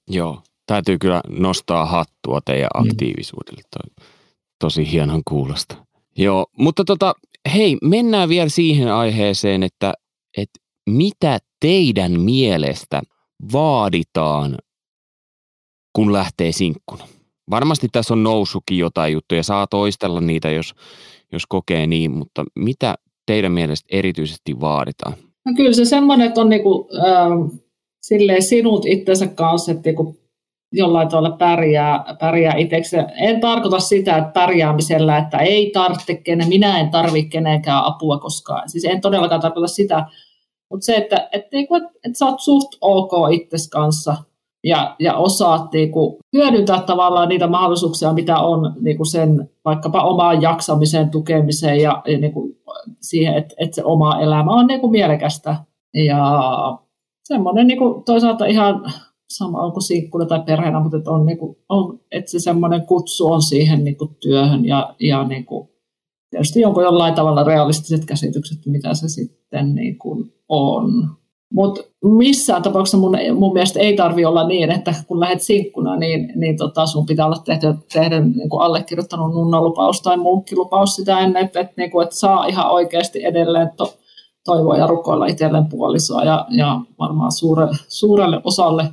Joo, 0.10 0.42
täytyy 0.66 0.98
kyllä 0.98 1.22
nostaa 1.30 1.86
hattua 1.86 2.40
teidän 2.46 2.70
mm. 2.76 2.90
aktiivisuudelle. 2.90 3.62
Toi, 3.72 4.06
tosi 4.60 4.92
hienon 4.92 5.22
kuulosta. 5.28 5.76
Joo, 6.18 6.46
mutta 6.58 6.86
tota, 6.86 7.14
hei, 7.54 7.78
mennään 7.82 8.30
vielä 8.30 8.50
siihen 8.50 8.94
aiheeseen, 8.94 9.64
että, 9.64 9.94
että 10.38 10.60
mitä 10.90 11.40
teidän 11.60 12.22
mielestä 12.22 13.02
vaaditaan, 13.54 14.58
kun 15.96 16.14
lähtee 16.14 16.52
sinkkuna? 16.52 17.08
Varmasti 17.50 17.88
tässä 17.92 18.14
on 18.14 18.24
nousukin 18.24 18.78
jotain 18.78 19.14
juttuja, 19.14 19.44
saa 19.44 19.68
toistella 19.68 20.22
niitä, 20.22 20.52
jos, 20.52 20.74
jos 21.32 21.46
kokee 21.46 21.88
niin, 21.88 22.12
mutta 22.12 22.46
mitä 22.56 22.96
teidän 23.26 23.52
mielestä 23.52 23.88
erityisesti 23.92 24.60
vaaditaan? 24.60 25.14
No 25.46 25.54
kyllä 25.56 25.74
se 25.74 25.86
semmoinen, 25.86 26.28
että 26.28 26.42
on 26.42 26.50
niinku, 26.50 26.90
äh, 26.98 27.60
silleen 28.02 28.44
sinut 28.44 28.86
itsensä 28.86 29.28
kanssa, 29.28 29.72
että 29.72 29.90
niinku 29.90 30.23
jollain 30.74 31.08
tavalla 31.08 31.38
pärjää, 31.38 32.16
pärjää 32.20 32.56
itseksi. 32.56 32.98
En 33.16 33.42
tarkoita 33.42 33.80
sitä, 33.80 34.18
että 34.18 34.32
pärjäämisellä, 34.32 35.18
että 35.18 35.38
ei 35.38 35.72
tarvitse 35.74 36.16
kenen, 36.16 36.48
minä 36.48 36.80
en 36.80 36.90
tarvitse 36.90 37.30
kenenkään 37.30 37.86
apua 37.86 38.18
koskaan. 38.18 38.70
Siis 38.70 38.86
en 38.86 39.02
todellakaan 39.02 39.42
tarkoita 39.42 39.68
sitä, 39.68 40.06
mutta 40.70 40.86
se, 40.86 40.96
että, 40.96 41.16
että, 41.16 41.48
että, 41.52 41.90
että 42.06 42.18
sä 42.18 42.26
oot 42.26 42.40
suht 42.40 42.78
ok 42.82 43.12
itsesi 43.32 43.70
kanssa 43.70 44.16
ja, 44.64 44.96
ja 45.00 45.18
osaat 45.18 45.74
niinku, 45.74 46.20
hyödyntää 46.34 46.82
tavallaan 46.82 47.30
niitä 47.30 47.48
mahdollisuuksia, 47.48 48.14
mitä 48.14 48.38
on 48.38 48.74
niinku 48.82 49.06
sen 49.06 49.50
vaikkapa 49.66 50.04
omaan 50.04 50.42
jaksamiseen, 50.42 51.10
tukemiseen 51.10 51.80
ja, 51.80 52.02
ja 52.08 52.18
niinku 52.18 52.50
siihen, 53.02 53.38
että, 53.38 53.56
että 53.58 53.76
se 53.76 53.84
oma 53.84 54.20
elämä 54.20 54.52
on 54.52 54.68
niinku 54.68 54.90
mielekästä. 54.90 55.56
Ja 55.94 56.78
semmoinen 57.24 57.68
niinku 57.68 58.04
toisaalta 58.06 58.46
ihan 58.46 58.94
sama 59.30 59.62
onko 59.62 59.82
sinkkuna 59.82 60.26
tai 60.26 60.44
perheenä, 60.46 60.80
mutta 60.80 60.98
että, 60.98 61.12
on, 61.12 61.26
niinku, 61.26 61.58
on, 61.70 62.00
että 62.12 62.32
se 62.32 62.40
semmoinen 62.40 62.86
kutsu 62.86 63.32
on 63.32 63.42
siihen 63.42 63.84
niinku 63.84 64.08
työhön 64.22 64.66
ja, 64.66 64.96
ja 65.00 65.28
niinku, 65.28 65.72
tietysti 66.30 66.66
onko 66.66 66.82
jollain 66.82 67.14
tavalla 67.14 67.44
realistiset 67.44 68.06
käsitykset, 68.06 68.58
mitä 68.66 68.94
se 68.94 69.10
sitten 69.10 69.76
niinku 69.76 70.26
on. 70.50 71.10
Mutta 71.54 71.82
missään 72.04 72.62
tapauksessa 72.62 72.98
mun, 72.98 73.18
mun 73.36 73.54
mielestä 73.54 73.80
ei 73.80 73.96
tarvi 73.96 74.26
olla 74.26 74.48
niin, 74.48 74.72
että 74.72 74.94
kun 75.08 75.20
lähdet 75.20 75.42
sinkkuna, 75.42 75.96
niin, 75.96 76.34
niin 76.36 76.58
tota 76.58 76.86
sun 76.86 77.06
pitää 77.06 77.26
olla 77.26 77.42
tehdä, 77.46 77.74
tehdä 77.94 78.20
niin 78.20 78.50
kuin 78.50 78.62
allekirjoittanut 78.62 79.34
nunnalupaus 79.34 80.02
tai 80.02 80.18
munkkilupaus 80.18 80.96
sitä 80.96 81.20
ennen, 81.20 81.46
että, 81.46 81.60
että, 81.60 81.74
niin 81.78 81.92
kuin, 81.92 82.04
että 82.04 82.16
saa 82.16 82.46
ihan 82.46 82.72
oikeasti 82.72 83.26
edelleen 83.26 83.70
to, 83.78 83.94
toivoa 84.46 84.78
ja 84.78 84.88
rukoilla 84.88 85.26
itselleen 85.26 85.66
puolisoa 85.66 86.24
ja, 86.24 86.46
ja 86.50 86.82
varmaan 87.00 87.32
suure, 87.32 87.68
suurelle 87.88 88.42
osalle 88.44 88.84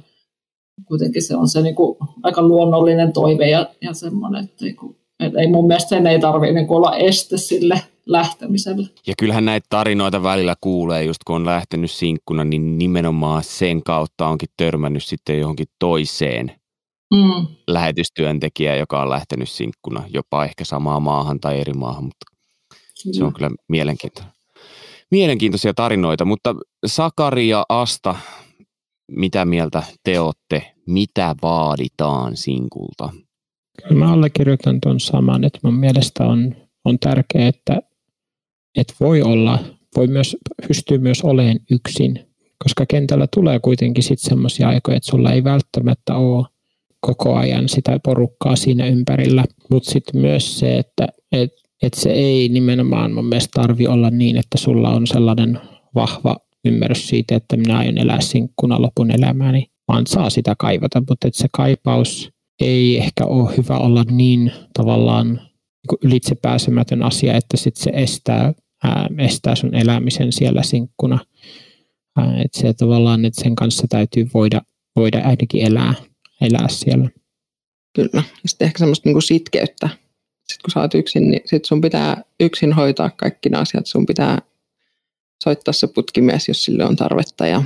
kuitenkin 0.85 1.23
se 1.23 1.37
on 1.37 1.49
se 1.49 1.63
niin 1.63 1.75
kuin 1.75 1.99
aika 2.23 2.43
luonnollinen 2.43 3.13
toive 3.13 3.51
ja, 3.51 3.67
ja 3.81 3.95
semmoinen, 3.95 4.45
että, 4.45 4.65
niin 4.65 4.77
kuin, 4.77 4.97
että 5.21 5.41
ei 5.41 5.47
mun 5.47 5.67
mielestä 5.67 5.89
sen 5.89 6.07
ei 6.07 6.21
tarvitse 6.21 6.53
niin 6.53 6.71
olla 6.71 6.97
este 6.97 7.37
sille 7.39 7.83
lähtemiselle. 8.07 8.89
Ja 9.07 9.15
kyllähän 9.19 9.45
näitä 9.45 9.67
tarinoita 9.71 10.23
välillä 10.23 10.55
kuulee, 10.61 11.05
just 11.05 11.25
kun 11.27 11.37
on 11.37 11.47
lähtenyt 11.47 11.91
sinkkuna, 11.91 12.45
niin 12.45 12.79
nimenomaan 12.79 13.45
sen 13.45 13.83
kautta 13.83 14.29
onkin 14.29 14.49
törmännyt 14.57 15.05
sitten 15.05 15.39
johonkin 15.39 15.67
toiseen 15.79 16.53
mm. 17.15 17.47
lähetystyöntekijään, 17.69 18.79
joka 18.79 19.03
on 19.03 19.11
lähtenyt 19.11 19.49
sinkkuna, 19.49 20.05
jopa 20.15 20.45
ehkä 20.45 20.65
samaan 20.65 21.03
maahan 21.03 21.41
tai 21.41 21.61
eri 21.61 21.73
maahan, 21.73 22.05
mutta 22.05 22.27
mm. 23.07 23.13
se 23.13 23.25
on 23.25 23.33
kyllä 23.33 23.51
mielenkiintoinen. 23.69 24.33
Mielenkiintoisia 25.11 25.75
tarinoita, 25.75 26.25
mutta 26.25 26.55
Sakari 26.87 27.49
ja 27.49 27.67
Asta, 27.69 28.15
mitä 29.11 29.45
mieltä 29.45 29.83
te 30.05 30.21
olette, 30.21 30.75
mitä 30.87 31.37
vaaditaan 31.43 32.37
sinkulta? 32.37 33.11
Mä 33.91 34.13
allekirjoitan 34.13 34.81
tuon 34.81 35.01
saman, 35.01 35.45
että 35.45 35.59
mun 35.63 35.75
mielestä 35.75 36.27
on, 36.27 36.55
on 36.85 36.99
tärkeää, 36.99 37.49
että, 37.49 37.83
että 38.77 38.95
voi 39.01 39.23
olla, 39.23 39.59
voi 39.97 40.07
myös, 40.07 40.37
pystyy 40.69 40.99
myös 40.99 41.23
olemaan 41.23 41.59
yksin, 41.71 42.27
koska 42.65 42.87
kentällä 42.87 43.27
tulee 43.35 43.61
kuitenkin 43.61 44.03
sitten 44.03 44.31
semmoisia 44.31 44.69
aikoja, 44.69 44.97
että 44.97 45.11
sulla 45.11 45.33
ei 45.33 45.45
välttämättä 45.45 46.15
ole 46.15 46.47
koko 47.01 47.37
ajan 47.37 47.69
sitä 47.69 48.01
porukkaa 48.05 48.57
siinä 48.57 48.87
ympärillä, 48.87 49.45
mutta 49.71 49.91
sitten 49.91 50.21
myös 50.21 50.59
se, 50.59 50.79
että 50.79 51.07
et, 51.33 51.53
et 51.83 51.95
se 51.95 52.11
ei 52.11 52.49
nimenomaan 52.49 53.13
mun 53.13 53.27
mielestä 53.27 53.63
tarvi 53.63 53.87
olla 53.87 54.11
niin, 54.11 54.37
että 54.37 54.59
sulla 54.59 54.91
on 54.91 55.07
sellainen 55.07 55.61
vahva 55.95 56.37
ymmärrys 56.65 57.09
siitä, 57.09 57.37
että 57.37 57.57
minä 57.57 57.79
aion 57.79 57.99
elää 57.99 58.21
sinkkuna 58.21 58.83
lopun 58.83 59.11
elämääni, 59.11 59.71
vaan 59.89 60.07
saa 60.07 60.31
sitä 60.31 60.55
kaivata, 60.59 61.03
mutta 61.09 61.29
että 61.29 61.39
se 61.39 61.49
kaipaus 61.53 62.31
ei 62.61 62.99
ehkä 62.99 63.25
ole 63.25 63.57
hyvä 63.57 63.79
olla 63.79 64.05
niin 64.11 64.53
tavallaan 64.75 65.35
niin 65.35 65.99
ylitsepääsemätön 66.05 67.03
asia, 67.03 67.37
että 67.37 67.57
sit 67.57 67.77
se 67.77 67.91
estää, 67.95 68.53
ää, 68.85 69.09
estää 69.19 69.55
sun 69.55 69.75
elämisen 69.75 70.33
siellä 70.33 70.63
sinkkuna. 70.63 71.19
Ää, 72.17 72.43
että 72.45 72.61
se 72.61 72.73
tavallaan, 72.73 73.25
että 73.25 73.43
sen 73.43 73.57
kanssa 73.57 73.87
täytyy 73.89 74.29
voida, 74.35 74.61
voida 74.97 75.19
ainakin 75.25 75.67
elää, 75.67 75.95
elää 76.41 76.69
siellä. 76.69 77.09
Kyllä. 77.97 78.23
Ja 78.43 78.49
sitten 78.49 78.67
ehkä 78.67 78.79
semmoista 78.79 79.09
niin 79.09 79.23
sitkeyttä. 79.23 79.89
Sitten 80.49 80.63
kun 80.65 80.71
sä 80.75 80.81
oot 80.81 80.95
yksin, 80.95 81.31
niin 81.31 81.43
sit 81.45 81.65
sun 81.65 81.81
pitää 81.81 82.23
yksin 82.41 82.73
hoitaa 82.73 83.11
kaikki 83.11 83.49
nämä 83.49 83.61
asiat. 83.61 83.87
Sun 83.87 84.07
pitää 84.07 84.39
soittaa 85.45 85.73
se 85.73 85.87
putkimies, 85.87 86.49
jos 86.49 86.65
sille 86.65 86.85
on 86.85 86.97
tarvetta. 86.97 87.47
Ja 87.47 87.63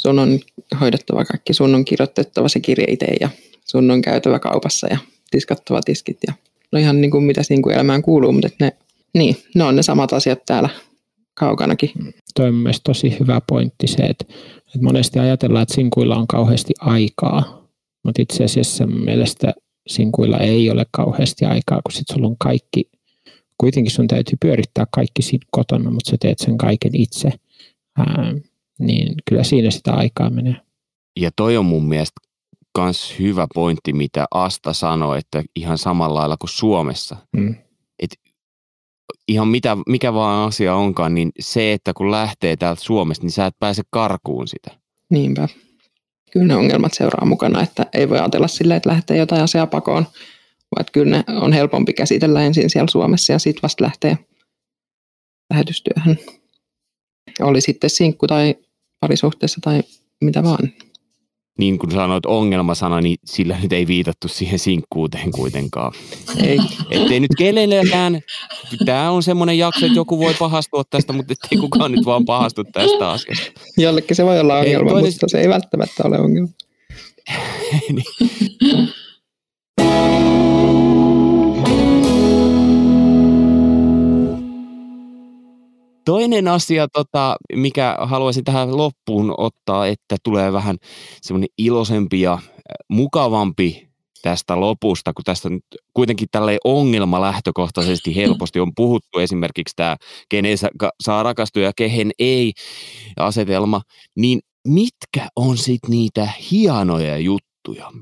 sun 0.00 0.18
on 0.18 0.38
hoidettava 0.80 1.24
kaikki, 1.24 1.54
sun 1.54 1.74
on 1.74 1.84
kirjoitettava 1.84 2.48
se 2.48 2.60
kirje 2.60 2.86
itse 2.88 3.06
ja 3.20 3.28
sun 3.64 3.90
on 3.90 4.02
käytävä 4.02 4.38
kaupassa 4.38 4.86
ja 4.86 4.98
tiskattava 5.30 5.80
tiskit. 5.84 6.18
Ja 6.26 6.32
no 6.72 6.78
ihan 6.78 7.00
niin 7.00 7.10
kuin 7.10 7.24
mitä 7.24 7.42
siinä 7.42 7.74
elämään 7.74 8.02
kuuluu, 8.02 8.32
mutta 8.32 8.48
ne, 8.60 8.72
niin, 9.14 9.36
ne 9.54 9.64
on 9.64 9.76
ne 9.76 9.82
samat 9.82 10.12
asiat 10.12 10.44
täällä 10.46 10.68
kaukanakin. 11.34 11.92
Tuo 12.36 12.46
on 12.46 12.54
mielestäni 12.54 12.82
tosi 12.84 13.16
hyvä 13.20 13.40
pointti 13.48 13.86
se, 13.86 14.02
että, 14.02 14.24
että 14.58 14.82
monesti 14.82 15.18
ajatellaan, 15.18 15.62
että 15.62 15.74
sinkuilla 15.74 16.16
on 16.16 16.26
kauheasti 16.26 16.72
aikaa, 16.80 17.68
mutta 18.04 18.22
itse 18.22 18.44
asiassa 18.44 18.86
mielestä 18.86 19.54
sinkuilla 19.86 20.38
ei 20.38 20.70
ole 20.70 20.86
kauheasti 20.90 21.44
aikaa, 21.44 21.80
kun 21.84 21.92
sitten 21.92 22.14
sulla 22.14 22.28
on 22.28 22.36
kaikki 22.38 22.90
kuitenkin 23.60 23.92
sun 23.92 24.08
täytyy 24.08 24.36
pyörittää 24.40 24.86
kaikki 24.90 25.22
siinä 25.22 25.46
kotona, 25.50 25.90
mutta 25.90 26.10
sä 26.10 26.16
teet 26.20 26.38
sen 26.38 26.58
kaiken 26.58 26.94
itse, 26.94 27.32
ää, 27.98 28.34
niin 28.78 29.14
kyllä 29.28 29.42
siinä 29.42 29.70
sitä 29.70 29.92
aikaa 29.92 30.30
menee. 30.30 30.56
Ja 31.20 31.30
toi 31.36 31.56
on 31.56 31.64
mun 31.64 31.88
mielestä 31.88 32.20
myös 32.78 33.14
hyvä 33.18 33.46
pointti, 33.54 33.92
mitä 33.92 34.26
Asta 34.30 34.72
sanoi, 34.72 35.18
että 35.18 35.42
ihan 35.56 35.78
samalla 35.78 36.20
lailla 36.20 36.36
kuin 36.36 36.50
Suomessa. 36.50 37.16
Mm. 37.36 37.54
Et 37.98 38.10
ihan 39.28 39.48
mitä, 39.48 39.76
mikä 39.88 40.14
vaan 40.14 40.48
asia 40.48 40.74
onkaan, 40.74 41.14
niin 41.14 41.30
se, 41.40 41.72
että 41.72 41.92
kun 41.92 42.10
lähtee 42.10 42.56
täältä 42.56 42.82
Suomesta, 42.82 43.24
niin 43.24 43.32
sä 43.32 43.46
et 43.46 43.58
pääse 43.58 43.82
karkuun 43.90 44.48
sitä. 44.48 44.70
Niinpä. 45.10 45.48
Kyllä 46.32 46.46
ne 46.46 46.56
ongelmat 46.56 46.94
seuraa 46.94 47.26
mukana, 47.26 47.62
että 47.62 47.86
ei 47.92 48.08
voi 48.08 48.18
ajatella 48.18 48.48
silleen, 48.48 48.76
että 48.76 48.90
lähtee 48.90 49.16
jotain 49.16 49.42
asiaa 49.42 49.66
pakoon, 49.66 50.06
vaan 50.76 50.86
kyllä 50.92 51.16
ne 51.16 51.24
on 51.40 51.52
helpompi 51.52 51.92
käsitellä 51.92 52.42
ensin 52.42 52.70
siellä 52.70 52.90
Suomessa 52.90 53.32
ja 53.32 53.38
sitten 53.38 53.62
vasta 53.62 53.84
lähtee 53.84 54.18
lähetystyöhön. 55.50 56.18
Oli 57.40 57.60
sitten 57.60 57.90
sinkku 57.90 58.26
tai 58.26 58.54
parisuhteessa 59.00 59.60
tai 59.64 59.82
mitä 60.20 60.42
vaan. 60.42 60.72
Niin 61.58 61.78
kuin 61.78 61.90
sanoit 61.90 62.26
ongelmasana, 62.26 63.00
niin 63.00 63.16
sillä 63.24 63.58
nyt 63.62 63.72
ei 63.72 63.86
viitattu 63.86 64.28
siihen 64.28 64.58
sinkkuuteen 64.58 65.30
kuitenkaan. 65.30 65.92
Ei. 66.42 66.58
Ettei 66.90 67.20
nyt 67.20 67.30
kenellekään, 67.38 68.20
tämä 68.84 69.10
on 69.10 69.22
semmoinen 69.22 69.58
jakso, 69.58 69.86
että 69.86 69.98
joku 69.98 70.18
voi 70.18 70.34
pahastua 70.38 70.82
tästä, 70.90 71.12
mutta 71.12 71.32
ettei 71.32 71.58
kukaan 71.58 71.92
nyt 71.92 72.04
vaan 72.04 72.24
pahastu 72.24 72.64
tästä 72.64 73.10
asiasta. 73.10 73.60
Jollekin 73.78 74.16
se 74.16 74.24
voi 74.24 74.40
olla 74.40 74.58
ongelma, 74.58 74.90
ei, 74.90 74.92
toinen... 74.92 75.12
mutta 75.12 75.28
se 75.28 75.40
ei 75.40 75.48
välttämättä 75.48 76.02
ole 76.04 76.18
ongelma. 76.18 76.48
niin. 77.92 78.89
Toinen 86.04 86.48
asia, 86.48 86.88
tota, 86.88 87.36
mikä 87.54 87.96
haluaisin 88.00 88.44
tähän 88.44 88.76
loppuun 88.76 89.34
ottaa, 89.38 89.86
että 89.86 90.16
tulee 90.24 90.52
vähän 90.52 90.76
semmoinen 91.22 91.48
iloisempi 91.58 92.20
ja 92.20 92.38
mukavampi 92.88 93.88
tästä 94.22 94.60
lopusta, 94.60 95.12
kun 95.12 95.24
tästä 95.24 95.48
nyt 95.48 95.64
kuitenkin 95.94 96.28
tälle 96.30 96.58
ongelma 96.64 97.20
lähtökohtaisesti 97.20 98.16
helposti 98.16 98.60
on 98.60 98.72
puhuttu, 98.76 99.18
esimerkiksi 99.18 99.76
tämä 99.76 99.96
kenen 100.28 100.56
saa 101.02 101.22
rakastua 101.22 101.62
ja 101.62 101.72
kehen 101.76 102.10
ei 102.18 102.52
asetelma, 103.16 103.82
niin 104.16 104.40
mitkä 104.68 105.28
on 105.36 105.56
sitten 105.56 105.90
niitä 105.90 106.28
hienoja 106.50 107.18
juttuja 107.18 107.92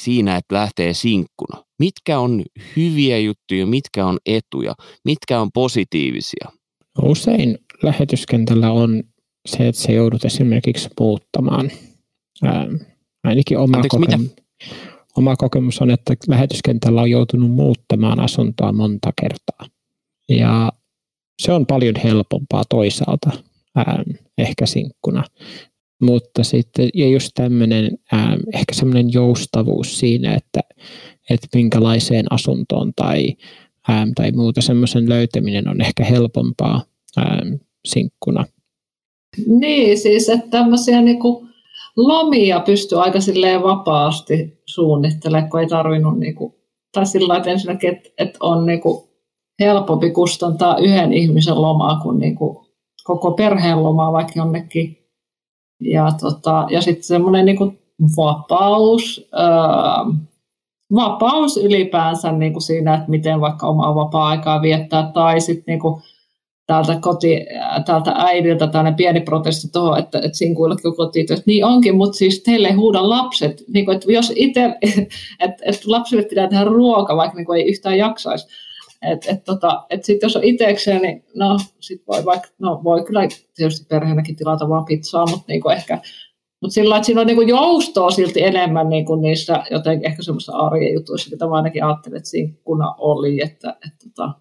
siinä, 0.00 0.36
että 0.36 0.54
lähtee 0.54 0.94
sinkkuna? 0.94 1.64
Mitkä 1.78 2.18
on 2.18 2.42
hyviä 2.76 3.18
juttuja, 3.18 3.66
mitkä 3.66 4.06
on 4.06 4.18
etuja, 4.26 4.74
mitkä 5.04 5.40
on 5.40 5.52
positiivisia? 5.54 6.48
Usein 7.02 7.58
lähetyskentällä 7.82 8.72
on 8.72 9.02
se, 9.48 9.68
että 9.68 9.82
se 9.82 9.92
joudut 9.92 10.24
esimerkiksi 10.24 10.88
muuttamaan. 11.00 11.70
Ää, 12.42 12.66
ainakin 13.24 13.58
oma, 13.58 13.76
Anteeksi, 13.76 13.98
kokemus, 13.98 14.36
oma 15.16 15.36
kokemus 15.36 15.82
on, 15.82 15.90
että 15.90 16.14
lähetyskentällä 16.28 17.00
on 17.00 17.10
joutunut 17.10 17.50
muuttamaan 17.50 18.20
asuntoa 18.20 18.72
monta 18.72 19.12
kertaa. 19.20 19.76
Ja 20.28 20.72
se 21.42 21.52
on 21.52 21.66
paljon 21.66 21.96
helpompaa 22.04 22.64
toisaalta 22.68 23.30
ää, 23.76 24.04
ehkä 24.38 24.66
sinkkuna. 24.66 25.24
Mutta 26.02 26.44
sitten, 26.44 26.88
ja 26.94 27.08
just 27.08 27.30
tämmöinen, 27.34 27.98
ehkä 28.54 28.74
semmoinen 28.74 29.12
joustavuus 29.12 29.98
siinä, 29.98 30.34
että, 30.34 30.60
että 31.30 31.46
minkälaiseen 31.54 32.26
asuntoon 32.30 32.92
tai, 32.96 33.34
ää, 33.88 34.06
tai 34.14 34.32
muuta 34.32 34.60
semmoisen 34.60 35.08
löytäminen 35.08 35.68
on 35.68 35.80
ehkä 35.80 36.04
helpompaa 36.04 36.82
ää, 37.16 37.42
sinkkuna. 37.84 38.44
Niin, 39.46 39.98
siis 39.98 40.28
että 40.28 40.46
tämmöisiä 40.50 41.02
niinku 41.02 41.46
lomia 41.96 42.60
pystyy 42.60 43.02
aika 43.02 43.20
silleen 43.20 43.62
vapaasti 43.62 44.62
suunnittelemaan, 44.66 45.50
kun 45.50 45.60
ei 45.60 45.66
tarvinnut, 45.66 46.18
niinku, 46.18 46.54
tai 46.92 47.06
sillä 47.06 47.36
että 47.36 47.50
ensinnäkin, 47.50 47.90
että, 47.90 48.10
että 48.18 48.38
on 48.40 48.66
niinku 48.66 49.10
helpompi 49.60 50.10
kustantaa 50.10 50.78
yhden 50.78 51.12
ihmisen 51.12 51.62
lomaa 51.62 52.00
kuin 52.02 52.18
niinku 52.18 52.66
koko 53.04 53.32
perheen 53.32 53.82
lomaa 53.82 54.12
vaikka 54.12 54.32
jonnekin 54.36 54.95
ja, 55.80 56.12
tota, 56.20 56.66
ja 56.70 56.80
sitten 56.80 57.04
semmoinen 57.04 57.44
niin 57.44 57.78
vapaus, 58.16 59.28
öö, 59.34 60.14
vapaus 60.94 61.56
ylipäänsä 61.56 62.32
niin 62.32 62.52
kuin 62.52 62.62
siinä, 62.62 62.94
että 62.94 63.10
miten 63.10 63.40
vaikka 63.40 63.66
omaa 63.66 63.94
vapaa-aikaa 63.94 64.62
viettää, 64.62 65.10
tai 65.14 65.40
sitten 65.40 65.64
niin 65.66 66.02
täältä, 66.66 66.98
koti, 67.00 67.46
täältä 67.86 68.14
äidiltä 68.16 68.66
tällainen 68.66 68.94
pieni 68.94 69.20
protesti 69.20 69.68
tuohon, 69.72 69.98
että, 69.98 70.18
että 70.18 70.38
sinkuillakin 70.38 70.86
on 70.88 70.96
kotityöt. 70.96 71.46
Niin 71.46 71.64
onkin, 71.64 71.96
mutta 71.96 72.18
siis 72.18 72.42
teille 72.42 72.68
ei 72.68 72.74
huuda 72.74 73.08
lapset. 73.08 73.64
Niin 73.68 73.84
kuin, 73.84 73.94
että 73.94 74.12
jos 74.12 74.32
itse, 74.36 74.64
että, 75.44 75.64
että 75.64 75.82
lapsille 75.86 76.22
pitää 76.22 76.48
tehdä 76.48 76.64
ruoka, 76.64 77.16
vaikka 77.16 77.36
niin 77.36 77.54
ei 77.56 77.68
yhtään 77.70 77.98
jaksaisi. 77.98 78.65
Et, 79.02 79.26
et 79.28 79.44
tota, 79.44 79.86
et 79.90 80.04
sit 80.04 80.22
jos 80.22 80.36
on 80.36 80.44
itsekseen, 80.44 81.02
niin 81.02 81.24
no, 81.34 81.58
sit 81.80 82.02
voi, 82.08 82.24
vaikka, 82.24 82.48
no, 82.58 82.80
voi 82.84 83.04
kyllä 83.04 83.28
tietysti 83.54 83.86
perheenäkin 83.88 84.36
tilata 84.36 84.68
vaan 84.68 84.84
pizzaa, 84.84 85.26
mutta 85.26 85.44
niinku 85.48 85.68
ehkä 85.68 86.00
mutta 86.62 86.74
sillä 86.74 86.96
että 86.96 87.06
siinä 87.06 87.20
on 87.20 87.26
niinku 87.26 87.42
joustoa 87.42 88.10
silti 88.10 88.42
enemmän 88.42 88.88
niinku 88.88 89.14
niissä 89.14 89.64
jotenkin 89.70 90.06
ehkä 90.06 90.22
semmoista 90.22 90.52
arjen 90.52 90.94
jutuissa, 90.94 91.30
mitä 91.30 91.46
mä 91.46 91.54
ainakin 91.54 91.84
ajattelin, 91.84 92.16
että 92.16 92.28
siinä 92.28 92.52
kuna 92.64 92.94
oli. 92.98 93.42
Että, 93.42 93.76
että, 93.86 94.08
tota, 94.08 94.34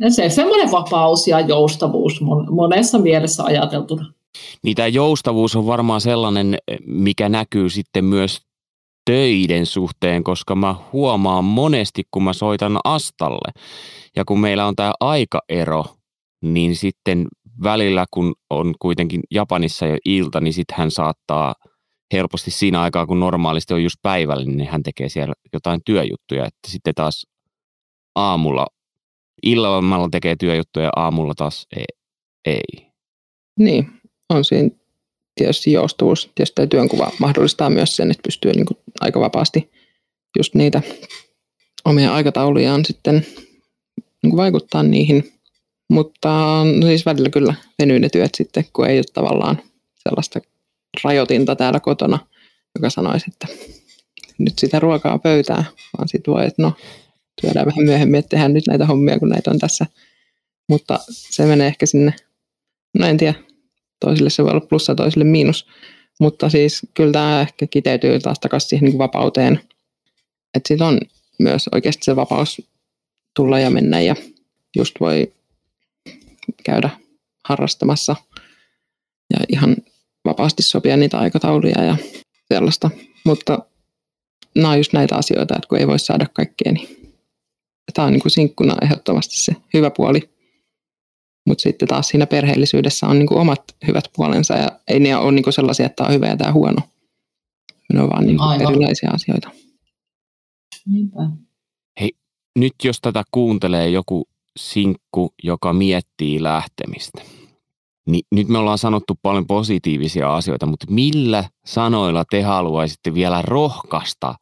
että 0.00 0.14
se 0.14 0.28
semmoinen 0.28 0.70
vapaus 0.70 1.28
ja 1.28 1.40
joustavuus 1.40 2.20
monessa 2.50 2.98
mielessä 2.98 3.44
ajateltuna. 3.44 4.12
Niin 4.62 4.76
tämä 4.76 4.88
joustavuus 4.88 5.56
on 5.56 5.66
varmaan 5.66 6.00
sellainen, 6.00 6.56
mikä 6.86 7.28
näkyy 7.28 7.70
sitten 7.70 8.04
myös 8.04 8.42
töiden 9.04 9.66
suhteen, 9.66 10.24
koska 10.24 10.54
mä 10.54 10.74
huomaan 10.92 11.44
monesti, 11.44 12.02
kun 12.10 12.24
mä 12.24 12.32
soitan 12.32 12.78
Astalle 12.84 13.62
ja 14.16 14.24
kun 14.24 14.40
meillä 14.40 14.66
on 14.66 14.76
tämä 14.76 14.92
aikaero, 15.00 15.84
niin 16.42 16.76
sitten 16.76 17.26
välillä, 17.62 18.06
kun 18.10 18.34
on 18.50 18.74
kuitenkin 18.78 19.20
Japanissa 19.30 19.86
jo 19.86 19.96
ilta, 20.04 20.40
niin 20.40 20.52
sitten 20.52 20.78
hän 20.78 20.90
saattaa 20.90 21.54
helposti 22.12 22.50
siinä 22.50 22.80
aikaa, 22.80 23.06
kun 23.06 23.20
normaalisti 23.20 23.74
on 23.74 23.82
just 23.82 23.96
päivällä, 24.02 24.44
niin 24.44 24.68
hän 24.68 24.82
tekee 24.82 25.08
siellä 25.08 25.34
jotain 25.52 25.80
työjuttuja, 25.86 26.46
että 26.46 26.70
sitten 26.70 26.94
taas 26.94 27.26
aamulla, 28.14 28.66
illalla 29.42 30.08
tekee 30.10 30.36
työjuttuja 30.40 30.84
ja 30.84 30.92
aamulla 30.96 31.34
taas 31.36 31.66
ei. 31.76 31.84
ei. 32.44 32.90
Niin, 33.58 33.90
on 34.28 34.44
siinä 34.44 34.79
tietysti 35.34 35.72
joustavuus. 35.72 36.30
Tietysti 36.34 36.66
työnkuva 36.66 37.10
mahdollistaa 37.18 37.70
myös 37.70 37.96
sen, 37.96 38.10
että 38.10 38.22
pystyy 38.22 38.52
niin 38.52 38.66
kuin 38.66 38.78
aika 39.00 39.20
vapaasti 39.20 39.70
just 40.38 40.54
niitä 40.54 40.82
omia 41.84 42.14
aikataulujaan 42.14 42.84
sitten 42.84 43.26
niin 44.22 44.30
kuin 44.30 44.36
vaikuttaa 44.36 44.82
niihin. 44.82 45.32
Mutta 45.90 46.28
no 46.80 46.86
siis 46.86 47.06
välillä 47.06 47.30
kyllä 47.30 47.54
venyy 47.78 47.98
ne 47.98 48.08
työt 48.08 48.34
sitten, 48.36 48.64
kun 48.72 48.86
ei 48.86 48.98
ole 48.98 49.04
tavallaan 49.12 49.62
sellaista 50.08 50.40
rajoitinta 51.04 51.56
täällä 51.56 51.80
kotona, 51.80 52.18
joka 52.74 52.90
sanoisi, 52.90 53.26
että 53.28 53.46
nyt 54.38 54.58
sitä 54.58 54.80
ruokaa 54.80 55.18
pöytää, 55.18 55.64
vaan 55.98 56.08
sitten 56.08 56.34
voi, 56.34 56.46
että 56.46 56.62
no, 56.62 56.72
työdään 57.40 57.66
vähän 57.66 57.84
myöhemmin, 57.84 58.18
että 58.18 58.28
tehdään 58.28 58.54
nyt 58.54 58.66
näitä 58.66 58.86
hommia, 58.86 59.18
kun 59.18 59.28
näitä 59.28 59.50
on 59.50 59.58
tässä. 59.58 59.86
Mutta 60.68 60.98
se 61.08 61.46
menee 61.46 61.66
ehkä 61.66 61.86
sinne, 61.86 62.14
no 62.98 63.06
en 63.06 63.16
tiedä, 63.16 63.34
toisille 64.00 64.30
se 64.30 64.44
voi 64.44 64.50
olla 64.50 64.66
plussa, 64.66 64.94
toisille 64.94 65.24
miinus. 65.24 65.66
Mutta 66.20 66.50
siis 66.50 66.86
kyllä 66.94 67.12
tämä 67.12 67.40
ehkä 67.40 67.66
kiteytyy 67.66 68.18
taas 68.18 68.38
takaisin 68.40 68.68
siihen 68.68 68.88
niin 68.88 68.98
vapauteen. 68.98 69.60
Että 70.54 70.68
sitten 70.68 70.86
on 70.86 71.00
myös 71.38 71.68
oikeasti 71.72 72.04
se 72.04 72.16
vapaus 72.16 72.62
tulla 73.36 73.58
ja 73.58 73.70
mennä 73.70 74.00
ja 74.00 74.14
just 74.76 74.94
voi 75.00 75.32
käydä 76.64 76.90
harrastamassa 77.44 78.16
ja 79.32 79.38
ihan 79.48 79.76
vapaasti 80.24 80.62
sopia 80.62 80.96
niitä 80.96 81.18
aikatauluja 81.18 81.84
ja 81.84 81.96
sellaista. 82.52 82.90
Mutta 83.24 83.58
nämä 84.54 84.70
on 84.70 84.78
just 84.78 84.92
näitä 84.92 85.16
asioita, 85.16 85.54
että 85.54 85.68
kun 85.68 85.78
ei 85.78 85.86
voi 85.86 85.98
saada 85.98 86.26
kaikkea, 86.32 86.72
niin 86.72 87.12
tämä 87.94 88.06
on 88.06 88.12
niin 88.12 88.22
kuin 88.22 88.32
sinkkuna 88.32 88.76
ehdottomasti 88.82 89.38
se 89.38 89.56
hyvä 89.74 89.90
puoli. 89.90 90.30
Mutta 91.46 91.62
sitten 91.62 91.88
taas 91.88 92.08
siinä 92.08 92.26
perheellisyydessä 92.26 93.06
on 93.06 93.18
niin 93.18 93.26
kuin 93.26 93.40
omat 93.40 93.62
hyvät 93.86 94.04
puolensa 94.16 94.54
ja 94.54 94.68
ei 94.88 95.00
ne 95.00 95.16
ole 95.16 95.32
niin 95.32 95.42
kuin 95.42 95.54
sellaisia, 95.54 95.86
että 95.86 95.96
tämä 95.96 96.08
on 96.08 96.14
hyvä 96.14 96.26
ja 96.26 96.36
tämä 96.36 96.48
on 96.48 96.54
huono. 96.54 96.78
Ne 97.92 98.02
on 98.02 98.10
vaan 98.10 98.26
niin 98.26 98.38
kuin 98.38 98.62
erilaisia 98.62 99.10
asioita. 99.10 99.50
Niinpä. 100.86 101.18
Hei, 102.00 102.12
nyt 102.58 102.74
jos 102.84 103.00
tätä 103.00 103.22
kuuntelee 103.30 103.90
joku 103.90 104.28
sinkku, 104.56 105.34
joka 105.42 105.72
miettii 105.72 106.42
lähtemistä, 106.42 107.22
niin 108.06 108.22
nyt 108.32 108.48
me 108.48 108.58
ollaan 108.58 108.78
sanottu 108.78 109.18
paljon 109.22 109.46
positiivisia 109.46 110.36
asioita, 110.36 110.66
mutta 110.66 110.86
millä 110.90 111.44
sanoilla 111.64 112.24
te 112.30 112.42
haluaisitte 112.42 113.14
vielä 113.14 113.42
rohkaista 113.42 114.34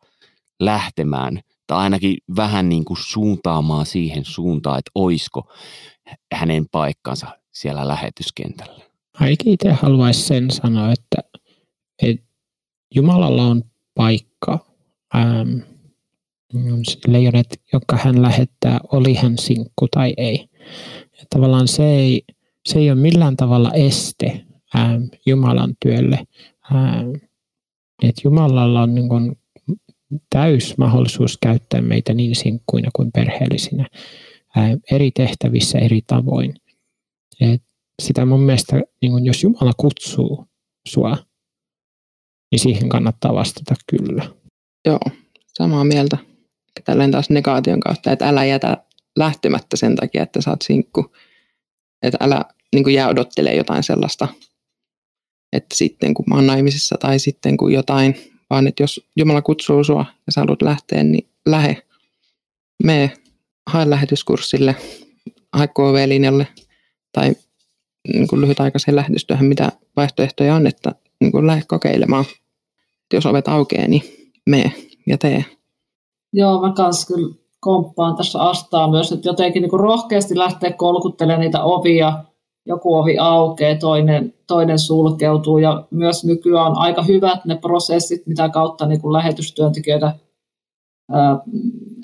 lähtemään 0.61 1.41
tai 1.69 1.79
ainakin 1.79 2.17
vähän 2.37 2.69
niin 2.69 2.85
kuin 2.85 2.97
suuntaamaan 3.01 3.87
siihen 3.87 4.25
suuntaan, 4.25 4.79
että 4.79 4.91
oisko 4.95 5.53
hänen 6.35 6.67
paikkansa 6.73 7.27
siellä 7.53 7.89
lähetyskentällä? 7.89 8.85
Ainakin 9.21 9.53
itse 9.53 9.73
haluaisin 9.73 10.25
sen 10.25 10.51
sanoa, 10.51 10.93
että, 10.93 11.39
että 12.03 12.27
Jumalalla 12.95 13.43
on 13.43 13.63
paikka 13.95 14.67
ähm, 15.17 15.59
leijonet, 17.07 17.61
jotka 17.73 17.97
hän 17.97 18.23
lähettää, 18.23 18.81
oli 18.93 19.15
hän 19.15 19.39
sinkku 19.39 19.89
tai 19.91 20.15
ei. 20.17 20.49
Ja 21.19 21.25
tavallaan 21.31 21.69
se 21.69 21.91
ei, 21.91 22.23
se 22.69 22.79
ei 22.79 22.91
ole 22.91 23.01
millään 23.01 23.37
tavalla 23.37 23.73
este 23.73 24.45
ähm, 24.77 25.03
Jumalan 25.27 25.75
työlle. 25.83 26.25
Ähm, 26.73 27.11
että 28.03 28.21
Jumalalla 28.25 28.83
on 28.83 28.95
niin 28.95 29.09
kuin 29.09 29.37
täys 30.31 30.79
mahdollisuus 30.79 31.39
käyttää 31.43 31.83
meitä 31.83 32.15
niin 32.15 32.37
sinkkuina 32.37 32.91
kuin 32.97 33.13
perheellisinä 33.13 33.87
äh, 34.59 34.71
eri 34.91 35.11
tehtävissä 35.11 35.79
eri 35.79 36.01
tavoin. 36.07 36.55
Et 37.41 37.63
sitä 38.03 38.27
mun 38.27 38.41
mielestä, 38.41 38.83
niin 39.03 39.13
kun 39.13 39.27
jos 39.27 39.43
Jumala 39.43 39.73
kutsuu 39.77 40.47
sua, 40.89 41.17
niin 42.51 42.61
siihen 42.61 42.89
kannattaa 42.89 43.35
vastata 43.35 43.75
kyllä. 43.91 44.29
Joo, 44.87 45.01
samaa 45.47 45.85
mieltä 45.85 46.19
tälleen 46.85 47.11
taas 47.11 47.31
negaation 47.31 47.81
kautta, 47.81 48.13
että 48.13 48.29
älä 48.29 48.45
jätä 48.45 48.77
lähtemättä 49.17 49.77
sen 49.77 49.97
takia, 49.97 50.23
että 50.23 50.41
sä 50.41 50.51
oot 50.51 50.63
sinkku. 50.63 51.13
Että 52.03 52.19
älä 52.21 52.45
niin 52.75 52.93
jää 52.95 53.09
odottelemaan 53.09 53.57
jotain 53.57 53.83
sellaista, 53.83 54.29
että 55.53 55.75
sitten 55.75 56.15
kun 56.15 56.25
mä 56.29 56.35
oon 56.35 56.47
naimisissa 56.47 56.97
tai 57.01 57.19
sitten 57.19 57.57
kun 57.57 57.73
jotain, 57.73 58.15
vaan 58.51 58.67
että 58.67 58.83
jos 58.83 59.01
Jumala 59.17 59.43
kutsuu 59.43 59.85
sua 59.85 60.05
ja 60.27 60.33
sä 60.33 60.41
haluat 60.41 60.63
lähteä, 60.63 61.03
niin 61.03 61.29
lähe. 61.47 61.83
Me 62.85 63.13
hae 63.67 63.91
lähetyskurssille, 63.91 64.77
hae 65.53 65.69
KV-linjalle 65.69 66.47
tai 67.13 67.35
niin 68.13 68.29
kuin 68.29 68.41
lyhytaikaiseen 68.41 68.97
lähetystyöhön, 68.97 69.47
mitä 69.47 69.73
vaihtoehtoja 69.97 70.55
on, 70.55 70.67
että 70.67 70.95
niin 71.21 71.33
kuin 71.33 71.47
lähde 71.47 71.63
kokeilemaan. 71.69 72.25
Että 73.03 73.17
jos 73.17 73.27
ovet 73.27 73.49
aukeaa, 73.49 73.89
niin 73.89 74.03
mene 74.47 74.73
ja 75.07 75.19
tee. 75.19 75.45
Joo, 76.33 76.61
mä 76.61 76.73
kans 76.73 77.07
kyllä 77.07 77.35
komppaan 77.61 78.17
tässä 78.17 78.41
astaa 78.41 78.91
myös, 78.91 79.13
että 79.13 79.29
jotenkin 79.29 79.63
niin 79.63 79.71
kuin 79.71 79.81
rohkeasti 79.81 80.39
lähteä 80.39 80.73
kolkuttelemaan 80.73 81.41
niitä 81.41 81.63
ovia, 81.63 82.25
joku 82.69 82.95
ovi 82.95 83.19
aukeaa, 83.19 83.79
toinen, 83.79 84.35
toinen 84.47 84.79
sulkeutuu 84.79 85.59
ja 85.59 85.87
myös 85.91 86.25
nykyään 86.25 86.67
on 86.67 86.79
aika 86.79 87.03
hyvät 87.03 87.45
ne 87.45 87.57
prosessit, 87.57 88.27
mitä 88.27 88.49
kautta 88.49 88.87
niin 88.87 89.01
kuin 89.01 89.13
lähetystyöntekijöitä 89.13 90.13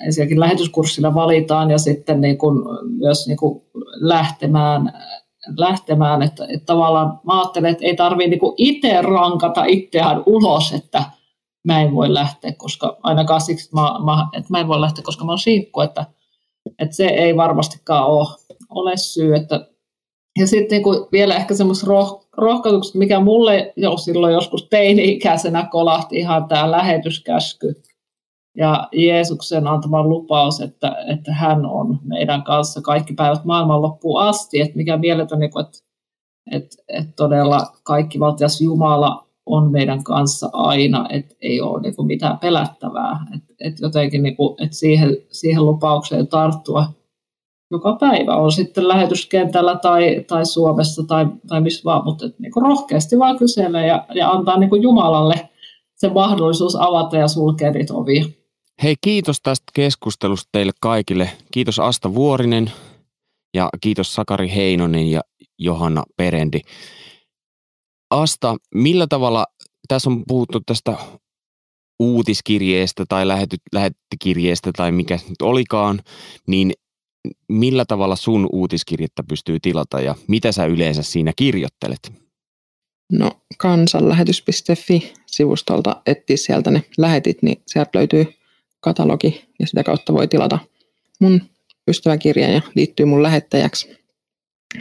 ensinnäkin 0.05 0.39
lähetyskurssilla 0.39 1.13
valitaan 1.13 1.71
ja 1.71 1.77
sitten 1.77 2.21
niin 2.21 2.37
kuin 2.37 2.63
myös 2.97 3.27
niin 3.27 3.37
kuin 3.37 3.61
lähtemään, 3.99 4.93
lähtemään 5.57 6.21
että, 6.21 6.45
että 6.49 6.65
tavallaan 6.65 7.19
mä 7.23 7.39
ajattelen, 7.39 7.71
että 7.71 7.85
ei 7.85 7.95
tarvitse 7.95 8.29
niin 8.29 8.53
itse 8.57 9.01
rankata 9.01 9.63
itseään 9.67 10.23
ulos, 10.25 10.73
että 10.73 11.03
mä 11.63 11.81
en 11.81 11.95
voi 11.95 12.13
lähteä, 12.13 12.53
koska 12.57 12.97
ainakaan 13.03 13.41
siksi, 13.41 13.65
että 13.65 13.75
mä, 13.81 13.99
mä, 14.05 14.27
että 14.37 14.47
mä 14.49 14.59
en 14.59 14.67
voi 14.67 14.81
lähteä, 14.81 15.03
koska 15.03 15.25
mä 15.25 15.31
oon 15.31 15.39
sinkku, 15.39 15.81
että, 15.81 16.05
että 16.79 16.95
se 16.95 17.05
ei 17.05 17.37
varmastikaan 17.37 18.05
ole, 18.05 18.27
ole 18.69 18.97
syy, 18.97 19.35
että 19.35 19.67
ja 20.39 20.47
sitten 20.47 20.81
niin 20.81 21.07
vielä 21.11 21.35
ehkä 21.35 21.53
semmoista 21.53 21.87
roh- 21.87 22.27
rohkaisuksesta, 22.37 22.97
mikä 22.97 23.19
mulle 23.19 23.73
jo 23.77 23.97
silloin 23.97 24.33
joskus 24.33 24.67
teini-ikäisenä 24.69 25.67
kolahti 25.71 26.15
ihan 26.15 26.47
tämä 26.47 26.71
lähetyskäsky 26.71 27.81
ja 28.57 28.87
Jeesuksen 28.91 29.67
antama 29.67 30.03
lupaus, 30.03 30.61
että, 30.61 30.95
että 31.07 31.33
hän 31.33 31.65
on 31.65 31.99
meidän 32.03 32.43
kanssa. 32.43 32.81
Kaikki 32.81 33.13
päivät 33.13 33.45
maailman 33.45 33.81
loppuun 33.81 34.21
asti, 34.21 34.61
että 34.61 34.77
mikä 34.77 34.97
mieletön, 34.97 35.39
niin 35.39 35.51
että, 35.59 35.79
että, 36.51 36.77
että 36.87 37.13
todella 37.15 37.67
kaikki 37.83 38.19
valtias 38.19 38.61
Jumala 38.61 39.25
on 39.45 39.71
meidän 39.71 40.03
kanssa 40.03 40.49
aina, 40.53 41.07
että 41.09 41.35
ei 41.41 41.61
ole 41.61 41.81
niin 41.81 41.95
kuin 41.95 42.07
mitään 42.07 42.39
pelättävää, 42.39 43.19
että, 43.35 43.53
että 43.59 43.85
jotenkin 43.85 44.23
niin 44.23 44.35
kuin, 44.35 44.63
että 44.63 44.75
siihen, 44.75 45.17
siihen 45.31 45.65
lupaukseen 45.65 46.27
tarttua– 46.27 46.85
joka 47.71 47.97
päivä, 47.99 48.35
on 48.35 48.51
sitten 48.51 48.87
lähetyskentällä 48.87 49.75
tai, 49.75 50.25
tai 50.27 50.45
Suomessa 50.45 51.03
tai, 51.03 51.25
tai 51.47 51.61
missä 51.61 51.81
vaan, 51.85 52.05
mutta 52.05 52.25
niin 52.39 52.51
kuin 52.51 52.63
rohkeasti 52.63 53.19
vaan 53.19 53.37
kyselee 53.37 53.87
ja, 53.87 54.05
ja 54.15 54.31
antaa 54.31 54.59
niin 54.59 54.69
kuin 54.69 54.81
Jumalalle 54.81 55.49
se 55.95 56.09
mahdollisuus 56.09 56.75
avata 56.75 57.17
ja 57.17 57.27
sulkea 57.27 57.71
niitä 57.71 57.93
ovia. 57.93 58.25
Hei, 58.83 58.95
kiitos 59.01 59.41
tästä 59.41 59.63
keskustelusta 59.73 60.49
teille 60.51 60.71
kaikille. 60.81 61.29
Kiitos 61.51 61.79
Asta 61.79 62.13
Vuorinen 62.15 62.71
ja 63.53 63.69
kiitos 63.81 64.15
Sakari 64.15 64.51
Heinonen 64.55 65.11
ja 65.11 65.21
Johanna 65.59 66.03
Perendi. 66.17 66.59
Asta, 68.09 68.55
millä 68.73 69.07
tavalla, 69.09 69.45
tässä 69.87 70.09
on 70.09 70.23
puhuttu 70.27 70.59
tästä 70.65 70.97
uutiskirjeestä 71.99 73.03
tai 73.09 73.27
lähety, 73.27 73.57
lähettikirjeestä 73.73 74.71
tai 74.77 74.91
mikä 74.91 75.15
nyt 75.15 75.41
olikaan, 75.41 75.99
niin 76.47 76.71
millä 77.47 77.85
tavalla 77.87 78.15
sun 78.15 78.49
uutiskirjettä 78.51 79.23
pystyy 79.23 79.59
tilata 79.59 80.01
ja 80.01 80.15
mitä 80.27 80.51
sä 80.51 80.65
yleensä 80.65 81.03
siinä 81.03 81.33
kirjoittelet? 81.35 82.11
No 83.11 83.31
kansanlähetys.fi-sivustolta 83.57 86.01
etsiä 86.05 86.37
sieltä 86.37 86.71
ne 86.71 86.83
lähetit, 86.97 87.41
niin 87.41 87.61
sieltä 87.67 87.89
löytyy 87.93 88.33
katalogi 88.79 89.45
ja 89.59 89.67
sitä 89.67 89.83
kautta 89.83 90.13
voi 90.13 90.27
tilata 90.27 90.59
mun 91.19 91.41
ystäväkirjan 91.87 92.53
ja 92.53 92.61
liittyy 92.75 93.05
mun 93.05 93.23
lähettäjäksi. 93.23 94.05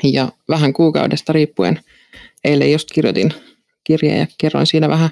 Ja 0.03 0.33
vähän 0.49 0.73
kuukaudesta 0.73 1.33
riippuen 1.33 1.81
eilen 2.45 2.73
just 2.73 2.89
kirjoitin 2.93 3.35
kirjeen 3.85 4.19
ja 4.19 4.27
kerroin 4.39 4.67
siinä 4.67 4.89
vähän 4.89 5.11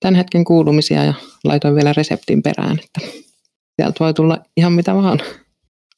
tämän 0.00 0.14
hetken 0.14 0.44
kuulumisia 0.44 1.04
ja 1.04 1.14
laitoin 1.44 1.74
vielä 1.74 1.92
reseptin 1.96 2.42
perään, 2.42 2.78
että 2.84 3.00
sieltä 3.76 3.96
voi 4.00 4.14
tulla 4.14 4.38
ihan 4.56 4.72
mitä 4.72 4.94
vaan. 4.94 5.20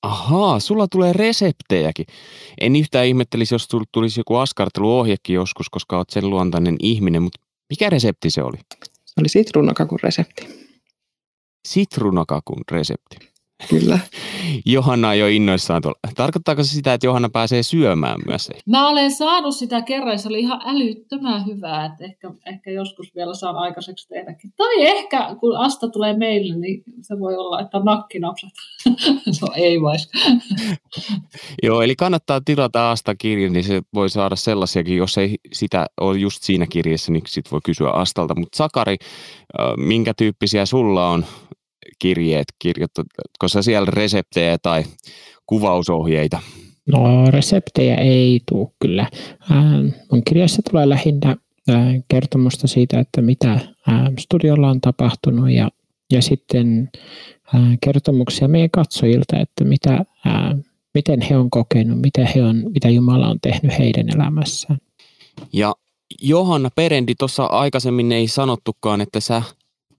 Ahaa, 0.04 0.60
sulla 0.60 0.88
tulee 0.88 1.12
reseptejäkin. 1.12 2.06
En 2.60 2.76
yhtään 2.76 3.06
ihmettelisi, 3.06 3.54
jos 3.54 3.68
tulisi 3.92 4.20
joku 4.20 4.36
askarteluohjekin 4.36 5.34
joskus, 5.34 5.70
koska 5.70 5.96
olet 5.96 6.10
sen 6.10 6.30
luontainen 6.30 6.76
ihminen, 6.80 7.22
mutta 7.22 7.40
mikä 7.70 7.90
resepti 7.90 8.30
se 8.30 8.42
oli? 8.42 8.56
Se 9.04 9.20
oli 9.20 9.28
sitruunakakun 9.28 9.98
resepti. 10.02 10.48
Sitruunakakun 11.68 12.62
resepti. 12.70 13.33
Kyllä. 13.70 13.98
Johanna 14.66 15.08
on 15.08 15.18
jo 15.18 15.26
innoissaan 15.26 15.82
tuolla. 15.82 15.98
Tarkoittaako 16.14 16.62
se 16.64 16.68
sitä, 16.68 16.94
että 16.94 17.06
Johanna 17.06 17.28
pääsee 17.28 17.62
syömään 17.62 18.20
myös? 18.26 18.50
Mä 18.66 18.88
olen 18.88 19.10
saanut 19.10 19.54
sitä 19.54 19.82
kerran, 19.82 20.18
se 20.18 20.28
oli 20.28 20.40
ihan 20.40 20.60
älyttömän 20.64 21.46
hyvää, 21.46 21.84
että 21.84 22.04
ehkä, 22.04 22.30
ehkä 22.46 22.70
joskus 22.70 23.14
vielä 23.14 23.34
saan 23.34 23.56
aikaiseksi 23.56 24.08
tehdäkin. 24.08 24.52
Tai 24.56 24.86
ehkä, 24.86 25.36
kun 25.40 25.56
Asta 25.56 25.88
tulee 25.88 26.16
meille, 26.16 26.56
niin 26.56 26.82
se 27.00 27.20
voi 27.20 27.36
olla, 27.36 27.60
että 27.60 27.78
nakkinapsat. 27.78 28.50
no 29.42 29.48
ei 29.56 29.82
vais. 29.82 30.10
Joo, 31.62 31.82
eli 31.82 31.96
kannattaa 31.96 32.40
tilata 32.44 32.90
Asta 32.90 33.14
kirja, 33.14 33.50
niin 33.50 33.64
se 33.64 33.82
voi 33.94 34.10
saada 34.10 34.36
sellaisiakin, 34.36 34.96
jos 34.96 35.18
ei 35.18 35.36
sitä 35.52 35.86
ole 36.00 36.18
just 36.18 36.42
siinä 36.42 36.66
kirjassa, 36.66 37.12
niin 37.12 37.22
sit 37.26 37.52
voi 37.52 37.60
kysyä 37.64 37.90
Astalta. 37.90 38.34
Mutta 38.34 38.56
Sakari, 38.56 38.96
minkä 39.76 40.14
tyyppisiä 40.16 40.66
sulla 40.66 41.10
on 41.10 41.24
kirjeet 41.98 42.46
kirjoitatko 42.58 43.48
sä 43.48 43.62
siellä 43.62 43.90
reseptejä 43.90 44.58
tai 44.58 44.84
kuvausohjeita? 45.46 46.40
No 46.86 47.30
reseptejä 47.30 47.94
ei 47.94 48.40
tule 48.48 48.68
kyllä. 48.82 49.08
Ähm, 49.50 49.86
mun 50.12 50.24
kirjassa 50.24 50.62
tulee 50.70 50.88
lähinnä 50.88 51.36
äh, 51.70 51.76
kertomusta 52.08 52.66
siitä, 52.66 53.00
että 53.00 53.22
mitä 53.22 53.52
äh, 53.52 53.64
studiolla 54.18 54.70
on 54.70 54.80
tapahtunut 54.80 55.50
ja, 55.50 55.70
ja 56.12 56.22
sitten 56.22 56.90
äh, 57.54 57.62
kertomuksia 57.80 58.48
meidän 58.48 58.70
katsojilta, 58.70 59.38
että 59.38 59.64
mitä, 59.64 60.04
miten 60.94 61.20
he 61.20 61.36
on 61.36 61.50
kokenut, 61.50 62.00
mitä, 62.00 62.26
he 62.34 62.42
on, 62.42 62.56
mitä 62.74 62.88
Jumala 62.88 63.28
on 63.28 63.40
tehnyt 63.40 63.78
heidän 63.78 64.08
elämässään. 64.08 64.78
Ja 65.52 65.74
Johanna 66.22 66.70
Perendi, 66.70 67.14
tuossa 67.14 67.44
aikaisemmin 67.44 68.12
ei 68.12 68.28
sanottukaan, 68.28 69.00
että 69.00 69.20
sä 69.20 69.42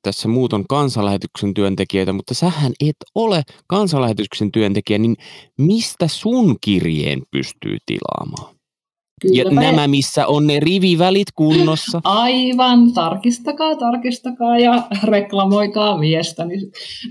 tässä 0.06 0.28
muut 0.28 0.54
on 0.54 0.66
kansanlähetyksen 0.70 1.54
työntekijöitä, 1.54 2.14
mutta 2.14 2.34
sähän 2.34 2.72
et 2.80 2.96
ole 3.16 3.44
kansanlähetyksen 3.68 4.52
työntekijä, 4.52 4.98
niin 4.98 5.16
mistä 5.58 6.08
sun 6.08 6.56
kirjeen 6.62 7.22
pystyy 7.32 7.78
tilaamaan? 7.86 8.56
Kyllä 9.22 9.44
ja 9.44 9.50
nämä, 9.50 9.88
missä 9.88 10.28
on 10.28 10.48
ne 10.48 10.60
rivivälit 10.60 11.28
kunnossa. 11.36 12.02
Aivan, 12.26 12.94
tarkistakaa, 12.94 13.76
tarkistakaa 13.76 14.60
ja 14.60 14.88
reklamoikaa 15.04 15.98
miestäni. 15.98 16.56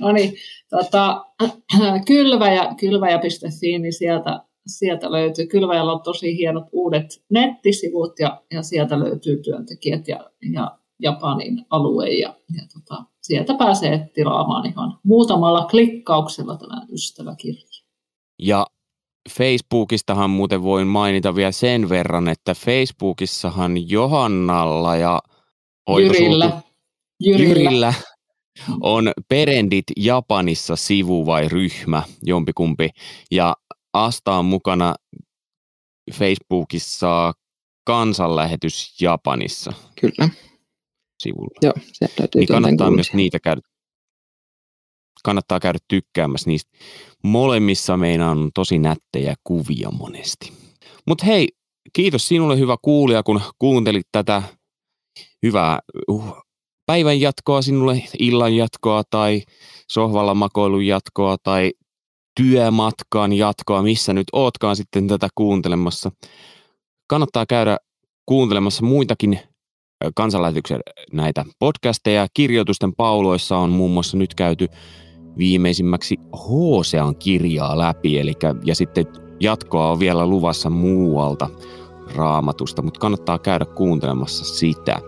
No 0.00 0.12
niin, 0.12 0.34
tota, 0.70 1.24
kylväjä, 2.06 2.74
kylväjä.fi, 2.80 3.78
niin 3.78 3.92
sieltä, 3.92 4.40
sieltä 4.66 5.12
löytyy. 5.12 5.46
Kylväjällä 5.46 5.92
on 5.92 6.02
tosi 6.02 6.36
hienot 6.36 6.64
uudet 6.72 7.22
nettisivut 7.30 8.12
ja, 8.18 8.42
ja 8.52 8.62
sieltä 8.62 8.98
löytyy 9.00 9.42
työntekijät 9.42 10.08
ja, 10.08 10.30
ja 10.52 10.78
Japanin 11.00 11.66
alue 11.70 12.08
ja, 12.08 12.34
ja 12.56 12.62
tota, 12.72 13.04
sieltä 13.22 13.54
pääsee 13.54 14.10
tilaamaan 14.14 14.66
ihan 14.66 14.98
muutamalla 15.04 15.66
klikkauksella 15.66 16.56
tämän 16.56 16.88
ystäväkirjan. 16.92 17.68
Ja 18.38 18.66
Facebookistahan 19.30 20.30
muuten 20.30 20.62
voin 20.62 20.86
mainita 20.86 21.34
vielä 21.34 21.52
sen 21.52 21.88
verran, 21.88 22.28
että 22.28 22.54
Facebookissahan 22.54 23.90
Johannalla 23.90 24.96
ja 24.96 25.22
Jyrillä, 25.98 26.62
Jyrillä. 27.20 27.48
Jyrillä 27.48 27.94
on 28.80 29.12
Perendit 29.28 29.84
Japanissa 29.96 30.76
sivu 30.76 31.26
vai 31.26 31.48
ryhmä, 31.48 32.02
jompikumpi. 32.22 32.90
Ja 33.30 33.56
Asta 33.92 34.32
on 34.32 34.44
mukana 34.44 34.94
Facebookissa 36.12 37.32
kansanlähetys 37.84 39.00
Japanissa. 39.00 39.72
Kyllä 40.00 40.28
sivulla. 41.24 41.58
Joo, 41.62 41.72
sieltä 41.92 42.14
löytyy 42.20 42.38
niin 42.38 42.48
kannattaa 42.48 42.90
myös 42.90 43.12
niitä 43.12 43.40
käydä, 43.40 43.60
kannattaa 45.24 45.60
käydä 45.60 45.78
tykkäämässä 45.88 46.50
niistä. 46.50 46.78
Molemmissa 47.24 47.96
meillä 47.96 48.30
on 48.30 48.50
tosi 48.54 48.78
nättejä 48.78 49.34
kuvia 49.44 49.90
monesti. 49.90 50.52
Mutta 51.06 51.24
hei, 51.24 51.48
kiitos 51.92 52.28
sinulle 52.28 52.58
hyvä 52.58 52.76
kuulija, 52.82 53.22
kun 53.22 53.40
kuuntelit 53.58 54.06
tätä 54.12 54.42
hyvää 55.42 55.78
uh, 56.08 56.36
päivän 56.86 57.20
jatkoa 57.20 57.62
sinulle, 57.62 58.02
illan 58.18 58.56
jatkoa 58.56 59.02
tai 59.10 59.42
sohvalla 59.92 60.34
makoilun 60.34 60.86
jatkoa 60.86 61.36
tai 61.42 61.72
työmatkan 62.40 63.32
jatkoa, 63.32 63.82
missä 63.82 64.12
nyt 64.12 64.26
ootkaan 64.32 64.76
sitten 64.76 65.08
tätä 65.08 65.28
kuuntelemassa. 65.34 66.10
Kannattaa 67.06 67.46
käydä 67.46 67.76
kuuntelemassa 68.26 68.84
muitakin 68.84 69.40
kansanlähetyksen 70.14 70.80
näitä 71.12 71.44
podcasteja. 71.58 72.26
Kirjoitusten 72.34 72.94
pauloissa 72.94 73.56
on 73.56 73.70
muun 73.70 73.90
muassa 73.90 74.16
nyt 74.16 74.34
käyty 74.34 74.68
viimeisimmäksi 75.38 76.16
Hosean 76.48 77.16
kirjaa 77.16 77.78
läpi, 77.78 78.18
eli, 78.18 78.32
ja 78.64 78.74
sitten 78.74 79.06
jatkoa 79.40 79.90
on 79.90 80.00
vielä 80.00 80.26
luvassa 80.26 80.70
muualta 80.70 81.48
raamatusta, 82.14 82.82
mutta 82.82 83.00
kannattaa 83.00 83.38
käydä 83.38 83.64
kuuntelemassa 83.64 84.44
sitä. 84.44 85.00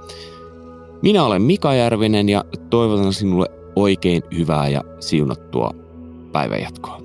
Minä 1.02 1.24
olen 1.24 1.42
Mika 1.42 1.74
Järvinen 1.74 2.28
ja 2.28 2.44
toivotan 2.70 3.12
sinulle 3.12 3.46
oikein 3.76 4.22
hyvää 4.36 4.68
ja 4.68 4.84
siunattua 5.00 5.70
päivänjatkoa. 6.32 7.00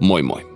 Moi 0.00 0.22
moi! 0.22 0.47